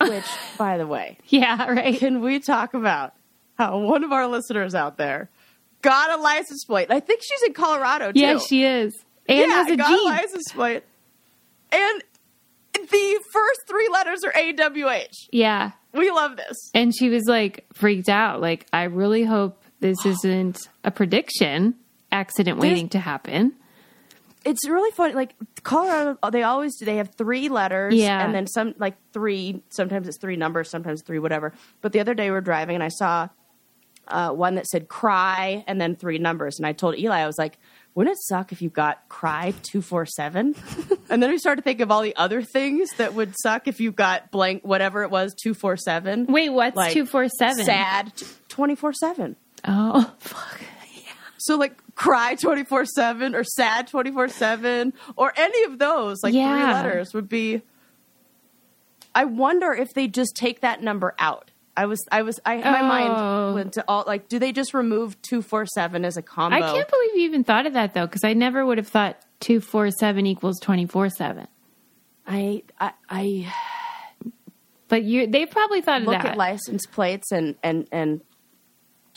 Which, 0.00 0.24
by 0.58 0.78
the 0.78 0.86
way, 0.86 1.18
Yeah, 1.26 1.66
right. 1.70 1.98
can 1.98 2.20
we 2.20 2.40
talk 2.40 2.74
about 2.74 3.14
how 3.58 3.78
one 3.80 4.02
of 4.04 4.12
our 4.12 4.26
listeners 4.26 4.74
out 4.74 4.96
there 4.96 5.30
got 5.82 6.10
a 6.18 6.22
license 6.22 6.64
plate? 6.64 6.88
I 6.90 7.00
think 7.00 7.22
she's 7.22 7.42
in 7.42 7.52
Colorado 7.52 8.12
too. 8.12 8.20
Yeah, 8.20 8.38
she 8.38 8.64
is. 8.64 8.94
And 9.28 9.38
yeah, 9.38 9.46
has 9.46 9.70
a 9.70 9.76
got 9.76 9.92
a 9.92 10.02
license 10.04 10.52
plate. 10.52 10.82
And 11.72 12.02
the 12.72 13.20
first 13.32 13.60
three 13.68 13.88
letters 13.92 14.24
are 14.24 14.32
AWH. 14.32 15.28
Yeah. 15.32 15.72
We 15.92 16.10
love 16.10 16.36
this. 16.36 16.70
And 16.74 16.94
she 16.94 17.08
was 17.08 17.24
like 17.26 17.66
freaked 17.74 18.08
out. 18.08 18.40
Like, 18.40 18.66
I 18.72 18.84
really 18.84 19.24
hope 19.24 19.59
this 19.80 20.04
isn't 20.06 20.68
a 20.84 20.90
prediction. 20.90 21.74
accident 22.12 22.58
waiting 22.58 22.88
to 22.90 22.98
happen. 22.98 23.52
it's 24.44 24.68
really 24.68 24.90
funny. 24.92 25.14
Like 25.14 25.34
Colorado, 25.62 26.18
they 26.30 26.42
always 26.42 26.76
do. 26.78 26.84
They 26.84 26.96
have 26.96 27.14
three 27.14 27.48
letters, 27.48 27.94
Yeah. 27.94 28.24
and 28.24 28.34
then 28.34 28.46
some 28.46 28.74
like 28.78 28.96
three. 29.12 29.62
Sometimes 29.70 30.08
it's 30.08 30.18
three 30.18 30.36
numbers, 30.36 30.70
sometimes 30.70 31.02
three, 31.02 31.18
whatever. 31.18 31.52
But 31.82 31.92
the 31.92 32.00
other 32.00 32.14
day 32.14 32.26
we 32.26 32.30
were 32.32 32.40
driving, 32.40 32.74
and 32.76 32.82
I 32.84 32.88
saw 32.88 33.28
uh, 34.08 34.30
one 34.30 34.54
that 34.56 34.66
said 34.66 34.88
"cry" 34.88 35.64
and 35.66 35.80
then 35.80 35.94
three 35.96 36.18
numbers, 36.18 36.58
and 36.58 36.66
I 36.66 36.72
told 36.72 36.98
Eli, 36.98 37.18
I 37.20 37.26
was 37.26 37.38
like, 37.38 37.58
"Wouldn't 37.94 38.14
it 38.16 38.18
suck 38.22 38.50
if 38.50 38.60
you 38.62 38.70
got 38.70 39.08
cry 39.08 39.52
two 39.62 39.82
four 39.82 40.04
seven? 40.06 40.54
And 41.10 41.20
then 41.20 41.30
we 41.30 41.38
started 41.38 41.62
to 41.62 41.64
think 41.64 41.80
of 41.80 41.90
all 41.90 42.02
the 42.02 42.14
other 42.14 42.40
things 42.40 42.88
that 42.98 43.14
would 43.14 43.34
suck 43.42 43.66
if 43.66 43.80
you 43.80 43.90
got 43.90 44.30
blank 44.30 44.62
whatever 44.64 45.02
it 45.02 45.10
was 45.10 45.34
two 45.34 45.54
four 45.54 45.76
seven. 45.76 46.26
Wait, 46.26 46.50
what's 46.50 46.76
Like, 46.76 46.92
two 46.92 47.04
four 47.04 47.26
seven? 47.28 47.64
Sad 47.64 48.12
twenty 48.48 48.76
four 48.76 48.92
seven. 48.92 49.34
Oh, 49.66 50.12
fuck. 50.18 50.60
Yeah. 50.94 51.12
So 51.38 51.56
like 51.56 51.74
cry 51.94 52.34
24/7 52.36 53.34
or 53.34 53.44
sad 53.44 53.88
24/7 53.88 54.92
or 55.16 55.32
any 55.36 55.64
of 55.64 55.78
those 55.78 56.18
like 56.22 56.32
three 56.32 56.40
letters 56.42 57.12
would 57.14 57.28
be 57.28 57.62
I 59.14 59.24
wonder 59.24 59.72
if 59.72 59.92
they 59.94 60.06
just 60.06 60.36
take 60.36 60.60
that 60.60 60.82
number 60.82 61.14
out. 61.18 61.50
I 61.76 61.86
was 61.86 62.00
I 62.12 62.22
was 62.22 62.38
I 62.44 62.56
my 62.58 62.80
Oh. 62.80 62.88
mind 62.88 63.54
went 63.54 63.72
to 63.74 63.84
all 63.88 64.04
like 64.06 64.28
do 64.28 64.38
they 64.38 64.52
just 64.52 64.72
remove 64.74 65.20
247 65.22 66.04
as 66.04 66.16
a 66.16 66.22
combo? 66.22 66.56
I 66.56 66.60
can't 66.60 66.88
believe 66.88 67.10
you 67.16 67.22
even 67.22 67.44
thought 67.44 67.66
of 67.66 67.72
that 67.74 67.94
though, 67.94 68.06
because 68.06 68.24
I 68.24 68.32
never 68.34 68.64
would 68.64 68.78
have 68.78 68.88
thought 68.88 69.16
two 69.40 69.60
four 69.60 69.90
seven 69.90 70.26
equals 70.26 70.58
twenty 70.60 70.86
four 70.86 71.08
seven. 71.10 71.48
I 72.26 72.62
I, 72.78 72.92
I 73.08 73.52
But 74.88 75.04
you, 75.04 75.26
they 75.26 75.46
probably 75.46 75.80
thought 75.80 76.02
of 76.02 76.06
look 76.08 76.22
that. 76.22 76.32
at 76.32 76.36
license 76.36 76.86
plates 76.86 77.30
and 77.32 77.56
and 77.62 77.88
and 77.92 78.20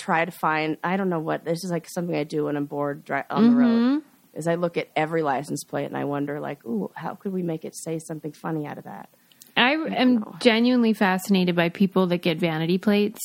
try 0.03 0.25
to 0.25 0.31
find 0.31 0.77
I 0.83 0.97
don't 0.97 1.09
know 1.09 1.19
what 1.19 1.45
this 1.45 1.63
is 1.63 1.71
like 1.71 1.87
something 1.89 2.15
I 2.15 2.23
do 2.23 2.45
when 2.45 2.57
I'm 2.57 2.65
bored 2.65 3.05
dri- 3.05 3.23
on 3.29 3.43
the 3.43 3.49
Mm-hmm. 3.49 3.93
road. 3.93 4.03
Is 4.33 4.47
I 4.47 4.55
look 4.55 4.77
at 4.77 4.87
every 4.95 5.21
license 5.21 5.63
plate 5.63 5.85
and 5.85 5.95
I 5.95 6.05
wonder 6.05 6.39
like, 6.39 6.65
ooh, 6.65 6.91
how 6.95 7.13
could 7.15 7.31
we 7.33 7.43
make 7.43 7.63
it 7.65 7.75
say 7.75 7.99
something 7.99 8.31
funny 8.33 8.65
out 8.65 8.77
of 8.79 8.85
that? 8.85 9.09
I 9.55 9.73
am 9.73 10.25
genuinely 10.39 10.93
fascinated 10.93 11.55
by 11.55 11.69
people 11.69 12.07
that 12.07 12.23
get 12.23 12.39
vanity 12.39 12.79
plates. 12.79 13.21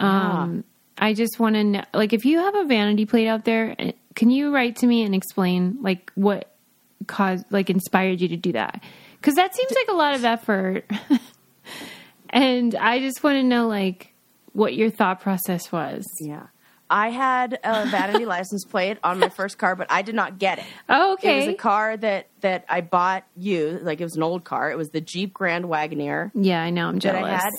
Um, 0.00 0.64
I 0.96 1.12
just 1.12 1.38
want 1.38 1.56
to 1.56 1.64
know, 1.64 1.84
like, 1.92 2.14
if 2.14 2.24
you 2.24 2.38
have 2.38 2.54
a 2.54 2.64
vanity 2.64 3.04
plate 3.04 3.28
out 3.28 3.44
there, 3.44 3.74
eh, 3.78 3.92
can 4.14 4.30
you 4.30 4.54
write 4.54 4.76
to 4.76 4.86
me 4.86 5.02
and 5.02 5.14
explain, 5.14 5.76
like, 5.82 6.10
what 6.14 6.54
caused, 7.06 7.44
like, 7.50 7.68
inspired 7.68 8.22
you 8.22 8.28
to 8.28 8.36
do 8.38 8.52
that? 8.52 8.82
Because 9.20 9.34
that 9.34 9.54
seems 9.54 9.72
like 9.72 9.88
a 9.90 9.94
lot 9.96 10.14
of 10.14 10.24
effort. 10.24 10.90
and 12.30 12.74
I 12.74 13.00
just 13.00 13.22
want 13.22 13.36
to 13.36 13.42
know, 13.42 13.68
like, 13.68 14.13
what 14.54 14.74
your 14.74 14.88
thought 14.88 15.20
process 15.20 15.70
was. 15.70 16.06
Yeah. 16.20 16.46
I 16.88 17.10
had 17.10 17.58
a 17.64 17.86
vanity 17.86 18.24
license 18.26 18.64
plate 18.64 18.98
on 19.02 19.18
my 19.18 19.28
first 19.28 19.58
car, 19.58 19.74
but 19.74 19.90
I 19.90 20.02
did 20.02 20.14
not 20.14 20.38
get 20.38 20.58
it. 20.58 20.64
Oh, 20.88 21.16
It 21.22 21.36
was 21.36 21.46
a 21.46 21.54
car 21.54 21.96
that, 21.96 22.28
that 22.40 22.64
I 22.68 22.80
bought 22.80 23.24
you, 23.36 23.80
like 23.82 24.00
it 24.00 24.04
was 24.04 24.16
an 24.16 24.22
old 24.22 24.44
car. 24.44 24.70
It 24.70 24.76
was 24.76 24.90
the 24.90 25.00
Jeep 25.00 25.34
Grand 25.34 25.64
Wagoneer 25.66 26.30
yeah, 26.34 26.62
I 26.62 26.70
know. 26.70 26.88
I'm 26.88 26.98
jealous. 27.00 27.24
I 27.24 27.30
had. 27.30 27.50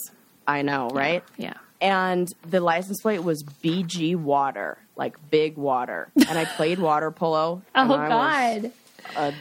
I 0.48 0.62
know, 0.62 0.90
right? 0.90 1.24
Yeah. 1.38 1.54
And 1.82 2.32
the 2.48 2.60
license 2.62 3.02
plate 3.02 3.24
was 3.24 3.44
BG 3.44 4.16
Water, 4.16 4.78
like 4.96 5.18
big 5.30 5.58
water. 5.58 6.10
And 6.16 6.38
I 6.38 6.46
played 6.46 6.80
water 6.80 7.12
polo. 7.12 7.62
Oh, 7.76 7.88
was 7.88 7.98
God. 8.10 8.72
a 9.18 9.34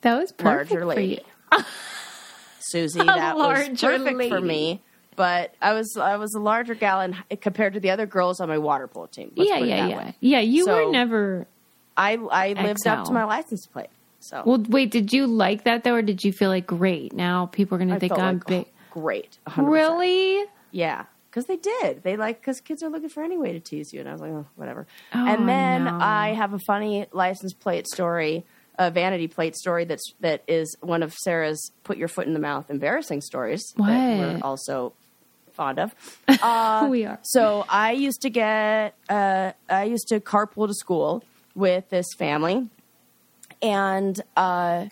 that 0.00 0.20
was 0.20 0.32
perfect 0.32 0.72
larger 0.72 0.94
for 0.94 1.00
you. 1.00 1.18
Susie, 2.60 3.00
that 3.00 3.36
was 3.36 3.80
perfect 3.80 4.28
for 4.28 4.40
me. 4.40 4.82
But 5.16 5.54
I 5.60 5.72
was 5.72 5.96
I 5.96 6.16
was 6.16 6.34
a 6.34 6.40
larger 6.40 6.74
gal 6.74 7.00
in, 7.00 7.16
compared 7.40 7.74
to 7.74 7.80
the 7.80 7.90
other 7.90 8.06
girls 8.06 8.40
on 8.40 8.48
my 8.48 8.58
water 8.58 8.86
polo 8.88 9.06
team. 9.06 9.32
Let's 9.36 9.48
yeah, 9.48 9.58
put 9.58 9.64
it 9.64 9.68
yeah, 9.68 9.76
that 9.82 9.90
yeah. 9.90 9.96
way. 9.98 10.16
Yeah, 10.20 10.40
you 10.40 10.64
So- 10.64 10.86
were 10.86 10.92
never 10.92 11.46
I 11.96 12.14
I 12.14 12.52
lived 12.54 12.86
up 12.86 13.06
to 13.06 13.12
my 13.12 13.24
license 13.24 13.66
plate. 13.66 13.90
So 14.20 14.42
Well, 14.46 14.64
wait, 14.68 14.90
did 14.90 15.12
you 15.12 15.26
like 15.26 15.64
that 15.64 15.84
though, 15.84 15.94
or 15.96 16.02
did 16.02 16.24
you 16.24 16.32
feel 16.32 16.48
like 16.48 16.66
great? 16.66 17.12
Now 17.12 17.46
people 17.46 17.76
are 17.76 17.78
going 17.78 17.90
to 17.90 18.00
think 18.00 18.12
I'm 18.12 18.36
like, 18.38 18.46
big. 18.46 18.66
oh, 18.66 19.00
great. 19.00 19.36
100%. 19.46 19.70
Really? 19.70 20.44
Yeah. 20.70 21.04
Because 21.30 21.44
they 21.44 21.56
did. 21.56 22.02
They 22.02 22.16
like, 22.16 22.40
because 22.40 22.60
kids 22.62 22.82
are 22.82 22.88
looking 22.88 23.10
for 23.10 23.22
any 23.22 23.36
way 23.36 23.52
to 23.52 23.60
tease 23.60 23.92
you. 23.92 24.00
And 24.00 24.08
I 24.08 24.12
was 24.12 24.22
like, 24.22 24.30
oh, 24.30 24.46
whatever. 24.56 24.86
Oh, 25.12 25.26
and 25.26 25.46
then 25.46 25.84
no. 25.84 25.98
I 26.00 26.28
have 26.28 26.54
a 26.54 26.58
funny 26.60 27.06
license 27.12 27.52
plate 27.52 27.86
story, 27.86 28.44
a 28.78 28.90
vanity 28.90 29.28
plate 29.28 29.56
story 29.56 29.84
that's, 29.84 30.14
that 30.20 30.42
is 30.48 30.74
one 30.80 31.02
of 31.02 31.12
Sarah's 31.12 31.70
put 31.82 31.98
your 31.98 32.08
foot 32.08 32.26
in 32.26 32.32
the 32.32 32.40
mouth 32.40 32.70
embarrassing 32.70 33.20
stories 33.20 33.74
that 33.76 33.84
we're 33.84 34.40
also 34.42 34.94
fond 35.54 35.78
of. 35.78 35.94
Uh, 36.44 36.88
we 36.90 37.06
are. 37.06 37.18
So 37.22 37.64
I 37.70 37.92
used 37.92 38.20
to 38.22 38.30
get, 38.30 38.94
uh, 39.08 39.52
I 39.70 39.84
used 39.84 40.08
to 40.08 40.20
carpool 40.20 40.66
to 40.66 40.74
school 40.74 41.24
with 41.54 41.88
this 41.88 42.06
family, 42.18 42.68
and 43.62 44.20
uh, 44.36 44.86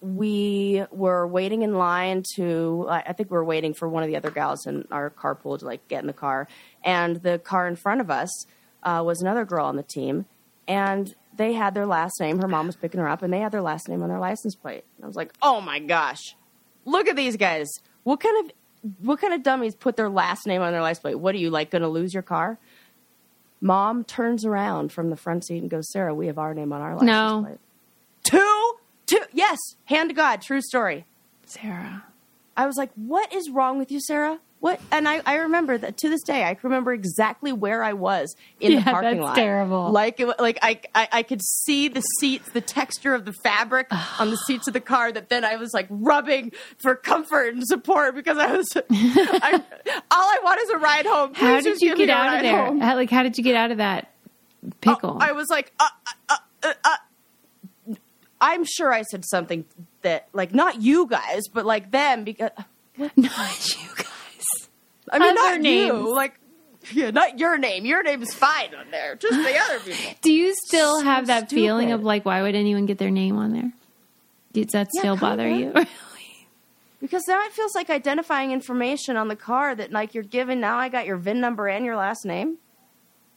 we 0.00 0.84
were 0.90 1.26
waiting 1.26 1.62
in 1.62 1.74
line 1.74 2.22
to. 2.36 2.86
I 2.88 3.12
think 3.12 3.30
we 3.30 3.36
were 3.36 3.44
waiting 3.44 3.74
for 3.74 3.88
one 3.88 4.02
of 4.02 4.08
the 4.08 4.16
other 4.16 4.30
gals 4.30 4.66
in 4.66 4.86
our 4.90 5.10
carpool 5.10 5.58
to 5.58 5.64
like 5.64 5.86
get 5.88 6.00
in 6.00 6.06
the 6.06 6.12
car, 6.12 6.48
and 6.84 7.16
the 7.16 7.38
car 7.38 7.66
in 7.66 7.76
front 7.76 8.00
of 8.00 8.10
us 8.10 8.46
uh, 8.82 9.02
was 9.04 9.20
another 9.20 9.44
girl 9.44 9.66
on 9.66 9.76
the 9.76 9.82
team, 9.82 10.26
and 10.66 11.14
they 11.36 11.52
had 11.52 11.74
their 11.74 11.86
last 11.86 12.20
name. 12.20 12.38
Her 12.38 12.48
mom 12.48 12.66
was 12.66 12.76
picking 12.76 13.00
her 13.00 13.08
up, 13.08 13.22
and 13.22 13.32
they 13.32 13.40
had 13.40 13.52
their 13.52 13.62
last 13.62 13.88
name 13.88 14.02
on 14.02 14.08
their 14.08 14.20
license 14.20 14.54
plate. 14.54 14.84
And 14.96 15.04
I 15.04 15.06
was 15.06 15.16
like, 15.16 15.32
"Oh 15.42 15.60
my 15.60 15.78
gosh, 15.78 16.36
look 16.84 17.08
at 17.08 17.16
these 17.16 17.36
guys! 17.36 17.68
What 18.04 18.20
kind 18.20 18.44
of 18.46 18.52
what 19.00 19.20
kind 19.20 19.34
of 19.34 19.42
dummies 19.42 19.74
put 19.74 19.96
their 19.96 20.08
last 20.08 20.46
name 20.46 20.62
on 20.62 20.72
their 20.72 20.82
license 20.82 21.02
plate? 21.02 21.14
What 21.16 21.34
are 21.34 21.38
you 21.38 21.50
like 21.50 21.70
going 21.70 21.82
to 21.82 21.88
lose 21.88 22.14
your 22.14 22.22
car?" 22.22 22.58
Mom 23.60 24.04
turns 24.04 24.44
around 24.44 24.92
from 24.92 25.10
the 25.10 25.16
front 25.16 25.44
seat 25.44 25.58
and 25.58 25.70
goes, 25.70 25.90
"Sarah, 25.90 26.14
we 26.14 26.28
have 26.28 26.38
our 26.38 26.54
name 26.54 26.72
on 26.72 26.80
our 26.80 26.94
license 26.94 27.10
plate." 27.10 27.12
No. 27.12 27.42
plate." 27.42 27.58
Two, 28.24 28.72
two, 29.06 29.20
yes, 29.32 29.58
hand 29.86 30.10
to 30.10 30.14
God, 30.14 30.42
true 30.42 30.60
story. 30.60 31.06
Sarah. 31.44 32.04
I 32.56 32.66
was 32.66 32.76
like, 32.76 32.90
"What 32.94 33.32
is 33.32 33.50
wrong 33.50 33.78
with 33.78 33.90
you, 33.90 34.00
Sarah?" 34.00 34.38
What? 34.60 34.80
And 34.90 35.08
I, 35.08 35.22
I 35.24 35.36
remember 35.36 35.78
that 35.78 35.96
to 35.98 36.08
this 36.08 36.22
day. 36.22 36.42
I 36.42 36.54
can 36.54 36.68
remember 36.68 36.92
exactly 36.92 37.52
where 37.52 37.84
I 37.84 37.92
was 37.92 38.34
in 38.58 38.72
Yeah, 38.72 38.78
the 38.80 38.90
parking 38.90 39.10
that's 39.18 39.22
lot. 39.22 39.36
terrible. 39.36 39.92
Like, 39.92 40.18
it, 40.18 40.26
like 40.40 40.58
I, 40.62 40.80
I, 40.96 41.08
I 41.12 41.22
could 41.22 41.40
see 41.42 41.86
the 41.86 42.00
seats, 42.00 42.50
the 42.50 42.60
texture 42.60 43.14
of 43.14 43.24
the 43.24 43.32
fabric 43.32 43.86
on 44.18 44.30
the 44.30 44.36
seats 44.36 44.66
of 44.66 44.74
the 44.74 44.80
car. 44.80 45.12
That 45.12 45.28
then 45.28 45.44
I 45.44 45.54
was 45.56 45.72
like 45.72 45.86
rubbing 45.88 46.50
for 46.78 46.96
comfort 46.96 47.54
and 47.54 47.64
support 47.64 48.16
because 48.16 48.36
I 48.36 48.56
was. 48.56 48.66
I, 48.90 49.62
all 50.10 50.28
I 50.28 50.38
want 50.42 50.60
is 50.60 50.70
a 50.70 50.78
ride 50.78 51.06
home. 51.06 51.34
How 51.34 51.60
did 51.60 51.80
you 51.80 51.94
get 51.96 52.10
out 52.10 52.36
of 52.38 52.42
there? 52.42 52.78
How, 52.80 52.96
like, 52.96 53.10
how 53.10 53.22
did 53.22 53.38
you 53.38 53.44
get 53.44 53.54
out 53.54 53.70
of 53.70 53.76
that 53.78 54.12
pickle? 54.80 55.18
I 55.20 55.30
was 55.32 55.46
like, 55.50 55.72
uh, 55.78 55.86
uh, 56.28 56.36
uh, 56.64 56.72
uh. 56.84 57.94
I'm 58.40 58.64
sure 58.64 58.92
I 58.92 59.02
said 59.02 59.24
something 59.24 59.64
that, 60.02 60.28
like, 60.32 60.52
not 60.54 60.80
you 60.82 61.06
guys, 61.06 61.42
but 61.52 61.64
like 61.66 61.90
them, 61.92 62.24
because 62.24 62.50
Not 62.98 63.10
you 63.16 63.88
guys. 63.96 64.04
I 65.12 65.18
mean, 65.18 65.28
Other 65.30 65.34
not 65.34 65.60
names. 65.60 65.86
you, 65.86 66.14
like, 66.14 66.38
yeah, 66.92 67.10
not 67.10 67.38
your 67.38 67.58
name. 67.58 67.84
Your 67.84 68.02
name 68.02 68.22
is 68.22 68.32
fine 68.34 68.74
on 68.74 68.90
there. 68.90 69.16
Just 69.16 69.36
the 69.36 69.56
other 69.58 69.80
people. 69.80 70.14
Do 70.22 70.32
you 70.32 70.54
still 70.66 70.98
So 71.00 71.04
have 71.04 71.26
that 71.26 71.50
feeling 71.50 71.92
of 71.92 72.02
like, 72.02 72.24
why 72.24 72.42
would 72.42 72.54
anyone 72.54 72.86
get 72.86 72.98
their 72.98 73.10
name 73.10 73.36
on 73.36 73.52
there? 73.52 73.72
Does 74.52 74.72
that 74.72 74.88
Yeah, 74.94 75.00
still 75.00 75.16
bother 75.16 75.48
you? 75.48 75.72
Because 77.00 77.22
now 77.28 77.40
it 77.44 77.52
feels 77.52 77.76
like 77.76 77.90
identifying 77.90 78.50
information 78.50 79.16
on 79.16 79.28
the 79.28 79.36
car 79.36 79.72
that, 79.72 79.92
like, 79.92 80.14
you're 80.14 80.24
given. 80.24 80.58
Now 80.60 80.78
I 80.78 80.88
got 80.88 81.06
your 81.06 81.16
VIN 81.16 81.40
number 81.40 81.68
and 81.68 81.84
your 81.84 81.94
last 81.94 82.24
name. 82.24 82.56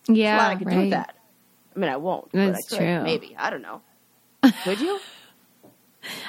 yeah, 0.07 0.47
I 0.47 0.55
could 0.55 0.67
do 0.67 0.75
right. 0.75 0.89
that. 0.89 1.15
I 1.75 1.79
mean, 1.79 1.91
I 1.91 1.97
won't. 1.97 2.31
That's 2.31 2.57
but 2.67 2.75
I 2.75 2.79
could, 2.79 2.85
true. 2.87 3.03
Maybe 3.03 3.35
I 3.37 3.51
don't 3.51 3.61
know. 3.61 3.81
Could 4.63 4.79
you? 4.81 4.99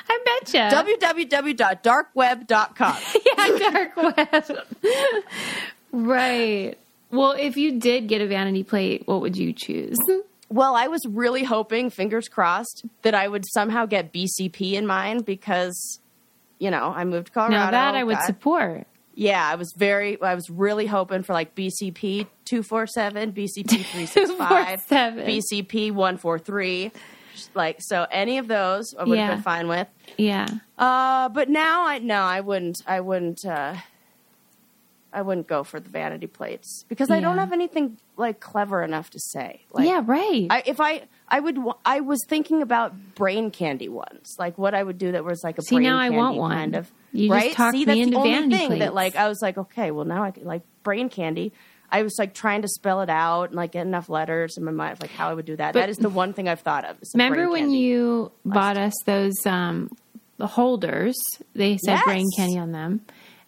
I 0.09 0.19
betcha. 0.43 0.71
www.darkweb.com. 0.75 2.97
yeah, 3.39 3.59
dark 3.71 3.97
web. 3.97 4.59
right. 5.93 6.75
Well, 7.11 7.33
if 7.33 7.57
you 7.57 7.79
did 7.79 8.09
get 8.09 8.21
a 8.23 8.27
vanity 8.27 8.65
plate, 8.65 9.03
what 9.07 9.21
would 9.21 9.37
you 9.37 9.53
choose? 9.53 9.97
Well, 10.49 10.75
I 10.75 10.89
was 10.89 11.01
really 11.09 11.45
hoping, 11.45 11.91
fingers 11.91 12.29
crossed, 12.29 12.85
that 13.03 13.15
I 13.15 13.29
would 13.29 13.45
somehow 13.53 13.87
get 13.87 14.13
BCP 14.13 14.73
in 14.75 14.87
mine 14.87 15.21
because, 15.23 16.01
you 16.59 16.71
know, 16.71 16.93
I 16.95 17.05
moved 17.05 17.29
to 17.29 17.33
Colorado. 17.33 17.57
now 17.57 17.71
that 17.71 17.95
I 17.95 18.05
would 18.05 18.17
got- 18.17 18.27
support. 18.27 18.87
Yeah, 19.15 19.47
I 19.47 19.57
was 19.57 19.75
very, 19.77 20.19
I 20.23 20.35
was 20.35 20.49
really 20.49 20.87
hoping 20.87 21.23
for 21.23 21.35
like 21.35 21.55
BCP 21.55 22.27
247, 22.47 23.33
BCP 23.33 23.69
365, 23.69 24.89
247. 24.89 25.27
BCP 25.29 25.93
143. 25.93 26.93
Like, 27.55 27.77
so 27.81 28.07
any 28.11 28.39
of 28.39 28.49
those 28.49 28.95
I 28.95 29.05
would 29.05 29.19
have 29.19 29.29
Yeah. 29.29 29.35
been 29.35 29.43
fine 29.43 29.69
with. 29.69 29.89
Yeah. 30.19 30.47
Uh, 30.79 31.29
but 31.29 31.49
now 31.49 31.87
I, 31.87 31.99
no, 31.99 32.23
I 32.23 32.41
wouldn't, 32.41 32.83
I 32.87 33.01
wouldn't, 33.01 33.45
uh, 33.45 33.75
I 35.13 35.21
wouldn't 35.21 35.47
go 35.47 35.63
for 35.63 35.79
the 35.79 35.91
vanity 35.91 36.27
plates 36.27 36.85
because 36.89 37.11
I 37.11 37.21
don't 37.21 37.37
have 37.37 37.53
anything 37.53 37.99
like 38.17 38.41
clever 38.41 38.83
enough 38.83 39.11
to 39.11 39.19
say. 39.21 39.61
Like, 39.71 39.87
yeah, 39.87 40.03
right. 40.05 40.47
I, 40.49 40.63
if 40.65 40.81
I, 40.81 41.03
I 41.29 41.39
would, 41.39 41.59
I 41.85 42.01
was 42.01 42.25
thinking 42.27 42.63
about 42.63 43.15
brain 43.15 43.51
candy 43.51 43.91
ones, 43.91 44.37
like 44.39 44.57
what 44.57 44.75
I 44.75 44.83
would 44.83 44.97
do 44.97 45.13
that 45.13 45.23
was 45.23 45.45
like 45.45 45.57
a 45.59 45.63
brain. 45.63 45.67
See, 45.67 45.75
brain 45.77 45.85
now 45.85 45.99
I 45.99 46.09
want 46.09 46.39
one. 46.39 46.57
kind 46.57 46.75
of, 46.77 46.91
You 47.13 47.29
just 47.29 47.59
right? 47.59 47.73
See, 47.73 47.81
me 47.81 47.85
that's 47.85 47.99
into 48.01 48.11
the 48.13 48.17
only 48.17 48.31
vanity 48.31 48.57
thing 48.57 48.79
that 48.79 48.95
like 48.95 49.15
I 49.15 49.29
was 49.29 49.43
like, 49.43 49.59
okay, 49.59 49.91
well 49.91 50.07
now 50.07 50.25
I 50.25 50.31
could, 50.31 50.45
like 50.45 50.63
brain 50.83 51.11
candy. 51.11 51.53
I 51.93 52.03
was 52.03 52.17
like 52.19 52.33
trying 52.35 52.63
to 52.63 52.69
spell 52.69 53.03
it 53.03 53.11
out 53.11 53.51
and 53.51 53.55
like 53.55 53.73
get 53.73 53.87
enough 53.87 54.09
letters 54.09 54.57
in 54.57 54.65
my 54.65 54.73
mind 54.73 54.95
of 54.95 55.01
like 55.03 55.11
how 55.11 55.29
I 55.29 55.35
would 55.35 55.45
do 55.45 55.57
that. 55.57 55.75
But- 55.75 55.81
that 55.81 55.91
is 55.91 55.99
the 55.99 56.09
one 56.09 56.33
thing 56.33 56.49
I've 56.49 56.61
thought 56.61 56.85
of. 56.85 56.97
Remember 57.15 57.49
when 57.51 57.71
you 57.71 58.33
bought 58.45 58.77
us 58.79 58.95
those 59.05 59.35
um, 59.47 59.91
the 60.39 60.47
holders? 60.47 61.15
They 61.55 61.77
said 61.77 61.93
Yes. 61.97 62.05
brain 62.05 62.27
candy 62.37 62.59
on 62.59 62.73
them. 62.73 63.03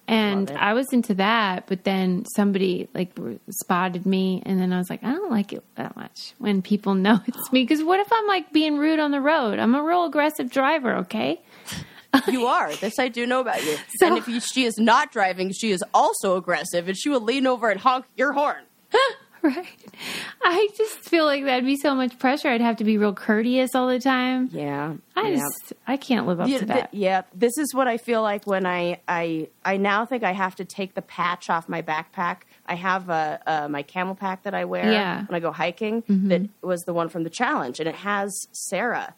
And 0.07 0.51
I 0.51 0.75
was 0.75 0.87
into 0.93 1.15
that, 1.15 1.67
but 1.67 1.85
then 1.85 2.27
somebody 2.37 2.89
like 2.93 3.17
spotted 3.49 4.05
me, 4.05 4.43
and 4.45 4.61
then 4.61 4.71
I 4.71 4.77
was 4.77 4.91
like, 4.91 5.03
I 5.03 5.11
don't 5.13 5.31
like 5.31 5.55
it 5.55 5.65
that 5.77 5.97
much 5.97 6.35
when 6.37 6.61
people 6.61 6.95
know 7.07 7.21
it's 7.27 7.51
me. 7.51 7.63
Because 7.63 7.83
what 7.83 8.01
if 8.01 8.09
I'm 8.13 8.27
like 8.27 8.53
being 8.53 8.77
rude 8.77 8.99
on 9.01 9.13
the 9.13 9.21
road? 9.23 9.59
I'm 9.59 9.75
a 9.75 9.83
real 9.83 10.05
aggressive 10.05 10.51
driver, 10.51 10.95
okay? 10.97 11.41
You 12.29 12.47
are. 12.47 12.73
This 12.77 12.99
I 12.99 13.09
do 13.09 13.27
know 13.27 13.41
about 13.41 13.65
you. 13.65 13.77
So- 13.99 14.07
and 14.09 14.19
if 14.19 14.29
you, 14.29 14.41
she 14.41 14.65
is 14.65 14.77
not 14.79 15.13
driving, 15.13 15.53
she 15.53 15.71
is 15.71 15.83
also 15.93 16.37
aggressive, 16.37 16.89
and 16.89 16.97
she 16.97 17.09
will 17.09 17.21
lean 17.23 17.47
over 17.47 17.69
and 17.71 17.81
honk 17.81 18.07
your 18.17 18.33
horn. 18.33 18.65
Right. 19.43 19.67
I 20.43 20.69
just 20.75 21.01
feel 21.01 21.27
like 21.27 21.45
that'd 21.45 21.67
be 21.67 21.77
so 21.77 21.95
much 21.95 22.19
pressure. 22.19 22.49
I'd 22.49 22.63
have 22.63 22.77
to 22.79 22.85
be 22.85 22.97
real 22.97 23.13
courteous 23.13 23.75
all 23.75 23.89
the 23.89 24.01
time. 24.01 24.49
Yeah, 24.51 24.95
I 25.15 25.29
yeah. 25.29 25.37
just 25.37 25.75
I 25.87 25.99
can't 25.99 26.27
live 26.27 26.41
up 26.41 26.49
Yeah, 26.49 26.61
to 26.61 26.65
th- 26.65 26.79
that. 26.81 26.95
yeah, 26.95 27.23
this 27.35 27.59
is 27.59 27.75
what 27.75 27.87
I 27.87 27.99
feel 27.99 28.23
like 28.23 28.47
when 28.47 28.65
I 28.65 29.03
I 29.07 29.49
I 29.63 29.77
now 29.77 30.07
think 30.07 30.25
I 30.25 30.33
have 30.33 30.55
to 30.57 30.65
take 30.65 30.95
the 30.95 31.03
patch 31.03 31.51
off 31.51 31.69
my 31.69 31.83
backpack. 31.83 32.39
I 32.65 32.75
have 32.75 33.11
a, 33.11 33.39
uh 33.47 33.69
my 33.69 33.83
CamelBak 33.83 34.45
that 34.45 34.55
I 34.55 34.65
wear 34.65 34.91
Yeah. 34.91 35.17
Mm-hmm. 35.19 35.27
when 35.27 35.37
I 35.37 35.41
go 35.41 35.53
hiking. 35.53 36.03
That 36.09 36.49
was 36.63 36.81
the 36.85 36.95
one 36.95 37.11
from 37.11 37.25
the 37.25 37.29
challenge, 37.31 37.81
and 37.81 37.87
it 37.89 37.97
has 37.97 38.33
Sarah 38.53 39.15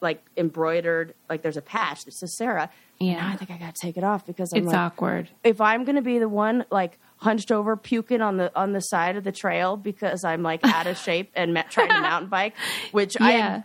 like 0.00 0.24
embroidered. 0.36 1.14
Like 1.28 1.42
there's 1.42 1.56
a 1.56 1.62
patch 1.62 2.04
that 2.04 2.12
says 2.14 2.36
Sarah. 2.36 2.70
Yeah. 2.98 3.14
Now 3.20 3.28
I 3.32 3.36
think 3.36 3.50
I 3.50 3.58
got 3.58 3.74
to 3.74 3.80
take 3.80 3.96
it 3.96 4.04
off 4.04 4.26
because 4.26 4.52
I'm 4.52 4.58
It's 4.64 4.66
like, 4.66 4.76
awkward. 4.76 5.28
if 5.44 5.60
I'm 5.60 5.84
going 5.84 5.96
to 5.96 6.02
be 6.02 6.18
the 6.18 6.28
one 6.28 6.64
like 6.70 6.98
hunched 7.18 7.50
over 7.52 7.76
puking 7.76 8.20
on 8.20 8.36
the 8.36 8.50
on 8.58 8.72
the 8.72 8.80
side 8.80 9.16
of 9.16 9.24
the 9.24 9.32
trail 9.32 9.76
because 9.76 10.24
I'm 10.24 10.42
like 10.42 10.64
out 10.64 10.86
of 10.86 10.96
shape 11.04 11.30
and 11.34 11.54
ma- 11.54 11.62
trying 11.70 11.88
to 11.90 12.00
mountain 12.00 12.28
bike, 12.28 12.54
which 12.92 13.16
Yeah. 13.20 13.56
I'm 13.56 13.64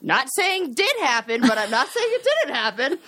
not 0.00 0.28
saying 0.32 0.74
did 0.74 0.96
happen, 1.00 1.40
but 1.40 1.58
I'm 1.58 1.70
not 1.72 1.88
saying 1.88 2.06
it 2.10 2.22
didn't 2.24 2.54
happen. 2.54 2.98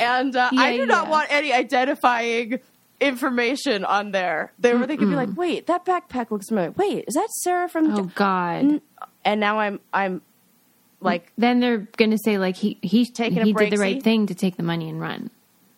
And 0.00 0.36
uh, 0.36 0.50
I 0.56 0.70
Yeah, 0.72 0.76
do 0.78 0.86
not 0.86 1.08
want 1.08 1.26
any 1.32 1.52
identifying 1.52 2.60
information 3.00 3.84
on 3.84 4.12
there. 4.12 4.52
They 4.58 4.72
were 4.74 4.86
they 4.86 4.96
could 4.96 5.08
be 5.10 5.16
like, 5.16 5.36
wait, 5.36 5.66
that 5.66 5.84
backpack 5.84 6.30
looks 6.30 6.48
familiar. 6.48 6.70
Wait, 6.70 7.04
is 7.08 7.14
that 7.14 7.28
Sarah 7.42 7.68
from? 7.68 7.90
the 7.90 8.00
Oh 8.02 8.10
God. 8.14 8.80
And 9.24 9.40
now 9.40 9.58
I'm 9.58 9.80
I'm 9.92 10.22
like 11.00 11.32
Then 11.38 11.60
they're 11.60 11.86
gonna 11.96 12.18
say 12.18 12.38
like 12.38 12.56
he 12.56 12.78
he 12.82 13.06
Taking 13.06 13.44
he 13.44 13.52
did 13.52 13.72
the 13.72 13.78
right 13.78 14.02
thing 14.02 14.26
to 14.26 14.34
take 14.34 14.56
the 14.56 14.62
money 14.62 14.88
and 14.88 15.00
run. 15.00 15.30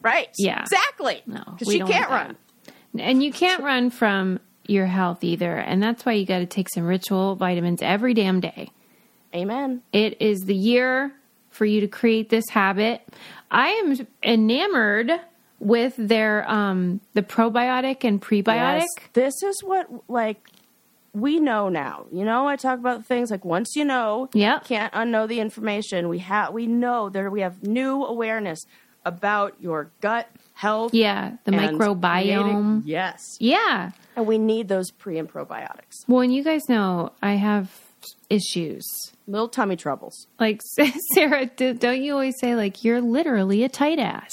right, 0.03 0.29
Yeah. 0.39 0.63
exactly. 0.63 1.23
No, 1.27 1.43
because 1.47 1.73
she 1.73 1.81
can't 1.81 2.11
run. 2.11 2.37
And 2.99 3.23
you 3.23 3.33
can't 3.33 3.63
run 3.63 3.91
from 3.91 4.41
your 4.67 4.87
health 4.87 5.23
either, 5.25 5.57
and 5.57 5.83
that's 5.83 6.05
why 6.05 6.13
you 6.13 6.27
got 6.27 6.39
to 6.39 6.47
take 6.47 6.69
some 6.73 6.85
ritual 6.85 7.37
vitamins 7.37 7.83
every 7.83 8.15
damn 8.15 8.41
day. 8.41 8.71
Amen. 9.35 9.83
It 9.93 10.21
is 10.21 10.41
the 10.41 10.55
year 10.55 11.13
for 11.51 11.65
you 11.65 11.81
to 11.83 11.89
create 11.89 12.31
this 12.31 12.49
habit. 12.51 13.03
I 13.51 13.69
am 13.71 14.07
enamored 14.23 15.11
with 15.61 15.95
their 15.99 16.49
um 16.51 17.01
the 17.15 17.23
probiotic 17.23 18.05
and 18.05 18.23
prebiotic. 18.23 18.81
Yes, 18.81 18.87
this 19.13 19.35
is 19.43 19.63
what 19.65 19.89
like 20.09 20.41
we 21.21 21.41
know 21.41 21.69
now. 21.69 22.07
You 22.13 22.25
know, 22.25 22.47
I 22.47 22.57
talk 22.57 22.79
about 22.79 23.05
things 23.07 23.31
like 23.31 23.45
once 23.45 23.75
you 23.77 23.85
know, 23.85 24.29
Yep. 24.33 24.65
can't 24.65 24.93
unknow 24.93 25.27
the 25.29 25.41
information. 25.41 26.09
We 26.09 26.19
have 26.21 26.53
we 26.53 26.67
know 26.67 27.09
there 27.09 27.31
we 27.31 27.41
have 27.41 27.63
new 27.63 28.05
awareness 28.05 28.61
about 29.05 29.55
your 29.61 29.91
gut 30.01 30.29
health. 30.55 30.93
Yeah, 30.93 31.33
the 31.45 31.53
microbiome. 31.53 32.23
creating- 32.23 32.83
yes, 32.87 33.23
Yeah. 33.41 33.91
and 34.17 34.27
we 34.27 34.39
need 34.39 34.69
those 34.69 34.91
pre 34.91 35.19
and 35.19 35.29
probiotics. 35.33 35.95
Well, 36.09 36.21
and 36.21 36.35
you 36.35 36.43
guys 36.45 36.69
know 36.69 37.13
I 37.23 37.35
have 37.35 37.71
issues. 38.31 38.85
Little 39.27 39.49
tummy 39.49 39.77
troubles. 39.77 40.27
Like 40.39 40.61
Sarah, 41.15 41.47
do- 41.47 41.75
don't 41.75 42.03
you 42.03 42.13
always 42.13 42.39
say 42.39 42.55
like 42.55 42.85
you're 42.85 43.01
literally 43.01 43.65
a 43.65 43.69
tight 43.69 43.99
ass? 43.99 44.33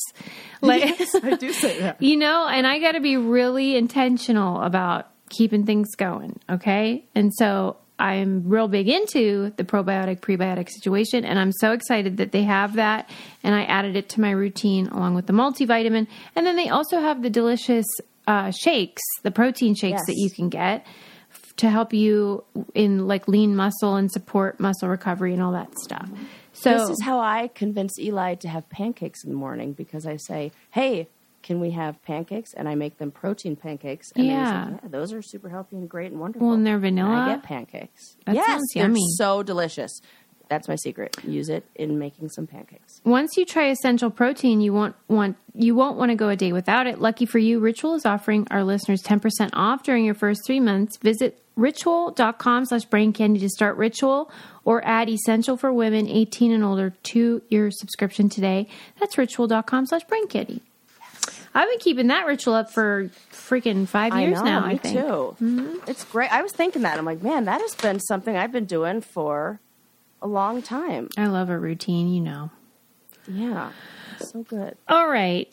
Like 0.61 0.83
I 1.23 1.35
do 1.35 1.51
say 1.53 1.79
that. 1.81 2.01
you 2.01 2.15
know, 2.17 2.47
and 2.47 2.65
I 2.67 2.79
got 2.79 2.93
to 2.93 2.99
be 3.01 3.17
really 3.17 3.75
intentional 3.75 4.61
about 4.61 5.07
keeping 5.29 5.65
things 5.65 5.95
going, 5.95 6.39
okay? 6.49 7.05
And 7.15 7.33
so 7.33 7.77
I'm 7.97 8.47
real 8.49 8.67
big 8.67 8.87
into 8.89 9.51
the 9.57 9.63
probiotic 9.63 10.19
prebiotic 10.19 10.69
situation 10.69 11.23
and 11.25 11.39
I'm 11.39 11.51
so 11.53 11.71
excited 11.71 12.17
that 12.17 12.31
they 12.33 12.43
have 12.43 12.73
that 12.75 13.09
and 13.43 13.55
I 13.55 13.63
added 13.63 13.95
it 13.95 14.09
to 14.09 14.21
my 14.21 14.31
routine 14.31 14.87
along 14.87 15.15
with 15.15 15.27
the 15.27 15.33
multivitamin. 15.33 16.07
And 16.35 16.45
then 16.45 16.55
they 16.57 16.67
also 16.69 16.99
have 16.99 17.21
the 17.23 17.29
delicious 17.29 17.85
uh, 18.27 18.51
shakes, 18.51 19.01
the 19.23 19.31
protein 19.31 19.75
shakes 19.75 19.99
Yes. 19.99 20.05
that 20.07 20.15
you 20.17 20.29
can 20.29 20.49
get 20.49 20.85
f- 21.31 21.55
to 21.57 21.69
help 21.69 21.93
you 21.93 22.43
in 22.73 23.07
like 23.07 23.27
lean 23.27 23.55
muscle 23.55 23.95
and 23.95 24.11
support 24.11 24.59
muscle 24.59 24.89
recovery 24.89 25.31
and 25.33 25.41
all 25.41 25.53
that 25.53 25.73
stuff. 25.79 26.09
So 26.51 26.71
This 26.71 26.89
is 26.89 27.01
how 27.03 27.19
I 27.19 27.49
convince 27.53 27.97
Eli 27.99 28.35
to 28.35 28.47
have 28.49 28.67
pancakes 28.69 29.23
in 29.23 29.29
the 29.29 29.35
morning 29.37 29.73
because 29.73 30.05
I 30.05 30.17
say, 30.17 30.51
"Hey, 30.71 31.07
can 31.45 31.59
we 31.61 31.71
have 31.71 32.01
pancakes?" 32.03 32.53
And 32.53 32.67
I 32.67 32.75
make 32.75 32.97
them 32.97 33.11
protein 33.11 33.55
pancakes. 33.55 34.11
And 34.15 34.25
Yeah. 34.27 34.65
like, 34.73 34.81
yeah, 34.83 34.89
those 34.89 35.13
are 35.13 35.21
super 35.21 35.47
healthy 35.47 35.77
and 35.77 35.87
great 35.87 36.11
and 36.11 36.19
wonderful. 36.19 36.47
Well, 36.47 36.55
and 36.57 36.65
they're 36.67 36.75
And 36.75 36.81
vanilla. 36.81 37.15
I 37.15 37.29
get 37.35 37.43
pancakes. 37.43 38.17
That 38.25 38.35
yes, 38.35 38.45
sounds 38.47 38.71
they're 38.73 38.93
so 39.17 39.43
delicious. 39.43 40.01
That's 40.49 40.67
my 40.67 40.75
secret. 40.75 41.17
Use 41.23 41.49
it 41.49 41.65
in 41.75 41.97
making 41.97 42.29
some 42.29 42.45
pancakes. 42.45 43.01
Once 43.03 43.35
you 43.35 43.45
try 43.45 43.69
essential 43.69 44.11
protein, 44.11 44.61
you 44.61 44.73
won't 44.73 44.95
want 45.07 45.37
you 45.53 45.73
won't 45.73 45.97
want 45.97 46.09
to 46.11 46.15
go 46.15 46.29
a 46.29 46.35
day 46.35 46.51
without 46.51 46.85
it. 46.85 46.99
Lucky 46.99 47.25
for 47.25 47.39
you, 47.39 47.59
Ritual 47.59 47.95
is 47.95 48.05
offering 48.05 48.45
our 48.51 48.63
listeners 48.63 49.01
10% 49.01 49.49
off 49.53 49.83
during 49.83 50.05
your 50.05 50.13
first 50.13 50.41
three 50.45 50.59
months. 50.59 50.97
Visit 50.97 51.41
ritual.com 51.55 52.65
slash 52.65 52.85
brain 52.85 53.13
candy 53.13 53.39
to 53.39 53.49
start 53.49 53.77
Ritual 53.77 54.29
or 54.65 54.85
add 54.85 55.09
Essential 55.09 55.55
for 55.57 55.71
Women 55.71 56.07
18 56.07 56.51
and 56.51 56.63
older 56.63 56.89
to 57.03 57.41
your 57.49 57.71
subscription 57.71 58.27
today. 58.29 58.67
That's 58.99 59.17
ritual.com 59.17 59.85
slash 59.85 60.03
brain 60.03 60.27
candy. 60.27 60.61
I've 61.55 61.69
been 61.69 61.79
keeping 61.79 62.07
that 62.07 62.25
ritual 62.27 62.53
up 62.53 62.71
for 62.71 63.09
freaking 63.31 63.87
five 63.87 64.13
years 64.19 64.37
I 64.39 64.43
know, 64.43 64.59
now, 64.59 64.67
me 64.67 64.73
I 64.73 64.77
think. 64.77 64.97
Mm-hmm. 64.99 65.57
too. 65.73 65.81
It's 65.87 66.03
great. 66.03 66.31
I 66.31 66.41
was 66.41 66.51
thinking 66.51 66.81
that. 66.83 66.97
I'm 66.99 67.05
like, 67.05 67.23
man, 67.23 67.45
that 67.45 67.61
has 67.61 67.73
been 67.75 67.99
something 68.01 68.35
I've 68.35 68.51
been 68.51 68.65
doing 68.65 68.99
for 69.01 69.59
a 70.21 70.27
long 70.27 70.61
time. 70.61 71.09
I 71.17 71.27
love 71.27 71.49
a 71.49 71.57
routine, 71.57 72.13
you 72.13 72.19
know. 72.21 72.51
Yeah, 73.27 73.71
so 74.19 74.43
good. 74.43 74.77
All 74.87 75.07
right. 75.09 75.51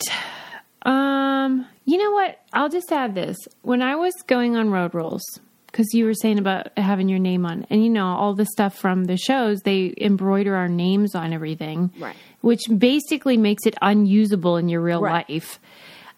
Um, 0.83 1.65
you 1.85 1.97
know 1.97 2.11
what? 2.11 2.39
I'll 2.51 2.69
just 2.69 2.91
add 2.91 3.15
this. 3.15 3.37
When 3.61 3.81
I 3.81 3.95
was 3.95 4.13
going 4.27 4.55
on 4.55 4.69
road 4.71 4.93
rules, 4.93 5.23
because 5.67 5.87
you 5.93 6.05
were 6.05 6.13
saying 6.13 6.37
about 6.37 6.77
having 6.77 7.09
your 7.09 7.19
name 7.19 7.45
on, 7.45 7.65
and 7.69 7.83
you 7.83 7.89
know, 7.89 8.07
all 8.07 8.35
the 8.35 8.45
stuff 8.45 8.77
from 8.77 9.05
the 9.05 9.17
shows, 9.17 9.61
they 9.61 9.93
embroider 9.99 10.55
our 10.55 10.67
names 10.67 11.15
on 11.15 11.33
everything, 11.33 11.91
Right. 11.97 12.15
Which 12.41 12.63
basically 12.77 13.37
makes 13.37 13.65
it 13.65 13.75
unusable 13.81 14.57
in 14.57 14.67
your 14.69 14.81
real 14.81 15.01
Right. 15.01 15.27
life. 15.29 15.59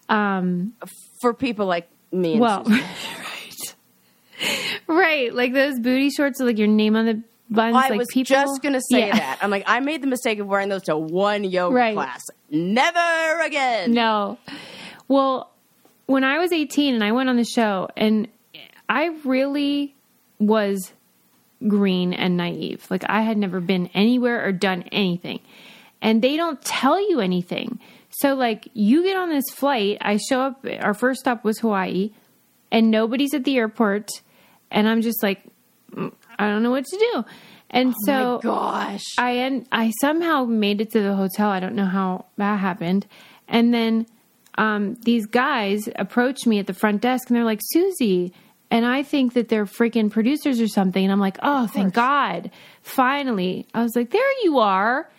Um, 0.08 0.74
For 1.20 1.34
people 1.34 1.66
like 1.66 1.88
me. 2.12 2.32
And 2.32 2.40
well, 2.40 2.62
right, 2.64 3.74
right, 4.86 5.34
like 5.34 5.52
those 5.52 5.78
booty 5.80 6.10
shorts 6.10 6.38
with 6.40 6.48
like 6.48 6.58
your 6.58 6.68
name 6.68 6.96
on 6.96 7.06
the 7.06 7.22
buttons. 7.50 7.76
I 7.76 7.88
like 7.90 7.98
was 7.98 8.08
people, 8.12 8.28
just 8.36 8.62
gonna 8.62 8.80
say 8.90 9.06
Yeah. 9.08 9.16
that. 9.16 9.38
I'm 9.40 9.50
like, 9.50 9.64
I 9.66 9.80
made 9.80 10.02
the 10.02 10.06
mistake 10.06 10.38
of 10.38 10.46
wearing 10.46 10.68
those 10.68 10.82
to 10.84 10.96
one 10.96 11.44
yoga 11.44 11.74
Right. 11.74 11.94
class. 11.94 12.22
Never 12.50 13.40
again. 13.44 13.92
No. 13.92 14.38
Well, 15.08 15.50
when 16.06 16.24
I 16.24 16.38
was 16.38 16.52
18 16.52 16.94
and 16.94 17.02
I 17.04 17.12
went 17.12 17.28
on 17.28 17.36
the 17.36 17.44
show, 17.44 17.88
and 17.96 18.28
I 18.88 19.06
really 19.24 19.94
was 20.38 20.92
green 21.66 22.12
and 22.12 22.36
naive. 22.36 22.86
Like, 22.90 23.02
I 23.08 23.22
had 23.22 23.36
never 23.38 23.60
been 23.60 23.88
anywhere 23.94 24.46
or 24.46 24.52
done 24.52 24.82
anything. 24.92 25.40
And 26.02 26.20
they 26.22 26.36
don't 26.36 26.60
tell 26.62 27.00
you 27.00 27.20
anything. 27.20 27.80
So, 28.18 28.34
like, 28.34 28.68
you 28.72 29.02
get 29.02 29.16
on 29.16 29.28
this 29.28 29.44
flight, 29.52 29.98
I 30.00 30.16
show 30.16 30.40
up, 30.40 30.64
our 30.80 30.94
first 30.94 31.20
stop 31.20 31.44
was 31.44 31.58
Hawaii, 31.58 32.12
and 32.72 32.90
nobody's 32.90 33.34
at 33.34 33.44
the 33.44 33.58
airport. 33.58 34.08
And 34.70 34.88
I'm 34.88 35.02
just 35.02 35.22
like, 35.22 35.42
mm, 35.92 36.12
I 36.38 36.48
don't 36.48 36.62
know 36.62 36.70
what 36.70 36.86
to 36.86 36.96
do. 36.96 37.24
And 37.68 37.94
so, 38.06 38.40
Gosh. 38.42 39.04
I 39.18 39.36
en- 39.38 39.66
I 39.70 39.92
somehow 40.00 40.44
made 40.46 40.80
it 40.80 40.92
to 40.92 41.02
the 41.02 41.14
hotel. 41.14 41.50
I 41.50 41.60
don't 41.60 41.74
know 41.74 41.84
how 41.84 42.24
that 42.38 42.58
happened. 42.58 43.06
And 43.48 43.74
then 43.74 44.06
um, 44.56 44.94
these 45.02 45.26
guys 45.26 45.86
approached 45.96 46.46
me 46.46 46.58
at 46.58 46.66
the 46.66 46.72
front 46.72 47.02
desk 47.02 47.28
and 47.28 47.36
they're 47.36 47.44
like, 47.44 47.60
Susie. 47.62 48.32
And 48.70 48.86
I 48.86 49.02
think 49.02 49.34
that 49.34 49.50
they're 49.50 49.66
freaking 49.66 50.10
producers 50.10 50.58
or 50.58 50.68
something. 50.68 51.04
And 51.04 51.12
I'm 51.12 51.20
like, 51.20 51.38
oh, 51.42 51.66
thank 51.66 51.92
God. 51.92 52.50
Finally. 52.82 53.66
I 53.74 53.82
was 53.82 53.94
like, 53.94 54.10
there 54.10 54.42
you 54.42 54.58
are. 54.58 55.10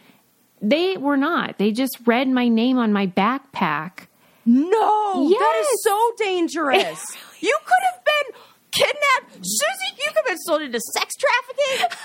They 0.61 0.97
were 0.97 1.17
not. 1.17 1.57
They 1.57 1.71
just 1.71 1.97
read 2.05 2.27
my 2.29 2.47
name 2.47 2.77
on 2.77 2.91
my 2.93 3.07
backpack. 3.07 4.07
No, 4.45 5.27
that 5.29 5.37
Yes. 5.39 5.67
is 5.73 5.83
so 5.83 6.11
dangerous. 6.17 7.03
you 7.41 7.57
could 7.65 7.83
have 7.93 8.03
been 8.05 8.41
kidnapped, 8.71 9.35
Susie. 9.45 9.95
You 9.99 10.05
could 10.07 10.15
have 10.17 10.25
been 10.25 10.37
sold 10.39 10.61
into 10.61 10.79
sex 10.93 11.13
trafficking. 11.15 11.97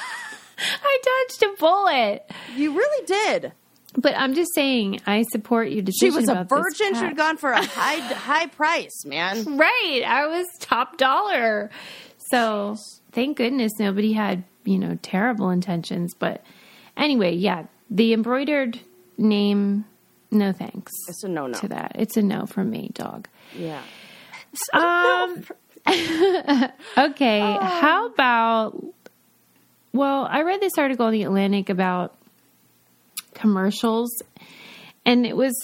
I 0.84 0.98
dodged 1.28 1.42
a 1.54 1.56
bullet. 1.58 2.30
you 2.56 2.76
really 2.76 3.06
did. 3.06 3.52
But 3.96 4.16
I'm 4.16 4.34
just 4.34 4.54
saying, 4.54 5.00
I 5.06 5.22
support 5.32 5.68
your 5.70 5.84
She 6.00 6.10
was 6.10 6.28
a 6.28 6.44
virgin. 6.48 6.94
She'd 6.94 7.16
gone 7.16 7.36
for 7.36 7.52
a 7.52 7.62
high 7.64 8.00
high 8.00 8.46
price, 8.46 9.04
man. 9.04 9.56
Right. 9.58 10.02
I 10.06 10.26
was 10.28 10.46
top 10.60 10.96
dollar. 10.96 11.70
So 12.30 12.76
thank 13.12 13.36
goodness 13.36 13.72
nobody 13.78 14.12
had, 14.14 14.44
you 14.64 14.78
know, 14.78 14.98
terrible 15.02 15.50
intentions. 15.50 16.14
But 16.14 16.42
anyway, 16.96 17.34
yeah, 17.34 17.66
the 17.92 18.14
embroidered 18.14 18.80
name, 19.18 19.84
no 20.30 20.52
thanks 20.52 20.92
It's 21.08 21.22
a 21.24 21.28
no 21.28 21.46
no. 21.46 21.58
to 21.58 21.68
that. 21.68 21.92
It's 21.96 22.16
a 22.16 22.22
no 22.22 22.46
from 22.46 22.70
me, 22.70 22.90
dog. 22.94 23.28
Yeah. 23.54 23.82
Um, 24.72 25.44
okay. 26.98 27.40
How 27.40 28.06
about, 28.06 28.82
well, 29.92 30.26
I 30.28 30.42
read 30.42 30.60
this 30.60 30.72
article 30.78 31.06
in 31.08 31.12
the 31.12 31.22
Atlantic 31.24 31.68
about 31.68 32.16
commercials, 33.34 34.10
and 35.04 35.26
it 35.26 35.36
was 35.36 35.54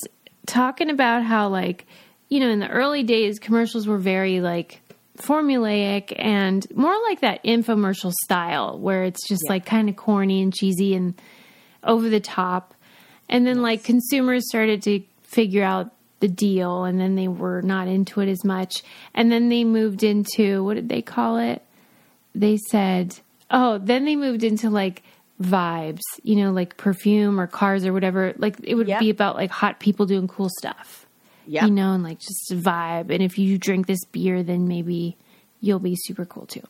talking 0.46 0.90
about 0.90 1.22
how, 1.22 1.48
like, 1.48 1.86
you 2.28 2.40
know, 2.40 2.50
in 2.50 2.58
the 2.60 2.68
early 2.68 3.04
days, 3.04 3.38
commercials 3.38 3.86
were 3.86 3.98
very, 3.98 4.40
like, 4.42 4.82
formulaic 5.16 6.12
and 6.16 6.66
more 6.76 6.94
like 7.08 7.20
that 7.20 7.42
infomercial 7.42 8.12
style 8.24 8.78
where 8.78 9.02
it's 9.02 9.26
just 9.26 9.42
like 9.48 9.66
kind 9.66 9.88
of 9.88 9.96
corny 9.96 10.40
and 10.42 10.54
cheesy 10.54 10.94
and 10.94 11.20
over 11.88 12.08
the 12.08 12.20
top. 12.20 12.74
And 13.28 13.44
then 13.46 13.60
like 13.62 13.82
consumers 13.82 14.48
started 14.48 14.82
to 14.84 15.02
figure 15.24 15.64
out 15.64 15.90
the 16.20 16.28
deal 16.28 16.84
and 16.84 17.00
then 17.00 17.14
they 17.16 17.28
were 17.28 17.62
not 17.62 17.88
into 17.88 18.20
it 18.20 18.28
as 18.28 18.44
much. 18.44 18.82
And 19.14 19.30
then 19.32 19.48
they 19.48 19.64
moved 19.64 20.02
into 20.04 20.62
what 20.64 20.74
did 20.74 20.88
they 20.88 21.02
call 21.02 21.38
it? 21.38 21.62
They 22.34 22.56
said, 22.56 23.18
oh, 23.50 23.78
then 23.78 24.04
they 24.04 24.16
moved 24.16 24.44
into 24.44 24.70
like 24.70 25.02
vibes, 25.42 26.00
you 26.22 26.36
know, 26.36 26.50
like 26.52 26.76
perfume 26.76 27.38
or 27.40 27.46
cars 27.46 27.84
or 27.84 27.92
whatever. 27.92 28.34
Like 28.36 28.56
it 28.62 28.74
would 28.74 28.88
Yep. 28.88 29.00
be 29.00 29.10
about 29.10 29.36
like 29.36 29.50
hot 29.50 29.78
people 29.80 30.06
doing 30.06 30.26
cool 30.28 30.48
stuff 30.58 31.06
Yeah. 31.46 31.64
you 31.66 31.70
know, 31.70 31.92
and 31.92 32.02
like 32.02 32.18
just 32.18 32.50
a 32.50 32.56
vibe. 32.56 33.10
And 33.10 33.22
if 33.22 33.38
you 33.38 33.56
drink 33.58 33.86
this 33.86 34.04
beer, 34.10 34.42
then 34.42 34.66
maybe 34.68 35.16
you'll 35.60 35.78
be 35.78 35.94
super 35.96 36.24
cool 36.24 36.46
too. 36.46 36.62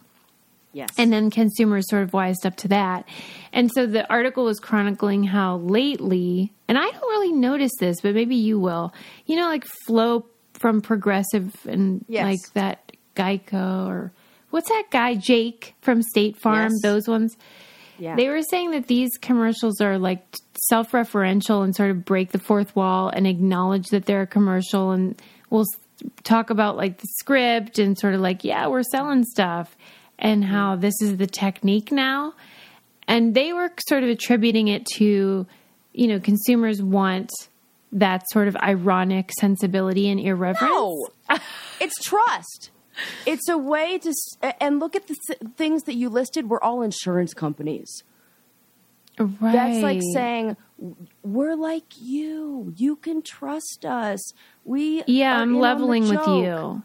Yes. 0.79 0.91
And 0.97 1.13
then 1.13 1.29
consumers 1.31 1.89
sort 1.91 2.05
of 2.05 2.13
wised 2.13 2.47
up 2.47 2.55
to 2.59 2.69
that. 2.69 3.05
And 3.53 3.69
so 3.75 3.85
the 3.85 4.09
article 4.09 4.45
was 4.45 4.61
chronicling 4.61 5.25
how 5.25 5.57
lately, 5.57 6.53
and 6.69 6.79
I 6.79 6.83
don't 6.89 7.11
really 7.11 7.33
notice 7.33 7.73
this, 7.81 8.01
but 8.01 8.15
maybe 8.15 8.37
you 8.37 8.61
will, 8.61 8.95
you 9.27 9.35
know, 9.35 9.49
like 9.49 9.65
Flow 9.87 10.25
from 10.55 10.81
Progressive 10.81 11.53
and 11.67 12.05
Yes. 12.09 12.23
like 12.25 12.53
that 12.55 12.93
Geico 13.17 13.89
or 13.89 14.13
what's 14.51 14.69
that 14.69 14.85
guy, 14.91 15.17
Jake 15.17 15.75
from 15.81 16.01
State 16.03 16.37
Farm, 16.37 16.71
Yes. 16.71 16.83
those 16.83 17.09
ones. 17.09 17.37
yeah. 17.99 18.15
They 18.15 18.29
were 18.29 18.43
saying 18.43 18.71
that 18.71 18.87
these 18.87 19.11
commercials 19.21 19.81
are 19.81 19.99
like 19.99 20.25
self 20.69 20.93
referential 20.93 21.65
and 21.65 21.75
sort 21.75 21.91
of 21.91 22.05
break 22.05 22.31
the 22.31 22.39
fourth 22.39 22.77
wall 22.77 23.09
and 23.09 23.27
acknowledge 23.27 23.87
that 23.89 24.07
they're 24.07 24.23
a 24.23 24.27
commercial 24.29 24.93
and 24.93 25.21
we'll 25.51 25.67
talk 26.23 26.51
about 26.51 26.77
like 26.77 26.99
the 26.99 27.09
script 27.19 27.81
and 27.81 27.99
sort 27.99 28.15
of 28.15 28.21
like, 28.21 28.45
yeah, 28.45 28.69
we're 28.69 28.85
selling 28.85 29.25
stuff 29.25 29.77
and 30.19 30.43
mm-hmm. 30.43 30.53
how 30.53 30.77
this 30.77 30.95
is 31.01 31.17
the 31.17 31.27
technique 31.27 31.93
now. 31.93 32.35
And 33.07 33.35
they 33.35 33.53
were 33.53 33.73
sort 33.89 34.03
of 34.03 34.09
attributing 34.09 34.69
it 34.69 34.85
to, 34.97 35.47
you 35.93 36.07
know, 36.07 36.21
consumers 36.21 36.83
want 36.83 37.31
that 37.93 38.29
sort 38.31 38.49
of 38.49 38.57
ironic 38.57 39.31
sensibility 39.41 40.11
and 40.11 40.21
irreverence. 40.21 40.71
No, 40.71 41.09
it's 41.81 42.03
trust. 42.03 42.71
It's 43.25 43.49
a 43.49 43.57
way 43.57 43.99
to, 43.99 44.13
and 44.61 44.81
look 44.81 44.95
at 44.97 45.07
the 45.07 45.17
things 45.57 45.85
that 45.85 45.95
you 45.95 46.09
listed 46.11 46.51
were 46.51 46.63
all 46.63 46.83
insurance 46.83 47.33
companies. 47.33 48.03
Right. 49.19 49.53
That's 49.53 49.83
like 49.83 50.01
saying, 50.13 50.57
we're 51.23 51.57
like 51.57 51.85
you. 52.01 52.73
You 52.77 52.97
can 52.97 53.23
trust 53.23 53.85
us. 53.85 54.33
We 54.65 55.03
yeah, 55.07 55.37
I'm 55.37 55.43
in 55.43 55.49
on 55.49 55.53
the 55.55 55.61
leveling 55.61 56.09
with 56.09 56.27
you. 56.27 56.83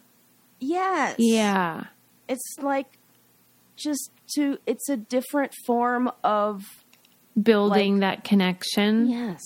Yes. 0.59 1.15
Yeah. 1.19 1.85
It's 2.27 2.55
like 2.61 2.87
just 3.83 4.09
to. 4.35 4.57
It's 4.65 4.87
a 4.89 4.97
different 4.97 5.53
form 5.65 6.09
of 6.23 6.63
Building 7.41 7.99
that 7.99 8.23
connection. 8.23 9.09
yes. 9.09 9.39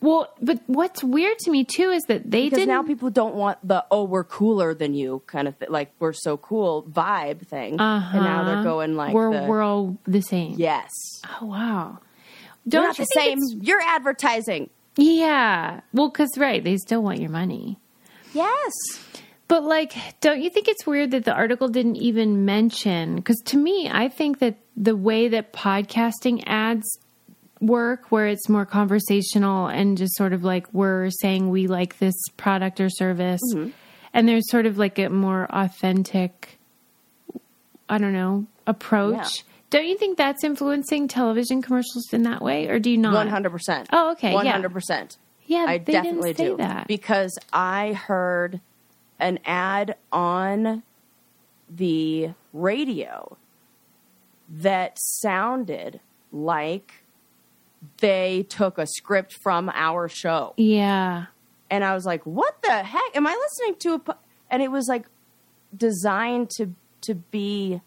Well, 0.00 0.28
but 0.42 0.60
what's 0.66 1.02
weird 1.02 1.38
to 1.40 1.50
me 1.50 1.64
too 1.64 1.88
is 1.90 2.02
that 2.08 2.30
they 2.30 2.44
Because 2.44 2.58
didn't. 2.58 2.74
now 2.74 2.82
people 2.82 3.08
don't 3.10 3.34
want 3.34 3.58
the 3.66 3.84
oh 3.90 4.04
we're 4.04 4.22
cooler 4.22 4.74
than 4.74 4.92
you 4.94 5.22
kind 5.26 5.48
of 5.48 5.56
thing, 5.56 5.68
like 5.70 5.92
we're 5.98 6.12
so 6.12 6.36
cool 6.36 6.82
vibe 6.84 7.46
thing, 7.46 7.80
uh-huh. 7.80 8.16
and 8.16 8.24
now 8.24 8.44
they're 8.44 8.62
going 8.62 8.96
like 8.96 9.14
we're 9.14 9.32
the, 9.40 9.46
we're 9.46 9.62
all 9.62 9.96
the 10.06 10.20
same. 10.20 10.54
yes. 10.58 10.90
Oh 11.40 11.46
wow. 11.46 11.98
We're 12.66 12.70
Don't 12.70 12.84
not 12.84 12.98
you 12.98 13.04
the 13.04 13.10
think 13.14 13.24
same. 13.24 13.38
it's- 13.38 13.66
You're 13.66 13.80
advertising. 13.80 14.68
Yeah. 14.96 15.80
Well, 15.92 16.08
because 16.10 16.36
right, 16.38 16.62
they 16.62 16.76
still 16.76 17.02
want 17.02 17.20
your 17.20 17.30
money. 17.30 17.78
Yes. 18.34 18.72
But 19.54 19.62
like, 19.62 19.94
don't 20.20 20.42
you 20.42 20.50
think 20.50 20.66
it's 20.66 20.84
weird 20.84 21.12
that 21.12 21.24
the 21.24 21.32
article 21.32 21.68
didn't 21.68 21.94
even 21.94 22.44
mention? 22.44 23.14
Because 23.14 23.40
to 23.44 23.56
me, 23.56 23.88
I 23.88 24.08
think 24.08 24.40
that 24.40 24.56
the 24.76 24.96
way 24.96 25.28
that 25.28 25.52
podcasting 25.52 26.42
ads 26.44 26.98
work, 27.60 28.10
where 28.10 28.26
it's 28.26 28.48
more 28.48 28.66
conversational 28.66 29.68
and 29.68 29.96
just 29.96 30.16
sort 30.16 30.32
of 30.32 30.42
like 30.42 30.66
we're 30.74 31.08
saying 31.20 31.50
we 31.50 31.68
like 31.68 31.98
this 32.00 32.16
product 32.36 32.80
or 32.80 32.90
service, 32.90 33.40
Mm-hmm. 33.54 33.70
and 34.12 34.26
there's 34.28 34.50
sort 34.50 34.66
of 34.66 34.76
like 34.76 34.98
a 34.98 35.08
more 35.08 35.46
authentic, 35.50 36.58
I 37.88 37.98
don't 37.98 38.12
know, 38.12 38.46
approach. 38.66 39.14
Yeah. 39.36 39.42
Don't 39.70 39.86
you 39.86 39.96
think 39.96 40.18
that's 40.18 40.42
influencing 40.42 41.06
television 41.06 41.62
commercials 41.62 42.12
in 42.12 42.24
that 42.24 42.42
way, 42.42 42.66
or 42.66 42.80
do 42.80 42.90
you 42.90 42.98
not? 42.98 43.14
One 43.14 43.28
hundred 43.28 43.50
percent. 43.50 43.88
Oh, 43.92 44.10
okay. 44.14 44.34
One 44.34 44.46
hundred 44.46 44.72
percent. 44.72 45.16
Yeah, 45.46 45.66
I 45.68 45.78
definitely 45.78 46.32
do 46.32 46.56
that. 46.56 46.88
because 46.88 47.38
I 47.52 47.92
heard 47.92 48.60
an 49.18 49.38
ad 49.44 49.96
on 50.12 50.82
the 51.68 52.30
radio 52.52 53.36
that 54.48 54.96
sounded 55.00 56.00
like 56.32 57.04
they 57.98 58.44
took 58.48 58.78
a 58.78 58.86
script 58.86 59.34
from 59.42 59.70
our 59.74 60.08
show. 60.08 60.54
yeah. 60.56 61.26
and 61.70 61.84
I 61.84 61.94
was 61.94 62.04
like, 62.04 62.24
"What 62.24 62.60
the 62.62 62.70
heck? 62.82 63.16
Am 63.16 63.26
I 63.26 63.34
listening 63.34 63.76
to 63.80 63.94
a?" 63.94 63.98
Po-? 63.98 64.18
And 64.50 64.62
it 64.62 64.70
was 64.70 64.86
like 64.88 65.06
designed 65.76 66.50
to 66.56 66.74
to 67.02 67.14
be 67.14 67.80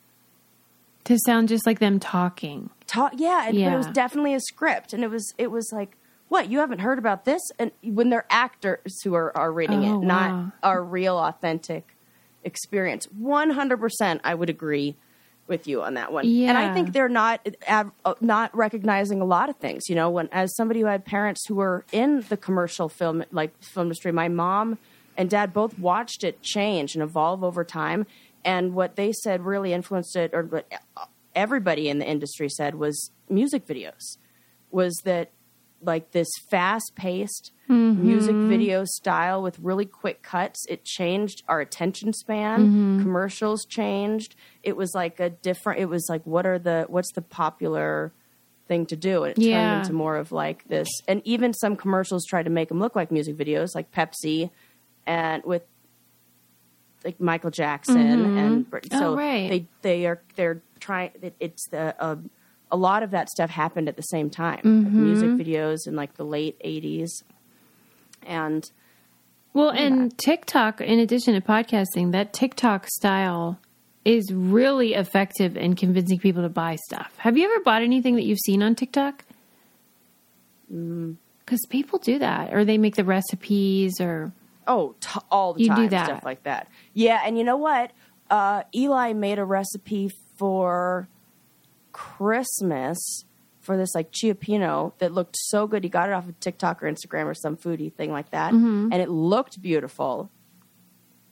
To 1.06 1.18
sound 1.26 1.50
just 1.50 1.66
like 1.66 1.80
them 1.80 2.00
talking. 2.00 2.70
talk. 2.86 3.14
Yeah, 3.16 3.46
but 3.52 3.56
it 3.56 3.76
was 3.78 3.88
definitely 3.88 4.34
a 4.34 4.40
script, 4.40 4.94
and 4.94 5.04
it 5.04 5.10
was 5.10 5.34
it 5.38 5.52
was 5.52 5.72
like, 5.74 5.97
"What? 6.30 6.50
You 6.50 6.60
haven't 6.60 6.80
heard 6.80 7.00
about 7.00 7.26
this?" 7.26 7.42
And 7.60 7.72
when 7.84 8.10
they're 8.10 8.28
actors 8.30 9.02
who 9.04 9.14
are 9.14 9.36
are 9.38 9.52
reading 9.52 9.86
Oh, 9.86 10.02
it, 10.02 10.06
not 10.06 10.32
wow. 10.32 10.52
our 10.64 10.84
real 10.84 11.18
authentic 11.18 11.96
experience. 12.44 13.06
One 13.06 13.50
hundred 13.52 13.80
percent, 13.80 14.22
I 14.24 14.34
would 14.34 14.50
agree 14.50 14.96
with 15.48 15.66
you 15.66 15.82
on 15.82 15.94
that 15.94 16.12
one. 16.12 16.26
And 16.26 16.58
I 16.58 16.74
think 16.74 16.92
they're 16.92 17.08
not 17.08 17.48
uh, 17.68 17.86
not 18.20 18.56
recognizing 18.56 19.22
a 19.22 19.26
lot 19.26 19.50
of 19.50 19.56
things. 19.58 19.88
You 19.88 19.96
know, 19.96 20.10
when 20.10 20.28
as 20.32 20.54
somebody 20.56 20.82
who 20.82 20.88
had 20.88 21.06
parents 21.06 21.48
who 21.48 21.56
were 21.56 21.86
in 21.92 22.26
the 22.28 22.38
commercial 22.38 22.90
film 22.90 23.24
like 23.32 23.52
film 23.64 23.88
industry, 23.88 24.12
my 24.12 24.28
mom 24.28 24.78
and 25.16 25.30
dad 25.30 25.54
both 25.54 25.80
watched 25.80 26.24
it 26.24 26.42
change 26.42 26.96
and 26.96 27.04
evolve 27.04 27.44
over 27.44 27.64
time. 27.64 28.06
And 28.46 28.74
what 28.76 28.98
they 28.98 29.12
said 29.14 29.46
really 29.46 29.74
influenced 29.74 30.16
it, 30.16 30.32
or 30.34 30.44
what 30.44 30.72
everybody 31.34 31.90
in 31.90 32.00
the 32.00 32.06
industry 32.06 32.50
said 32.50 32.76
was 32.76 33.12
music 33.30 33.66
videos. 33.66 34.18
Was 34.70 34.96
that 35.06 35.32
like 35.82 36.12
this 36.12 36.28
fast 36.50 36.94
paced 36.96 37.52
mm-hmm. 37.70 38.04
music 38.04 38.36
video 38.36 38.84
style 38.86 39.42
with 39.42 39.60
really 39.60 39.86
quick 39.86 40.22
cuts. 40.24 40.66
It 40.68 40.84
changed 40.86 41.44
our 41.48 41.60
attention 41.60 42.14
span. 42.14 42.60
Mm-hmm. 42.60 43.02
Commercials 43.04 43.66
changed. 43.66 44.36
It 44.64 44.76
was 44.76 44.94
like 44.94 45.20
a 45.20 45.30
different. 45.30 45.80
It 45.80 45.86
was 45.86 46.08
like 46.10 46.24
what 46.26 46.46
are 46.46 46.60
the 46.60 46.86
what's 46.88 47.12
the 47.14 47.22
popular 47.22 48.12
thing 48.68 48.86
to 48.88 48.96
do, 48.96 49.24
and 49.24 49.32
it 49.32 49.42
Yeah. 49.42 49.56
turned 49.72 49.82
into 49.84 49.94
more 49.94 50.18
of 50.18 50.32
like 50.32 50.68
this. 50.68 50.90
And 51.08 51.22
even 51.26 51.54
some 51.54 51.76
commercials 51.76 52.26
tried 52.26 52.44
to 52.44 52.50
make 52.50 52.70
them 52.70 52.80
look 52.80 52.96
like 52.96 53.12
music 53.12 53.38
videos, 53.38 53.76
like 53.76 53.92
Pepsi, 53.92 54.50
and 55.06 55.44
with 55.44 55.64
like 57.06 57.20
Michael 57.20 57.52
Jackson 57.52 57.96
mm-hmm. 57.96 58.38
and 58.38 58.70
Brit- 58.70 58.88
Oh, 58.92 59.00
so 59.00 59.16
right. 59.16 59.50
they 59.50 59.68
they 59.82 60.06
are 60.06 60.22
they're 60.36 60.62
trying. 60.80 61.12
It, 61.22 61.36
it's 61.40 61.68
the 61.70 61.96
uh, 62.02 62.18
a 62.72 62.78
lot 62.78 63.04
of 63.04 63.12
that 63.12 63.30
stuff 63.30 63.50
happened 63.50 63.88
at 63.88 63.96
the 63.96 64.02
same 64.04 64.30
time. 64.30 64.60
Like 64.64 64.92
music 64.94 65.30
videos 65.32 65.88
in 65.88 65.96
like 65.96 66.16
the 66.16 66.26
late 66.26 66.60
'80s, 66.64 67.10
and 68.24 68.70
Well, 69.54 69.70
and 69.70 70.16
TikTok, 70.18 70.82
in 70.82 71.00
addition 71.00 71.34
to 71.36 71.42
podcasting, 71.42 72.12
that 72.12 72.34
TikTok 72.34 72.88
style 72.88 73.60
is 74.06 74.32
really 74.34 74.94
effective 74.94 75.58
in 75.58 75.76
convincing 75.76 76.20
people 76.20 76.42
to 76.42 76.50
buy 76.50 76.76
stuff. 76.88 77.14
Have 77.18 77.38
you 77.38 77.46
ever 77.52 77.64
bought 77.64 77.82
anything 77.82 78.16
that 78.16 78.24
you've 78.24 78.40
seen 78.40 78.64
on 78.64 78.74
TikTok? 78.76 79.26
Because 80.70 81.66
people 81.70 82.00
do 82.00 82.20
that, 82.20 82.54
or 82.54 82.66
they 82.66 82.78
make 82.78 82.96
the 82.96 83.04
recipes, 83.06 84.02
or 84.02 84.32
oh, 84.68 84.96
t- 85.00 85.20
all 85.32 85.54
the 85.54 85.64
You 85.64 85.76
do 85.76 85.90
that. 85.90 86.06
stuff 86.06 86.24
like 86.26 86.44
that. 86.44 86.68
Yeah, 86.94 87.22
and 87.26 87.38
you 87.38 87.44
know 87.44 87.58
what? 87.58 87.92
Uh, 88.30 88.64
Eli 88.76 89.14
made 89.14 89.40
a 89.40 89.46
recipe 89.46 90.12
for 90.38 91.08
Christmas 91.98 93.26
for 93.60 93.76
this 93.76 93.96
like 93.96 94.12
cioppino 94.12 94.94
that 95.00 95.12
looked 95.12 95.36
so 95.36 95.66
good. 95.66 95.84
He 95.84 95.90
got 95.90 96.10
it 96.10 96.14
off 96.14 96.30
of 96.30 96.40
TikTok 96.40 96.84
or 96.84 96.92
Instagram 96.92 97.26
or 97.26 97.34
some 97.34 97.58
foodie 97.58 97.92
thing 97.92 98.12
like 98.12 98.30
that, 98.30 98.54
and 98.54 98.94
it 98.94 99.10
looked 99.10 99.60
beautiful. 99.62 100.30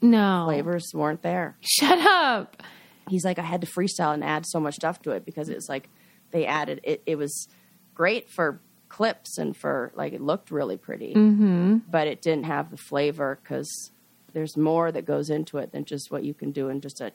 No. 0.01 0.45
Flavors 0.47 0.91
weren't 0.91 1.21
there. 1.21 1.55
Shut 1.61 1.99
up. 1.99 2.63
He's 3.07 3.23
like, 3.23 3.37
I 3.37 3.43
had 3.43 3.61
to 3.61 3.67
freestyle 3.67 4.15
and 4.15 4.23
add 4.23 4.47
so 4.47 4.59
much 4.59 4.73
stuff 4.73 5.01
to 5.03 5.11
it 5.11 5.23
because 5.23 5.49
it's 5.49 5.69
like 5.69 5.87
they 6.31 6.47
added 6.47 6.81
it. 6.83 7.03
It 7.05 7.17
was 7.17 7.47
great 7.93 8.29
for 8.31 8.59
clips 8.89 9.37
and 9.37 9.55
for 9.55 9.91
like 9.95 10.13
it 10.13 10.21
looked 10.21 10.49
really 10.49 10.77
pretty, 10.77 11.13
mm-hmm. 11.13 11.77
but 11.89 12.07
it 12.07 12.23
didn't 12.23 12.45
have 12.45 12.71
the 12.71 12.77
flavor 12.77 13.39
because 13.43 13.91
there's 14.33 14.57
more 14.57 14.91
that 14.91 15.05
goes 15.05 15.29
into 15.29 15.59
it 15.59 15.71
than 15.71 15.85
just 15.85 16.09
what 16.09 16.23
you 16.23 16.33
can 16.33 16.51
do 16.51 16.69
in 16.69 16.81
just 16.81 17.01
a 17.01 17.11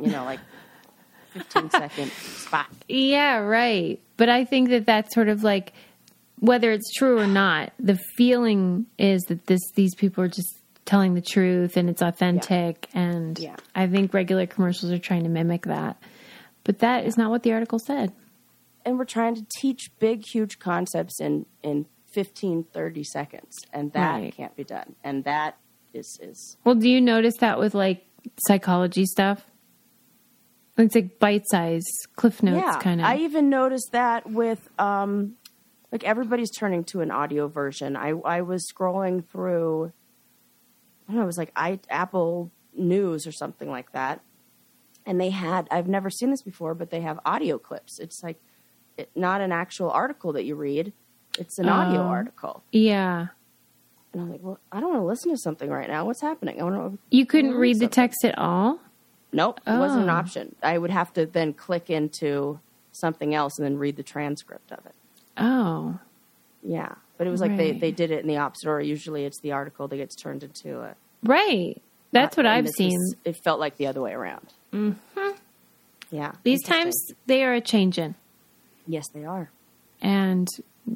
you 0.00 0.10
know 0.10 0.24
like 0.24 0.40
15 1.42 1.70
second 1.70 2.10
spot. 2.12 2.66
Yeah, 2.88 3.38
right. 3.38 4.00
But 4.16 4.28
I 4.28 4.44
think 4.44 4.70
that 4.70 4.86
that's 4.86 5.14
sort 5.14 5.28
of 5.28 5.42
like 5.42 5.72
whether 6.38 6.70
it's 6.70 6.92
true 6.94 7.18
or 7.18 7.26
not, 7.26 7.72
the 7.78 7.98
feeling 8.16 8.86
is 8.98 9.22
that 9.28 9.46
this 9.46 9.60
these 9.74 9.94
people 9.94 10.22
are 10.24 10.28
just 10.28 10.48
telling 10.84 11.14
the 11.14 11.20
truth 11.22 11.76
and 11.76 11.88
it's 11.90 12.02
authentic 12.02 12.88
and 12.94 13.38
Yeah. 13.38 13.56
I 13.74 13.86
think 13.88 14.14
regular 14.14 14.46
commercials 14.46 14.92
are 14.92 14.98
trying 14.98 15.24
to 15.24 15.28
mimic 15.28 15.62
that. 15.64 15.96
But 16.64 16.78
that 16.80 17.04
is 17.06 17.16
not 17.16 17.30
what 17.30 17.42
the 17.42 17.52
article 17.52 17.78
said. 17.78 18.12
and 18.84 18.98
we're 18.98 19.04
trying 19.04 19.34
to 19.34 19.44
teach 19.60 19.90
big 19.98 20.22
huge 20.32 20.58
concepts 20.60 21.20
in 21.20 21.44
in 21.62 21.86
15 22.12 22.64
30 22.72 23.02
seconds 23.04 23.52
and 23.72 23.92
that 23.92 24.14
Right. 24.14 24.32
can't 24.34 24.54
be 24.56 24.62
done 24.64 24.94
and 25.02 25.24
that 25.24 25.56
is 25.92 26.18
is 26.22 26.56
Well, 26.64 26.76
do 26.76 26.88
you 26.88 27.00
notice 27.00 27.36
that 27.38 27.58
with 27.58 27.74
like 27.74 28.06
psychology 28.46 29.04
stuff? 29.06 29.44
It's 30.78 30.94
like 30.94 31.18
bite 31.18 31.44
size 31.50 31.84
cliff 32.16 32.42
notes 32.42 32.62
yeah 32.64 32.78
kind 32.80 33.00
of. 33.00 33.06
i 33.06 33.16
even 33.16 33.48
noticed 33.48 33.92
that 33.92 34.30
with 34.30 34.68
um 34.78 35.34
like 35.92 36.04
everybody's 36.04 36.50
turning 36.50 36.84
to 36.84 37.00
an 37.00 37.10
audio 37.10 37.48
version 37.48 37.96
i 37.96 38.10
i 38.10 38.40
was 38.42 38.66
scrolling 38.70 39.24
through 39.26 39.92
i 41.08 41.12
don't 41.12 41.16
know 41.16 41.22
it 41.22 41.26
was 41.26 41.38
like 41.38 41.52
i 41.56 41.78
apple 41.88 42.50
news 42.76 43.26
or 43.26 43.32
something 43.32 43.70
like 43.70 43.90
that 43.92 44.20
and 45.06 45.18
they 45.20 45.30
had 45.30 45.66
i've 45.70 45.88
never 45.88 46.10
seen 46.10 46.30
this 46.30 46.42
before 46.42 46.74
but 46.74 46.90
they 46.90 47.00
have 47.00 47.18
audio 47.24 47.56
clips 47.58 47.98
it's 47.98 48.22
like 48.22 48.38
it, 48.98 49.10
not 49.14 49.40
an 49.40 49.52
actual 49.52 49.90
article 49.90 50.32
that 50.34 50.44
you 50.44 50.54
read 50.54 50.92
it's 51.38 51.58
an 51.58 51.68
audio 51.68 52.00
Oh. 52.00 52.06
article 52.08 52.64
yeah. 52.72 53.28
and 54.12 54.20
i'm 54.22 54.30
like 54.30 54.40
well 54.42 54.58
i 54.72 54.80
don't 54.80 54.90
want 54.90 55.00
to 55.02 55.06
listen 55.06 55.30
to 55.30 55.38
something 55.38 55.70
right 55.70 55.88
now 55.88 56.04
what's 56.04 56.20
happening 56.20 56.60
i 56.60 56.64
want 56.64 56.76
to 56.92 56.98
You 57.10 57.24
couldn't 57.24 57.54
read 57.54 57.78
the 57.78 57.88
text 57.88 58.24
at 58.24 58.36
all? 58.36 58.80
Nope, 59.32 59.60
it 59.66 59.78
wasn't 59.78 60.04
an 60.04 60.10
Oh. 60.10 60.14
option. 60.14 60.54
I 60.62 60.78
would 60.78 60.90
have 60.90 61.12
to 61.14 61.26
then 61.26 61.52
click 61.52 61.90
into 61.90 62.60
something 62.92 63.34
else 63.34 63.58
and 63.58 63.64
then 63.66 63.76
read 63.78 63.96
the 63.96 64.02
transcript 64.02 64.72
of 64.72 64.84
it. 64.86 64.94
Oh. 65.36 65.98
Yeah, 66.62 66.94
but 67.18 67.26
it 67.26 67.30
was 67.30 67.40
like 67.40 67.56
they, 67.56 67.72
Right. 67.72 67.80
they 67.80 67.90
did 67.92 68.10
it 68.10 68.20
in 68.20 68.26
the 68.28 68.38
opposite 68.38 68.68
order. 68.68 68.82
Usually, 68.84 69.24
it's 69.24 69.40
the 69.40 69.52
article 69.52 69.88
that 69.88 69.96
gets 69.96 70.14
turned 70.16 70.42
into 70.42 70.80
a. 70.80 70.94
Right. 71.22 71.80
That's 72.12 72.36
what 72.36 72.46
and 72.46 72.54
I've 72.54 72.68
seen. 72.70 72.92
was- 72.98 73.16
it 73.24 73.36
felt 73.44 73.60
like 73.60 73.76
the 73.76 73.86
other 73.88 74.00
way 74.00 74.12
around. 74.12 74.46
Mm-hmm. 74.72 75.30
Yeah, 76.10 76.32
These 76.44 76.62
times 76.64 76.94
they 77.26 77.42
are 77.44 77.52
a 77.54 77.60
changing. 77.60 78.14
yes, 78.86 79.04
they 79.12 79.24
are. 79.24 79.50
And 80.00 80.48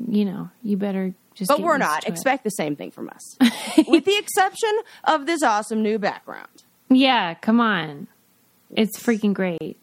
you 0.08 0.24
know, 0.24 0.50
you 0.62 0.76
better 0.76 1.14
just 1.34 1.48
But 1.48 1.60
we're 1.60 1.78
not. 1.78 2.02
to 2.02 2.08
it. 2.08 2.12
Expect 2.12 2.44
the 2.44 2.50
same 2.50 2.76
thing 2.76 2.92
from 2.92 3.08
us, 3.10 3.36
with 3.88 4.04
the 4.04 4.16
exception 4.16 4.70
of 5.04 5.26
this 5.26 5.42
awesome 5.42 5.82
new 5.82 5.98
background. 5.98 6.62
Yeah, 6.88 7.34
come 7.34 7.60
on. 7.60 8.06
It's 8.76 8.98
freaking 8.98 9.34
great. 9.34 9.76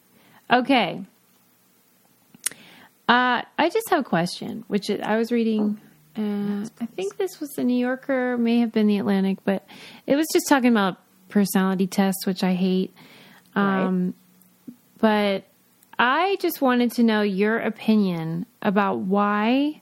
Okay. 0.51 1.03
Uh, 3.09 3.41
I 3.57 3.69
just 3.69 3.89
have 3.89 3.99
a 3.99 4.03
question, 4.03 4.63
which 4.67 4.89
is, 4.89 4.99
I 5.01 5.17
was 5.17 5.31
reading. 5.31 5.79
Uh, 6.17 6.67
I 6.81 6.85
think 6.87 7.17
this 7.17 7.39
was 7.39 7.49
the 7.51 7.63
New 7.63 7.77
Yorker, 7.77 8.37
may 8.37 8.59
have 8.59 8.71
been 8.71 8.87
the 8.87 8.97
Atlantic, 8.97 9.37
but 9.45 9.65
it 10.05 10.15
was 10.15 10.27
just 10.33 10.47
talking 10.49 10.71
about 10.71 10.97
personality 11.29 11.87
tests, 11.87 12.25
which 12.25 12.43
I 12.43 12.53
hate. 12.53 12.93
Um, 13.55 14.13
But 14.99 15.43
I 15.99 16.37
just 16.41 16.59
wanted 16.61 16.91
to 16.93 17.03
know 17.03 17.21
your 17.21 17.59
opinion 17.59 18.45
about 18.61 18.99
why 18.99 19.81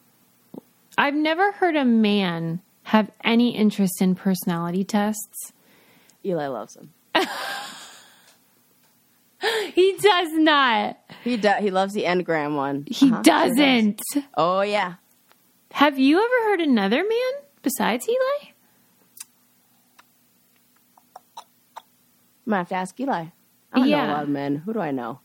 I've 0.97 1.13
never 1.15 1.53
heard 1.53 1.75
a 1.75 1.85
man 1.85 2.61
have 2.83 3.11
any 3.23 3.55
interest 3.55 4.01
in 4.01 4.15
personality 4.15 4.83
tests. 4.83 5.53
Eli 6.23 6.47
loves 6.47 6.73
them. 6.73 6.91
He 9.73 9.95
does 10.01 10.29
not. 10.33 10.97
He 11.23 11.37
does. 11.37 11.61
He 11.61 11.69
loves 11.71 11.93
the 11.93 12.03
enneagram 12.03 12.55
one. 12.55 12.85
He 12.89 13.07
Uh-huh, 13.11 13.21
sure 13.23 13.23
does. 13.23 13.49
doesn't. 13.51 14.01
Oh 14.35 14.61
yeah. 14.61 14.95
Have 15.71 15.99
you 15.99 16.17
ever 16.17 16.49
heard 16.49 16.61
another 16.61 16.97
man 17.03 17.43
besides 17.61 18.07
Eli? 18.07 18.51
I'm 21.37 22.51
gonna 22.51 22.57
have 22.57 22.69
to 22.69 22.75
ask 22.75 22.99
Eli. 22.99 23.11
I 23.13 23.25
don't 23.73 23.81
know 23.81 23.85
Yeah. 23.97 24.11
a 24.11 24.13
lot 24.13 24.23
of 24.23 24.29
men. 24.29 24.57
Who 24.57 24.73
do 24.73 24.79
I 24.79 24.91
know? 24.91 25.19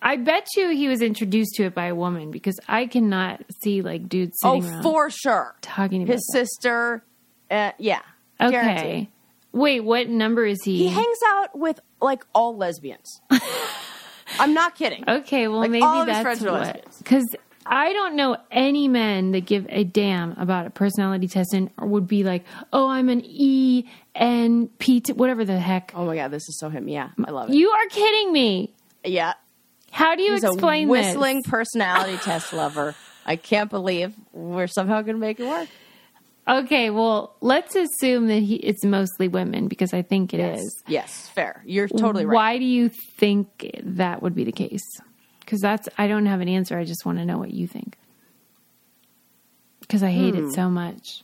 I 0.00 0.16
bet 0.16 0.46
you 0.56 0.68
he 0.70 0.86
was 0.88 1.02
introduced 1.02 1.54
to 1.56 1.64
it 1.64 1.74
by 1.74 1.86
a 1.86 1.94
woman 1.94 2.30
because 2.30 2.58
I 2.68 2.86
cannot 2.86 3.42
see 3.62 3.82
like 3.82 4.08
dudes 4.08 4.36
sitting 4.42 4.64
oh, 4.64 4.82
for 4.82 5.10
sure. 5.10 5.56
talking 5.60 6.02
about 6.02 6.12
His 6.14 6.30
sister. 6.32 7.02
Uh, 7.50 7.72
yeah. 7.78 8.00
that. 8.38 8.50
Guaranteed. 8.50 8.84
Okay. 8.84 9.08
Wait, 9.52 9.80
what 9.80 10.08
number 10.08 10.44
is 10.44 10.62
he? 10.62 10.76
He 10.78 10.88
hangs 10.88 11.18
out 11.28 11.58
with 11.58 11.80
like 12.00 12.24
all 12.34 12.56
lesbians. 12.56 13.20
I'm 14.38 14.52
not 14.54 14.74
kidding. 14.74 15.04
okay, 15.08 15.48
well 15.48 15.60
Like, 15.60 15.70
maybe 15.70 15.82
all 15.84 16.02
of 16.02 16.06
that's 16.06 16.22
friends 16.22 16.44
are 16.44 16.52
what. 16.52 16.60
lesbians. 16.62 16.98
Because 16.98 17.24
I 17.66 17.92
don't 17.92 18.14
know 18.16 18.36
any 18.50 18.88
men 18.88 19.32
that 19.32 19.46
give 19.46 19.66
a 19.68 19.84
damn 19.84 20.32
about 20.38 20.66
a 20.66 20.70
personality 20.70 21.28
test 21.28 21.52
and 21.54 21.70
would 21.80 22.06
be 22.06 22.24
like, 22.24 22.44
"Oh, 22.72 22.88
I'm 22.88 23.08
an 23.08 23.22
E 23.24 23.84
N 24.14 24.68
P 24.78 25.00
T, 25.00 25.12
whatever 25.12 25.44
the 25.44 25.58
heck." 25.58 25.92
Oh 25.94 26.06
my 26.06 26.14
god, 26.16 26.30
this 26.30 26.48
is 26.48 26.58
so 26.58 26.68
him. 26.70 26.88
Yeah, 26.88 27.10
I 27.22 27.30
love 27.30 27.50
it. 27.50 27.54
You 27.56 27.70
are 27.70 27.86
kidding 27.88 28.32
me. 28.32 28.74
yeah, 29.04 29.34
How 29.90 30.14
do 30.14 30.22
you 30.22 30.32
he's 30.32 30.44
explain 30.44 30.88
a 30.88 30.90
whistling 30.90 31.38
this? 31.42 31.46
personality 31.50 32.16
test 32.18 32.52
lover. 32.52 32.94
I 33.26 33.36
can't 33.36 33.68
believe 33.68 34.14
we're 34.32 34.66
somehow 34.66 35.02
going 35.02 35.16
to 35.16 35.20
make 35.20 35.38
it 35.38 35.46
work. 35.46 35.68
Okay, 36.48 36.88
well, 36.90 37.36
let's 37.42 37.76
assume 37.76 38.28
that 38.28 38.42
he 38.42 38.56
it's 38.56 38.82
mostly 38.84 39.28
women 39.28 39.68
because 39.68 39.92
I 39.92 40.00
think 40.02 40.32
it 40.32 40.40
is. 40.40 40.82
yes. 40.86 40.88
Yes, 40.88 41.28
fair. 41.28 41.62
You're 41.66 41.88
totally 41.88 42.24
right. 42.24 42.34
Why 42.34 42.58
do 42.58 42.64
you 42.64 42.88
think 43.18 43.70
that 43.82 44.22
would 44.22 44.34
be 44.34 44.44
the 44.44 44.52
case? 44.52 44.82
Because 45.40 45.60
that's 45.60 45.88
I 45.98 46.08
don't 46.08 46.26
have 46.26 46.40
an 46.40 46.48
answer. 46.48 46.78
I 46.78 46.84
just 46.84 47.04
want 47.04 47.18
to 47.18 47.24
know 47.26 47.36
what 47.38 47.50
you 47.52 47.66
think. 47.66 47.96
Because 49.80 50.02
I 50.02 50.10
hate 50.10 50.34
Hmm. 50.34 50.48
it 50.48 50.52
so 50.54 50.68
much. 50.70 51.22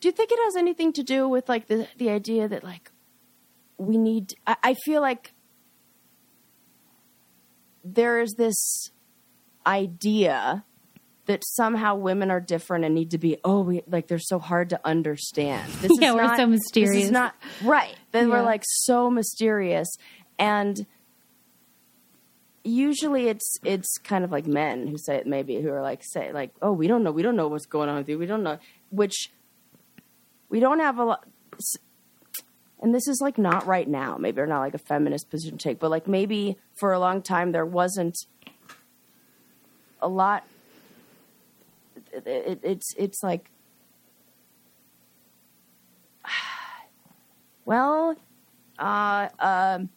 Do 0.00 0.08
you 0.08 0.12
think 0.12 0.30
it 0.32 0.38
has 0.44 0.56
anything 0.56 0.92
to 0.94 1.02
do 1.02 1.28
with 1.28 1.48
like 1.48 1.66
the 1.66 1.88
the 1.98 2.08
idea 2.10 2.48
that 2.48 2.64
like 2.64 2.90
we 3.78 3.96
need? 3.98 4.34
I, 4.46 4.56
I 4.62 4.74
feel 4.74 5.00
like 5.00 5.32
there 7.82 8.20
is 8.20 8.34
this 8.38 8.90
idea 9.66 10.64
that 11.26 11.42
somehow 11.46 11.94
women 11.94 12.30
are 12.30 12.40
different 12.40 12.84
and 12.84 12.94
need 12.94 13.10
to 13.12 13.18
be 13.18 13.38
oh 13.44 13.60
we 13.62 13.82
like 13.86 14.08
they're 14.08 14.18
so 14.18 14.38
hard 14.38 14.70
to 14.70 14.80
understand. 14.84 15.70
This 15.74 15.90
Yeah, 16.00 16.10
is 16.10 16.14
we're 16.16 16.22
not, 16.22 16.36
so 16.36 16.46
This 16.46 16.60
mysterious. 16.60 17.04
is 17.04 17.10
not 17.10 17.34
right. 17.62 17.94
Then 18.12 18.28
Yeah. 18.28 18.34
we're 18.34 18.42
like 18.44 18.62
so 18.66 19.10
mysterious 19.10 19.88
and 20.38 20.86
usually 22.62 23.28
it's 23.28 23.56
it's 23.64 23.98
kind 23.98 24.24
of 24.24 24.32
like 24.32 24.46
men 24.46 24.86
who 24.86 24.96
say 24.96 25.16
it 25.16 25.26
maybe 25.26 25.60
who 25.60 25.68
are 25.70 25.82
like 25.82 26.00
say 26.02 26.32
like 26.32 26.50
oh 26.62 26.72
we 26.72 26.86
don't 26.86 27.02
know 27.02 27.12
we 27.12 27.22
don't 27.22 27.36
know 27.36 27.48
what's 27.48 27.66
going 27.66 27.88
on 27.90 27.96
with 27.96 28.08
you 28.08 28.18
we 28.18 28.24
don't 28.26 28.42
know 28.42 28.58
which 28.90 29.30
we 30.48 30.60
don't 30.60 30.80
have 30.80 30.98
a 30.98 31.04
lot 31.04 31.26
and 32.80 32.94
this 32.94 33.06
is 33.06 33.20
like 33.20 33.36
not 33.36 33.66
right 33.66 33.86
now 33.86 34.16
maybe 34.16 34.40
or 34.40 34.46
not 34.46 34.60
like 34.60 34.72
a 34.74 34.78
feminist 34.78 35.28
position 35.28 35.58
to 35.58 35.62
take 35.68 35.78
but 35.78 35.90
like 35.90 36.08
maybe 36.08 36.56
for 36.74 36.92
a 36.94 36.98
long 36.98 37.20
time 37.20 37.52
there 37.52 37.66
wasn't 37.66 38.16
a 40.00 40.08
lot 40.08 40.42
it, 42.14 42.26
it, 42.26 42.60
it's 42.62 42.94
it's 42.96 43.22
like 43.22 43.50
well 47.64 48.16
uh 48.78 49.28
um 49.38 49.88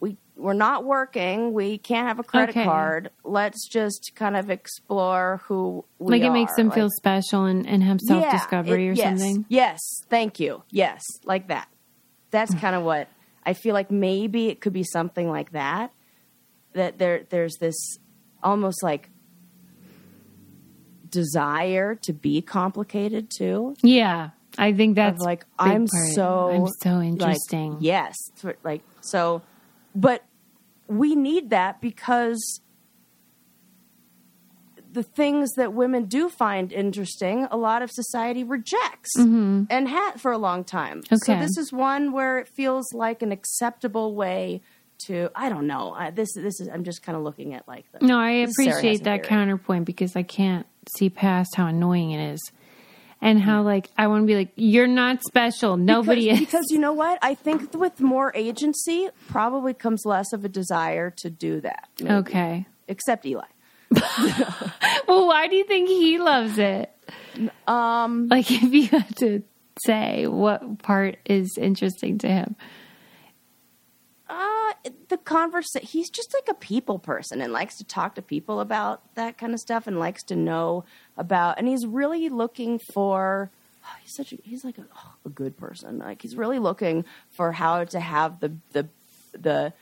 we 0.00 0.16
we're 0.36 0.52
not 0.52 0.84
working 0.84 1.52
we 1.52 1.78
can't 1.78 2.06
have 2.06 2.18
a 2.18 2.22
credit 2.22 2.52
Okay. 2.56 2.64
card 2.64 3.10
let's 3.24 3.68
just 3.68 4.12
kind 4.14 4.36
of 4.36 4.50
explore 4.50 5.40
who 5.44 5.84
we 5.98 6.12
like 6.14 6.22
it 6.22 6.30
makes 6.30 6.52
are. 6.52 6.56
them 6.56 6.68
Like, 6.68 6.74
feel 6.76 6.88
special 6.90 7.44
and, 7.44 7.66
and 7.66 7.82
have 7.82 8.00
self 8.00 8.28
discovery 8.30 8.86
it- 8.86 8.90
or 8.90 8.94
yes, 8.94 9.18
something. 9.20 9.44
Yes, 9.48 9.80
thank 10.08 10.40
you. 10.40 10.62
Yes, 10.70 11.02
like 11.24 11.48
that. 11.48 11.68
That's 12.30 12.54
kind 12.54 12.76
of 12.76 12.84
what 12.84 13.08
I 13.44 13.54
feel 13.54 13.74
like. 13.74 13.90
Maybe 13.90 14.48
it 14.48 14.60
could 14.60 14.72
be 14.72 14.84
something 14.84 15.28
like 15.28 15.50
that. 15.52 15.92
That 16.74 16.98
there, 16.98 17.24
there's 17.28 17.56
this 17.56 17.98
almost 18.42 18.82
like 18.84 19.09
desire 21.10 21.94
to 21.96 22.12
be 22.12 22.40
complicated 22.42 23.30
too. 23.36 23.76
Yeah, 23.82 24.30
I 24.58 24.72
think 24.72 24.96
that's 24.96 25.20
like 25.22 25.44
I'm 25.58 25.86
part. 25.86 26.12
so 26.14 26.50
I'm 26.50 26.66
so 26.80 26.90
like, 26.96 27.06
interesting. 27.08 27.76
yes, 27.80 28.14
it's 28.32 28.44
like 28.64 28.82
so, 29.00 29.42
but 29.94 30.24
we 30.88 31.14
need 31.14 31.50
that 31.50 31.80
because 31.80 32.60
the 34.92 35.02
things 35.04 35.52
that 35.52 35.72
women 35.72 36.06
do 36.06 36.28
find 36.28 36.72
interesting, 36.72 37.46
a 37.52 37.56
lot 37.56 37.80
of 37.82 37.90
society 37.92 38.42
rejects 38.42 39.10
Mm-hmm. 39.16 39.64
and 39.70 39.88
had 39.88 40.20
for 40.20 40.32
a 40.32 40.38
long 40.38 40.64
time. 40.64 41.02
So 41.04 41.36
this 41.36 41.56
is 41.56 41.72
one 41.72 42.10
where 42.12 42.38
it 42.40 42.48
feels 42.48 42.92
like 42.92 43.22
an 43.22 43.30
acceptable 43.30 44.14
way 44.16 44.62
to. 45.06 45.30
I 45.34 45.48
don't 45.48 45.66
know. 45.66 45.92
I, 45.92 46.10
this 46.10 46.28
this 46.34 46.60
is. 46.60 46.68
I'm 46.68 46.84
just 46.84 47.02
kind 47.02 47.16
of 47.16 47.22
looking 47.24 47.54
at 47.54 47.66
like 47.68 47.84
the. 47.92 48.06
No, 48.06 48.18
I 48.18 48.40
this 48.40 48.50
is 48.50 48.54
Sarah 48.56 48.68
has 48.70 48.78
appreciate 48.78 49.04
that 49.04 49.16
theory. 49.16 49.26
counterpoint 49.28 49.84
because 49.84 50.16
I 50.16 50.22
can't 50.22 50.66
see 50.96 51.10
past 51.10 51.54
how 51.56 51.66
annoying 51.66 52.12
it 52.12 52.32
is. 52.34 52.40
And 53.22 53.38
how 53.38 53.62
like 53.62 53.90
I 53.98 54.06
want 54.06 54.22
to 54.22 54.26
be 54.26 54.34
like 54.34 54.52
you're 54.56 54.86
not 54.86 55.22
special. 55.22 55.76
Nobody 55.76 56.24
because, 56.30 56.40
is. 56.40 56.46
because 56.46 56.66
you 56.70 56.78
know 56.78 56.94
what? 56.94 57.18
I 57.20 57.34
think 57.34 57.74
with 57.74 58.00
more 58.00 58.32
agency, 58.34 59.10
probably 59.28 59.74
comes 59.74 60.04
less 60.06 60.32
of 60.32 60.42
a 60.44 60.48
desire 60.48 61.10
to 61.18 61.28
do 61.28 61.60
that. 61.60 61.88
maybe. 62.00 62.14
okay. 62.14 62.66
Except 62.88 63.26
Eli. 63.26 63.44
Well, 65.06 65.26
why 65.26 65.48
do 65.48 65.56
you 65.56 65.64
think 65.64 65.88
he 65.88 66.18
loves 66.18 66.56
it? 66.58 66.90
Um 67.66 68.28
like 68.28 68.50
if 68.50 68.72
you 68.72 68.86
had 68.86 69.16
to 69.16 69.42
say 69.84 70.26
what 70.26 70.78
part 70.82 71.18
is 71.26 71.58
interesting 71.60 72.18
to 72.18 72.28
him. 72.28 72.56
Uh, 74.70 74.90
the 75.08 75.16
conversation. 75.16 75.86
He's 75.86 76.10
just 76.10 76.32
like 76.34 76.48
a 76.48 76.54
people 76.54 76.98
person 76.98 77.40
and 77.40 77.52
likes 77.52 77.76
to 77.78 77.84
talk 77.84 78.14
to 78.14 78.22
people 78.22 78.60
about 78.60 79.02
that 79.14 79.38
kind 79.38 79.52
of 79.52 79.60
stuff 79.60 79.86
and 79.86 79.98
likes 79.98 80.22
to 80.24 80.36
know 80.36 80.84
about. 81.16 81.58
And 81.58 81.66
he's 81.66 81.86
really 81.86 82.28
looking 82.28 82.78
for. 82.92 83.50
oh, 83.84 83.96
he's 84.02 84.14
such 84.14 84.32
a. 84.32 84.38
He's 84.42 84.64
like 84.64 84.78
a, 84.78 84.84
oh, 84.94 85.12
a 85.24 85.28
good 85.28 85.56
person. 85.56 85.98
Like 85.98 86.22
he's 86.22 86.36
really 86.36 86.58
looking 86.58 87.04
for 87.30 87.52
how 87.52 87.84
to 87.84 88.00
have 88.00 88.40
the 88.40 88.52
the 88.72 88.88
the 89.32 89.72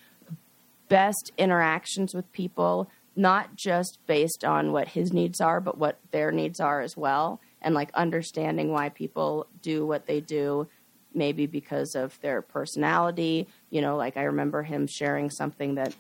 best 0.89 1.33
interactions 1.37 2.15
with 2.15 2.31
people, 2.33 2.91
not 3.15 3.57
just 3.57 3.99
based 4.07 4.45
on 4.45 4.73
what 4.73 4.89
his 4.89 5.13
needs 5.13 5.41
are, 5.41 5.61
but 5.61 5.77
what 5.77 5.99
their 6.11 6.33
needs 6.33 6.61
are 6.61 6.81
as 6.81 6.97
well, 6.97 7.41
and 7.61 7.75
like 7.75 7.91
understanding 7.95 8.71
why 8.71 8.89
people 8.89 9.47
do 9.61 9.87
what 9.87 10.07
they 10.07 10.21
do, 10.21 10.67
maybe 11.15 11.47
because 11.47 11.95
of 11.95 12.19
their 12.21 12.41
personality. 12.41 13.47
You 13.71 13.81
know, 13.83 13.97
like 13.97 14.17
I 14.17 14.25
remember 14.25 14.63
him 14.63 14.87
sharing 14.87 15.31
something 15.31 15.75
that 15.77 15.95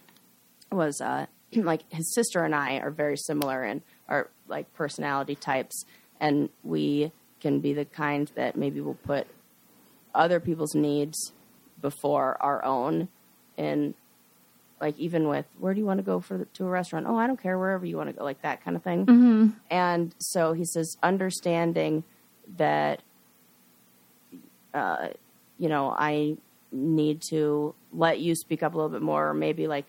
was 0.71 1.01
uh, 1.01 1.27
like 1.55 1.83
his 1.93 2.15
sister 2.15 2.45
and 2.45 2.55
I 2.55 2.79
are 2.79 2.91
very 2.91 3.17
similar 3.17 3.65
in 3.65 3.83
our 4.09 4.31
like 4.47 4.73
personality 4.75 5.35
types, 5.35 5.85
and 6.21 6.49
we 6.63 7.13
can 7.41 7.61
be 7.61 7.73
the 7.73 7.85
kind 7.85 8.31
that 8.35 8.57
maybe 8.57 8.81
will 8.81 8.95
put 8.95 9.27
other 10.15 10.41
people's 10.41 10.75
needs 10.75 11.33
before 11.81 12.37
our 12.41 12.65
own. 12.65 13.09
And 13.57 13.95
like 14.81 14.99
even 14.99 15.29
with 15.29 15.47
where 15.59 15.75
do 15.75 15.81
you 15.81 15.87
want 15.87 15.99
to 15.99 16.05
go 16.05 16.21
for 16.21 16.39
the, 16.39 16.45
to 16.47 16.65
a 16.65 16.69
restaurant? 16.69 17.07
Oh 17.09 17.17
i 17.17 17.27
don't 17.27 17.41
care 17.41 17.59
wherever 17.59 17.85
you 17.85 17.97
want 17.97 18.09
to 18.11 18.13
go 18.13 18.25
like 18.25 18.43
that 18.43 18.63
kind 18.65 18.77
of 18.77 18.83
thing 18.83 19.05
and 19.71 20.15
so 20.19 20.53
he 20.53 20.65
says 20.65 20.97
understanding 21.03 22.05
that 22.57 23.03
uh, 24.73 25.09
you 25.59 25.69
know 25.69 25.95
i 25.99 26.37
need 26.71 27.23
to 27.31 27.75
let 27.93 28.21
you 28.21 28.35
speak 28.35 28.63
up 28.63 28.75
a 28.75 28.77
little 28.77 28.91
bit 28.91 29.03
more 29.03 29.31
or 29.31 29.35
maybe 29.35 29.67
like 29.67 29.87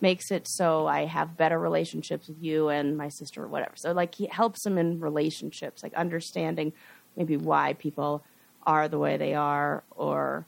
makes 0.00 0.30
it 0.30 0.46
so 0.46 0.86
i 0.86 1.06
have 1.06 1.36
better 1.36 1.58
relationships 1.58 2.28
with 2.28 2.36
you 2.42 2.68
and 2.68 2.96
my 2.98 3.08
sister 3.08 3.44
or 3.44 3.46
whatever. 3.46 3.72
So 3.76 3.92
like 3.92 4.14
he 4.14 4.26
helps 4.26 4.66
him 4.66 4.76
in 4.76 5.00
relationships 5.00 5.82
like 5.82 5.94
understanding 5.94 6.72
maybe 7.16 7.36
why 7.36 7.72
people 7.74 8.22
are 8.66 8.88
the 8.88 8.98
way 8.98 9.16
they 9.16 9.34
are 9.34 9.82
or 9.90 10.46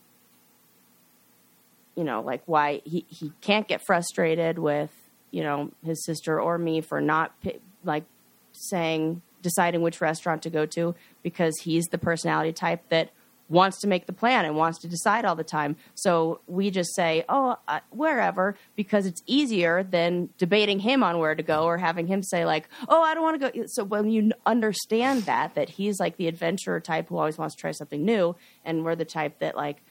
you 1.97 2.05
know, 2.05 2.21
like 2.21 2.43
why 2.45 2.83
he, 2.85 3.07
he 3.09 3.33
can't 3.41 3.67
get 3.67 3.81
frustrated 3.85 4.59
with, 4.59 4.91
you 5.31 5.43
know, 5.43 5.73
his 5.85 6.05
sister 6.05 6.41
or 6.41 6.59
me 6.59 6.83
for 6.83 7.01
not 7.01 7.35
like 7.83 8.05
saying, 8.53 9.23
deciding 9.43 9.81
which 9.81 10.01
restaurant 10.01 10.43
to 10.43 10.51
go 10.51 10.67
to 10.67 10.95
because 11.23 11.55
he's 11.63 11.87
the 11.87 11.99
personality 11.99 12.53
type 12.53 12.83
that 12.91 13.11
wants 13.49 13.79
to 13.81 13.87
make 13.87 14.07
the 14.07 14.13
plan 14.13 14.45
and 14.45 14.57
wants 14.57 14.79
to 14.81 14.89
decide 14.89 15.25
all 15.25 15.37
the 15.37 15.45
time. 15.45 15.77
So 15.95 16.41
we 16.47 16.71
just 16.71 16.95
say, 16.95 17.25
oh, 17.29 17.57
uh, 17.69 17.81
wherever, 17.91 18.57
because 18.75 19.07
it's 19.07 19.23
easier 19.27 19.83
than 19.83 20.31
debating 20.37 20.81
him 20.81 21.03
on 21.03 21.19
where 21.19 21.35
to 21.35 21.43
go 21.43 21.65
or 21.65 21.79
having 21.79 22.07
him 22.09 22.23
say, 22.23 22.45
like, 22.45 22.69
oh, 22.89 23.03
I 23.03 23.15
don't 23.15 23.23
want 23.23 23.41
to 23.41 23.51
go. 23.51 23.65
So 23.69 23.85
when 23.85 24.11
you 24.11 24.33
understand 24.45 25.23
that, 25.25 25.55
that 25.55 25.71
he's 25.71 26.01
like 26.01 26.17
the 26.17 26.27
adventurer 26.27 26.81
type 26.81 27.09
who 27.09 27.19
always 27.19 27.39
wants 27.39 27.55
to 27.55 27.61
try 27.61 27.71
something 27.71 28.05
new, 28.05 28.35
and 28.65 28.85
we're 28.85 28.97
the 28.97 29.05
type 29.05 29.39
that, 29.39 29.57
like, 29.57 29.83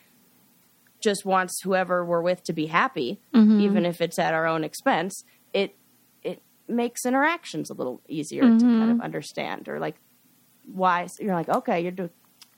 just 1.02 1.24
wants 1.24 1.62
whoever 1.64 2.04
we're 2.04 2.22
with 2.22 2.44
to 2.46 2.54
be 2.54 2.66
happy, 2.66 3.20
even 3.62 3.86
if 3.86 4.02
it's 4.02 4.18
at 4.18 4.34
our 4.34 4.48
own 4.48 4.64
expense, 4.64 5.24
it 5.54 5.76
it 6.24 6.42
makes 6.68 7.06
interactions 7.06 7.70
a 7.70 7.74
little 7.74 8.02
easier 8.08 8.42
to 8.42 8.66
kind 8.66 8.92
of 8.92 9.02
understand 9.02 9.70
or 9.70 9.80
like 9.80 9.96
why 10.66 11.06
so 11.06 11.24
you're 11.24 11.36
like 11.36 11.48
okay 11.48 11.80
you're 11.82 11.92
doing 11.92 12.10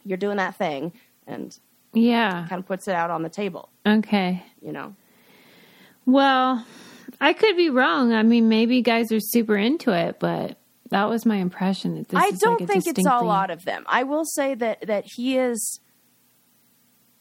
you're 0.07 0.17
doing 0.17 0.37
that 0.37 0.55
thing 0.55 0.93
and 1.27 1.57
Yeah. 1.93 2.45
kind 2.49 2.59
of 2.59 2.65
puts 2.65 2.87
it 2.87 2.95
out 2.95 3.09
on 3.11 3.21
the 3.23 3.29
table, 3.29 3.69
Okay. 3.85 4.43
you 4.61 4.71
know. 4.71 4.95
Well, 6.05 6.65
I 7.19 7.33
could 7.33 7.57
be 7.57 7.69
wrong. 7.69 8.13
I 8.13 8.23
mean, 8.23 8.47
maybe 8.49 8.81
guys 8.81 9.11
are 9.11 9.19
super 9.19 9.55
into 9.57 9.91
it, 9.91 10.19
but 10.19 10.57
that 10.89 11.09
was 11.09 11.25
my 11.25 11.35
impression. 11.35 11.95
That 11.95 12.07
this 12.09 12.21
I 12.23 12.27
is 12.27 12.39
don't 12.39 12.61
like 12.61 12.69
think 12.69 12.87
it's 12.87 13.05
a 13.05 13.19
lot 13.19 13.49
of 13.51 13.65
them. 13.65 13.83
I 13.87 14.03
will 14.03 14.23
say 14.25 14.55
that 14.55 14.87
that 14.87 15.05
he 15.05 15.37
is 15.37 15.79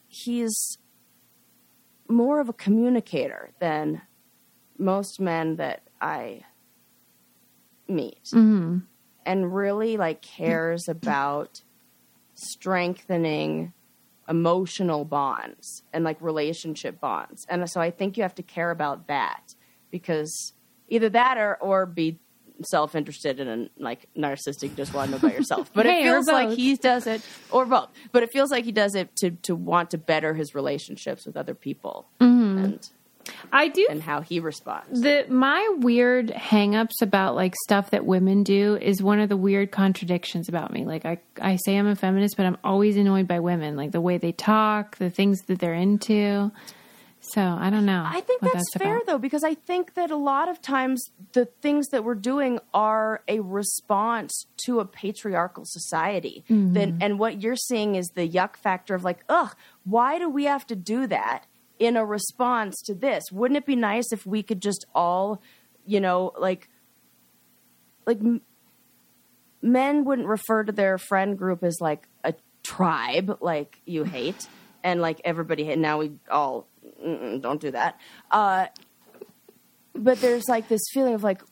he's 0.08 0.78
more 2.08 2.40
of 2.40 2.48
a 2.48 2.52
communicator 2.52 3.50
than 3.58 4.02
most 4.78 5.18
men 5.20 5.56
that 5.56 5.82
I 6.00 6.42
meet, 7.88 8.22
Mm-hmm. 8.32 8.78
and 9.24 9.54
really 9.54 9.96
like 9.96 10.22
cares 10.22 10.88
about 10.88 11.62
strengthening 12.36 13.72
emotional 14.28 15.04
bonds 15.04 15.82
and 15.92 16.04
like 16.04 16.20
relationship 16.20 17.00
bonds. 17.00 17.46
And 17.48 17.68
so 17.70 17.80
I 17.80 17.90
think 17.90 18.16
you 18.16 18.22
have 18.22 18.34
to 18.36 18.42
care 18.42 18.70
about 18.70 19.06
that 19.08 19.54
because 19.90 20.52
either 20.88 21.08
that 21.10 21.38
or 21.38 21.56
or 21.56 21.86
be 21.86 22.18
self-interested 22.62 23.38
and 23.38 23.68
like 23.78 24.08
narcissistic 24.16 24.74
just 24.76 24.94
want 24.94 25.08
to 25.08 25.10
know 25.12 25.18
about 25.18 25.34
yourself 25.34 25.70
but 25.74 25.84
Hey, 25.84 26.00
it 26.00 26.04
feels 26.04 26.26
like 26.26 26.48
he 26.56 26.74
does 26.76 27.06
it 27.06 27.20
or 27.50 27.66
both 27.66 27.90
but 28.12 28.22
it 28.22 28.32
feels 28.32 28.50
like 28.50 28.64
he 28.64 28.72
does 28.72 28.94
it 28.94 29.14
to 29.16 29.32
to 29.42 29.54
want 29.54 29.90
to 29.90 29.98
better 29.98 30.32
his 30.32 30.54
relationships 30.54 31.26
with 31.26 31.36
other 31.36 31.54
people 31.54 32.08
Mm-hmm. 32.18 32.64
and 32.64 32.88
I 33.52 33.68
do 33.68 33.86
and 33.90 34.02
how 34.02 34.20
he 34.20 34.40
responds 34.40 35.00
The 35.00 35.26
my 35.28 35.74
weird 35.78 36.28
hangups 36.28 37.02
about 37.02 37.34
like 37.34 37.54
stuff 37.64 37.90
that 37.90 38.04
women 38.04 38.42
do 38.42 38.76
is 38.76 39.02
one 39.02 39.20
of 39.20 39.28
the 39.28 39.36
weird 39.36 39.70
contradictions 39.70 40.48
about 40.48 40.72
me. 40.72 40.84
Like 40.84 41.04
I 41.04 41.18
I 41.40 41.56
say 41.56 41.76
I'm 41.76 41.86
a 41.86 41.96
feminist, 41.96 42.36
but 42.36 42.46
I'm 42.46 42.58
always 42.64 42.96
annoyed 42.96 43.28
by 43.28 43.40
women, 43.40 43.76
like 43.76 43.92
the 43.92 44.00
way 44.00 44.18
they 44.18 44.32
talk, 44.32 44.96
the 44.98 45.10
things 45.10 45.42
that 45.42 45.58
they're 45.58 45.74
into. 45.74 46.50
So 47.32 47.40
I 47.40 47.70
don't 47.70 47.86
know. 47.86 48.04
I 48.06 48.20
think 48.20 48.42
what 48.42 48.52
that's, 48.52 48.72
fair 48.74 48.96
about. 48.96 49.06
though, 49.06 49.18
because 49.18 49.42
I 49.42 49.54
think 49.54 49.94
that 49.94 50.12
a 50.12 50.16
lot 50.16 50.48
of 50.48 50.62
times 50.62 51.10
the 51.32 51.46
things 51.46 51.88
that 51.88 52.04
we're 52.04 52.14
doing 52.14 52.60
are 52.72 53.22
a 53.26 53.40
response 53.40 54.46
to 54.66 54.78
a 54.78 54.84
patriarchal 54.84 55.64
society. 55.66 56.44
Mm-hmm. 56.48 56.74
Then, 56.74 56.98
and 57.00 57.18
what 57.18 57.42
you're 57.42 57.56
seeing 57.56 57.96
is 57.96 58.06
the 58.14 58.28
yuck 58.28 58.56
factor 58.56 58.94
of 58.94 59.02
like, 59.02 59.24
ugh, 59.28 59.56
why 59.84 60.20
do 60.20 60.28
we 60.28 60.44
have 60.44 60.66
to 60.68 60.76
do 60.76 61.08
that 61.08 61.46
in 61.78 61.96
a 61.96 62.04
response 62.04 62.80
to 62.82 62.94
this? 62.94 63.24
Wouldn't 63.32 63.58
it 63.58 63.66
be 63.66 63.76
nice 63.76 64.12
if 64.12 64.24
we 64.26 64.42
could 64.42 64.62
just 64.62 64.86
all, 64.94 65.42
you 65.84 66.00
know, 66.00 66.32
like, 66.38 66.68
like 68.06 68.18
m- 68.18 68.42
men 69.62 70.04
wouldn't 70.04 70.28
refer 70.28 70.64
to 70.64 70.72
their 70.72 70.98
friend 70.98 71.36
group 71.36 71.62
as 71.62 71.78
like 71.80 72.08
a 72.24 72.34
tribe, 72.62 73.38
like 73.40 73.80
you 73.84 74.04
hate, 74.04 74.48
and 74.82 75.00
like 75.00 75.20
everybody. 75.24 75.64
hate. 75.64 75.78
Now 75.78 75.98
we 75.98 76.12
all 76.30 76.68
don't 77.04 77.60
do 77.60 77.70
that. 77.72 77.98
Uh, 78.30 78.66
but 79.94 80.20
there's 80.20 80.44
like 80.48 80.68
this 80.68 80.82
feeling 80.92 81.14
of 81.14 81.24
like, 81.24 81.42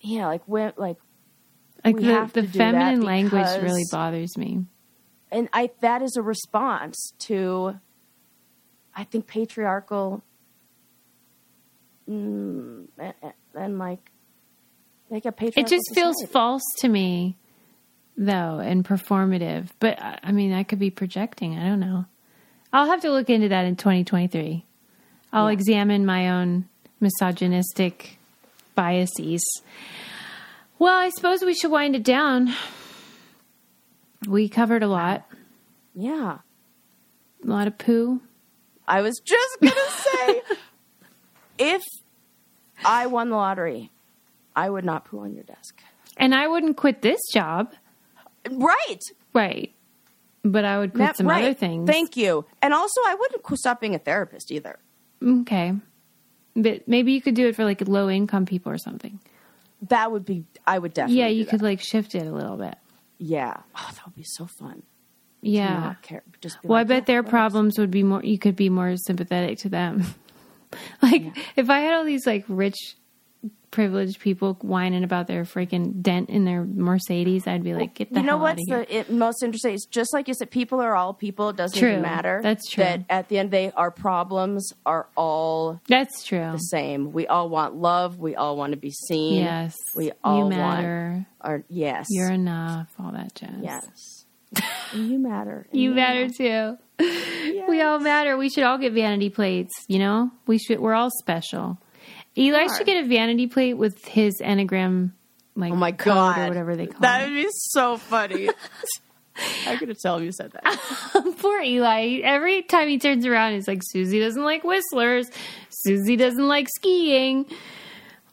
yeah, 0.00 0.26
like 0.26 0.42
when 0.46 0.72
like, 0.76 0.96
Like 1.84 1.96
we 1.96 2.04
the, 2.04 2.12
have 2.12 2.32
the 2.32 2.42
to 2.42 2.48
do 2.48 2.58
feminine 2.58 3.02
language 3.02 3.46
really 3.60 3.84
bothers 3.90 4.36
me. 4.38 4.64
and 5.32 5.48
I 5.52 5.70
that 5.80 6.02
is 6.02 6.16
a 6.16 6.22
response 6.22 7.12
to, 7.20 7.80
I 8.98 9.04
think 9.04 9.26
patriarchal, 9.26 10.22
mm, 12.08 12.86
and, 12.98 13.14
and 13.54 13.78
like, 13.78 14.10
like 15.10 15.26
a 15.26 15.32
patriarchal. 15.32 15.62
It 15.62 15.68
just 15.68 15.94
feels 15.94 16.16
false 16.30 16.62
to 16.78 16.88
me, 16.88 17.36
though, 18.16 18.58
and 18.58 18.84
performative. 18.84 19.68
But 19.80 20.00
I 20.00 20.18
I 20.24 20.32
mean, 20.32 20.52
I 20.52 20.62
could 20.62 20.78
be 20.78 20.90
projecting. 20.90 21.58
I 21.58 21.68
don't 21.68 21.80
know. 21.80 22.06
I'll 22.72 22.86
have 22.86 23.02
to 23.02 23.10
look 23.10 23.28
into 23.30 23.48
that 23.50 23.64
in 23.66 23.76
2023. 23.76 24.64
I'll 25.32 25.48
examine 25.48 26.06
my 26.06 26.30
own 26.30 26.66
misogynistic 27.00 28.18
biases. 28.74 29.42
Well, 30.78 30.96
I 30.96 31.10
suppose 31.10 31.42
we 31.42 31.54
should 31.54 31.70
wind 31.70 31.94
it 31.96 32.02
down. 32.02 32.54
We 34.26 34.48
covered 34.48 34.82
a 34.82 34.88
lot, 34.88 35.26
Yeah. 35.94 36.38
a 37.44 37.46
lot 37.46 37.66
of 37.66 37.76
poo. 37.78 38.20
I 38.88 39.00
was 39.02 39.20
just 39.24 39.60
gonna 39.60 39.90
say, 39.90 40.42
if 41.58 41.82
I 42.84 43.06
won 43.06 43.30
the 43.30 43.36
lottery 43.36 43.90
I 44.54 44.70
would 44.70 44.84
not 44.84 45.04
poo 45.04 45.20
on 45.20 45.34
your 45.34 45.44
desk. 45.44 45.80
And 46.16 46.34
I 46.34 46.46
wouldn't 46.48 46.78
quit 46.78 47.02
this 47.02 47.20
job. 47.32 47.74
Right. 48.50 49.00
Right. 49.34 49.74
But 50.42 50.64
I 50.64 50.78
would 50.78 50.92
quit 50.92 50.98
That- 51.08 51.16
some 51.18 51.28
right. 51.28 51.42
other 51.44 51.52
things. 51.52 51.86
Thank 51.90 52.16
you. 52.16 52.46
And 52.62 52.72
also, 52.72 53.00
I 53.06 53.16
wouldn't 53.16 53.42
stop 53.58 53.80
being 53.82 53.94
a 53.94 53.98
therapist 53.98 54.50
either. 54.50 54.78
Okay. 55.22 55.74
But 56.54 56.88
maybe 56.88 57.12
you 57.12 57.20
could 57.20 57.34
do 57.34 57.48
it 57.48 57.54
for 57.56 57.64
like 57.64 57.86
low 57.86 58.08
income 58.08 58.46
people 58.46 58.72
or 58.72 58.78
something. 58.78 59.20
That 59.90 60.10
would 60.10 60.24
be. 60.24 60.44
I 60.66 60.78
would 60.78 60.94
definitely. 60.94 61.20
yeah, 61.20 61.28
you 61.28 61.44
could 61.44 61.60
like 61.60 61.80
shift 61.80 62.14
it 62.14 62.26
a 62.26 62.32
little 62.32 62.56
bit. 62.56 62.76
Yeah. 63.18 63.56
Oh, 63.76 63.90
that 63.94 64.06
would 64.06 64.14
be 64.14 64.24
so 64.24 64.46
fun. 64.46 64.84
Yeah. 65.42 65.94
Care. 66.02 66.22
Well, 66.64 66.78
I 66.78 66.84
bet 66.84 67.02
"Yeah, 67.02 67.04
their 67.06 67.22
whatever." 67.22 67.30
problems 67.30 67.78
would 67.78 67.90
be 67.90 68.02
more. 68.02 68.22
You 68.24 68.38
could 68.38 68.56
be 68.56 68.68
more 68.68 68.96
sympathetic 68.96 69.58
to 69.60 69.68
them. 69.68 70.04
like 71.02 71.24
if 71.56 71.70
I 71.70 71.80
had 71.80 71.94
all 71.94 72.04
these 72.04 72.26
like 72.26 72.44
rich, 72.48 72.96
privileged 73.70 74.20
people 74.20 74.54
whining 74.62 75.04
about 75.04 75.26
their 75.26 75.44
freaking 75.44 76.00
dent 76.02 76.30
in 76.30 76.44
their 76.44 76.64
Mercedes, 76.64 77.46
I'd 77.46 77.62
be 77.62 77.74
like, 77.74 77.94
get 77.94 78.12
the 78.12 78.20
you 78.20 78.26
know 78.26 78.32
hell 78.32 78.40
what's 78.40 78.62
out 78.72 78.80
of 78.82 78.88
here. 78.88 79.04
the 79.04 79.12
it, 79.12 79.16
most 79.16 79.42
interesting? 79.42 79.74
It's 79.74 79.86
just 79.86 80.12
like 80.14 80.28
you 80.28 80.34
said, 80.34 80.50
people 80.50 80.80
are 80.80 80.96
all 80.96 81.12
people. 81.12 81.50
It 81.50 81.56
doesn't 81.56 81.78
True. 81.78 81.90
even 81.90 82.02
matter. 82.02 82.40
That's 82.42 82.68
true. 82.70 82.84
That 82.84 83.04
at 83.10 83.28
the 83.28 83.38
end, 83.38 83.50
they 83.50 83.70
our 83.72 83.90
problems 83.90 84.72
are 84.86 85.08
all 85.14 85.80
That's 85.88 86.24
true. 86.24 86.50
the 86.52 86.58
same. 86.58 87.12
We 87.12 87.26
all 87.26 87.48
want 87.48 87.74
love. 87.76 88.18
We 88.18 88.34
all 88.34 88.56
want 88.56 88.72
to 88.72 88.78
be 88.78 88.90
seen. 88.90 89.42
Yes, 89.44 89.74
We 89.94 90.12
all 90.24 90.36
you 90.36 90.42
want 90.44 90.56
matter. 90.56 91.26
our 91.42 91.64
yes. 91.68 92.06
You're 92.10 92.32
enough. 92.32 92.88
All 92.98 93.12
that 93.12 93.34
jazz. 93.34 93.50
yes. 93.62 94.15
And 94.92 95.10
you 95.10 95.18
matter. 95.18 95.66
You 95.72 95.82
you're 95.82 95.94
matter 95.94 96.28
too. 96.28 96.78
We 96.98 97.82
all 97.82 97.98
matter. 97.98 98.36
We 98.36 98.48
should 98.48 98.64
all 98.64 98.78
get 98.78 98.92
vanity 98.92 99.30
plates. 99.30 99.72
You 99.88 99.98
know, 99.98 100.30
we 100.46 100.58
should. 100.58 100.80
We're 100.80 100.94
all 100.94 101.10
special. 101.18 101.78
Eli 102.38 102.64
are. 102.64 102.76
should 102.76 102.86
get 102.86 103.04
a 103.04 103.08
vanity 103.08 103.46
plate 103.46 103.74
with 103.74 104.04
his 104.04 104.40
enneagram, 104.40 105.12
like 105.54 105.72
Oh 105.72 105.76
my 105.76 105.90
god, 105.90 106.38
or 106.38 106.48
whatever 106.48 106.76
they 106.76 106.86
call 106.86 107.00
that 107.00 107.22
it. 107.22 107.24
That 107.24 107.30
would 107.30 107.42
be 107.42 107.48
so 107.50 107.96
funny. 107.96 108.50
I 109.66 109.76
could 109.76 109.88
have 109.88 109.98
tell 109.98 110.22
you 110.22 110.32
said 110.32 110.52
that. 110.52 111.34
Poor 111.38 111.60
Eli. 111.60 112.20
Every 112.22 112.62
time 112.62 112.88
he 112.88 112.98
turns 112.98 113.26
around, 113.26 113.54
he's 113.54 113.68
like, 113.68 113.82
Susie 113.84 114.18
doesn't 114.18 114.42
like 114.42 114.64
whistlers. 114.64 115.28
Susie 115.68 116.16
doesn't 116.16 116.48
like 116.48 116.68
skiing. 116.76 117.46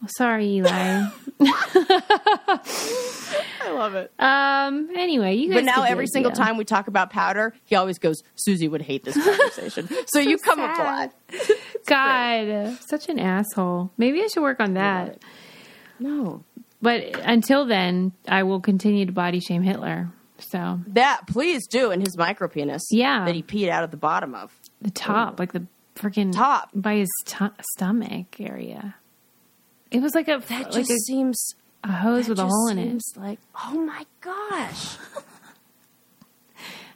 Sorry, 0.08 0.48
Eli. 0.58 1.06
I 3.62 3.72
love 3.72 3.96
it. 3.96 4.12
um. 4.20 4.90
Anyway, 4.96 5.36
you 5.36 5.50
guys. 5.50 5.58
But 5.60 5.66
now 5.66 5.84
every 5.84 6.08
single 6.08 6.32
idea. 6.32 6.44
time 6.46 6.58
we 6.58 6.66
talk 6.66 6.88
about 6.88 7.10
powder, 7.10 7.54
he 7.66 7.76
always 7.76 7.98
goes, 8.00 8.22
"Susie 8.36 8.68
would 8.68 8.82
hate 8.82 9.04
this 9.04 9.16
conversation." 9.22 9.88
so, 10.08 10.20
you 10.20 10.38
come 10.38 10.60
up 10.60 10.78
a 10.78 10.84
lot. 10.84 11.14
God, 11.88 12.78
such 12.88 13.10
an 13.10 13.20
asshole. 13.20 13.92
Maybe 13.98 14.22
I 14.22 14.28
should 14.28 14.44
work 14.44 14.60
on 14.60 14.74
that. 14.76 15.20
No, 16.00 16.44
But 16.82 17.04
until 17.22 17.66
then, 17.66 18.12
I 18.28 18.44
will 18.44 18.60
continue 18.60 19.06
to 19.06 19.12
body 19.12 19.40
shame 19.40 19.62
Hitler. 19.64 20.10
So 20.40 20.80
that 20.88 21.22
please 21.28 21.66
do. 21.68 21.92
And 21.92 22.02
his 22.02 22.18
micro 22.18 22.48
penis, 22.50 22.82
Yeah. 22.92 23.24
that 23.26 23.36
he 23.36 23.42
peed 23.44 23.70
out 23.70 23.84
of 23.86 23.92
the 23.92 23.98
bottom 23.98 24.36
of. 24.36 24.52
the 24.82 24.92
top, 24.92 25.40
like 25.40 25.54
the 25.54 25.66
freaking 25.96 26.34
Top. 26.34 26.70
by 26.76 26.96
his 26.96 27.10
t- 27.26 27.46
stomach 27.76 28.40
area. 28.42 28.96
It 29.94 30.02
was 30.02 30.14
like 30.16 30.28
a 30.28 30.40
That 30.50 30.64
like 30.66 30.74
just 30.74 30.92
a, 30.92 30.98
seems 31.00 31.54
a 31.84 31.92
hose 31.92 32.28
with 32.28 32.40
a 32.40 32.46
hole 32.48 32.68
in 32.68 32.78
it. 32.80 33.02
Like, 33.16 33.40
oh 33.64 33.80
my 33.80 34.06
gosh. 34.22 34.98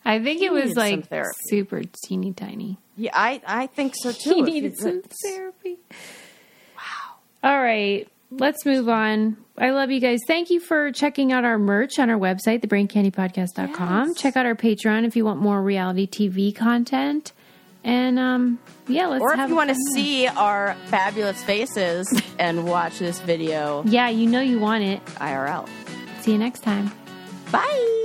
I 0.05 0.21
think 0.23 0.39
He 0.39 0.45
it 0.45 0.51
was 0.53 0.75
like 0.75 1.07
super 1.49 1.81
teeny 2.03 2.33
tiny. 2.33 2.77
Yeah, 2.95 3.11
I 3.13 3.41
I 3.45 3.67
think 3.67 3.93
so 3.95 4.11
too. 4.13 4.35
He 4.35 4.41
needed 4.41 4.73
you- 4.73 4.81
some 4.81 5.01
therapy. 5.23 5.77
Wow. 6.75 7.15
All 7.43 7.61
right. 7.61 8.07
Let's 8.29 8.65
move 8.65 8.89
on. 8.89 9.37
I 9.57 9.69
love 9.69 9.89
you 9.89 10.01
guys. 10.01 10.19
Thank 10.27 10.49
you 10.49 10.59
for 10.59 10.91
checking 10.91 11.31
out 11.31 11.45
our 11.45 11.57
merch 11.57 11.97
on 11.97 12.09
our 12.09 12.17
website, 12.19 12.59
thebraincandypodcast.com. 12.61 14.15
Check 14.15 14.35
out 14.35 14.45
our 14.45 14.53
Patreon 14.55 15.05
if 15.05 15.15
you 15.15 15.23
want 15.23 15.39
more 15.39 15.61
reality 15.61 16.05
TV 16.07 16.53
content. 16.53 17.31
And 17.87 18.19
um, 18.19 18.59
yeah, 18.89 19.07
let's 19.07 19.21
Or 19.21 19.33
if 19.33 19.49
you 19.49 19.55
want 19.55 19.69
to 19.69 19.75
see 19.93 20.27
our 20.27 20.75
fabulous 20.87 21.41
faces 21.43 22.21
and 22.39 22.67
watch 22.67 22.99
this 22.99 23.19
video 23.21 23.81
Yeah, 23.85 24.09
you 24.09 24.27
know 24.27 24.41
you 24.41 24.59
want 24.59 24.83
it. 24.83 25.03
IRL. 25.05 25.69
See 26.19 26.33
you 26.33 26.37
next 26.37 26.63
time. 26.63 26.91
Bye. 27.49 28.03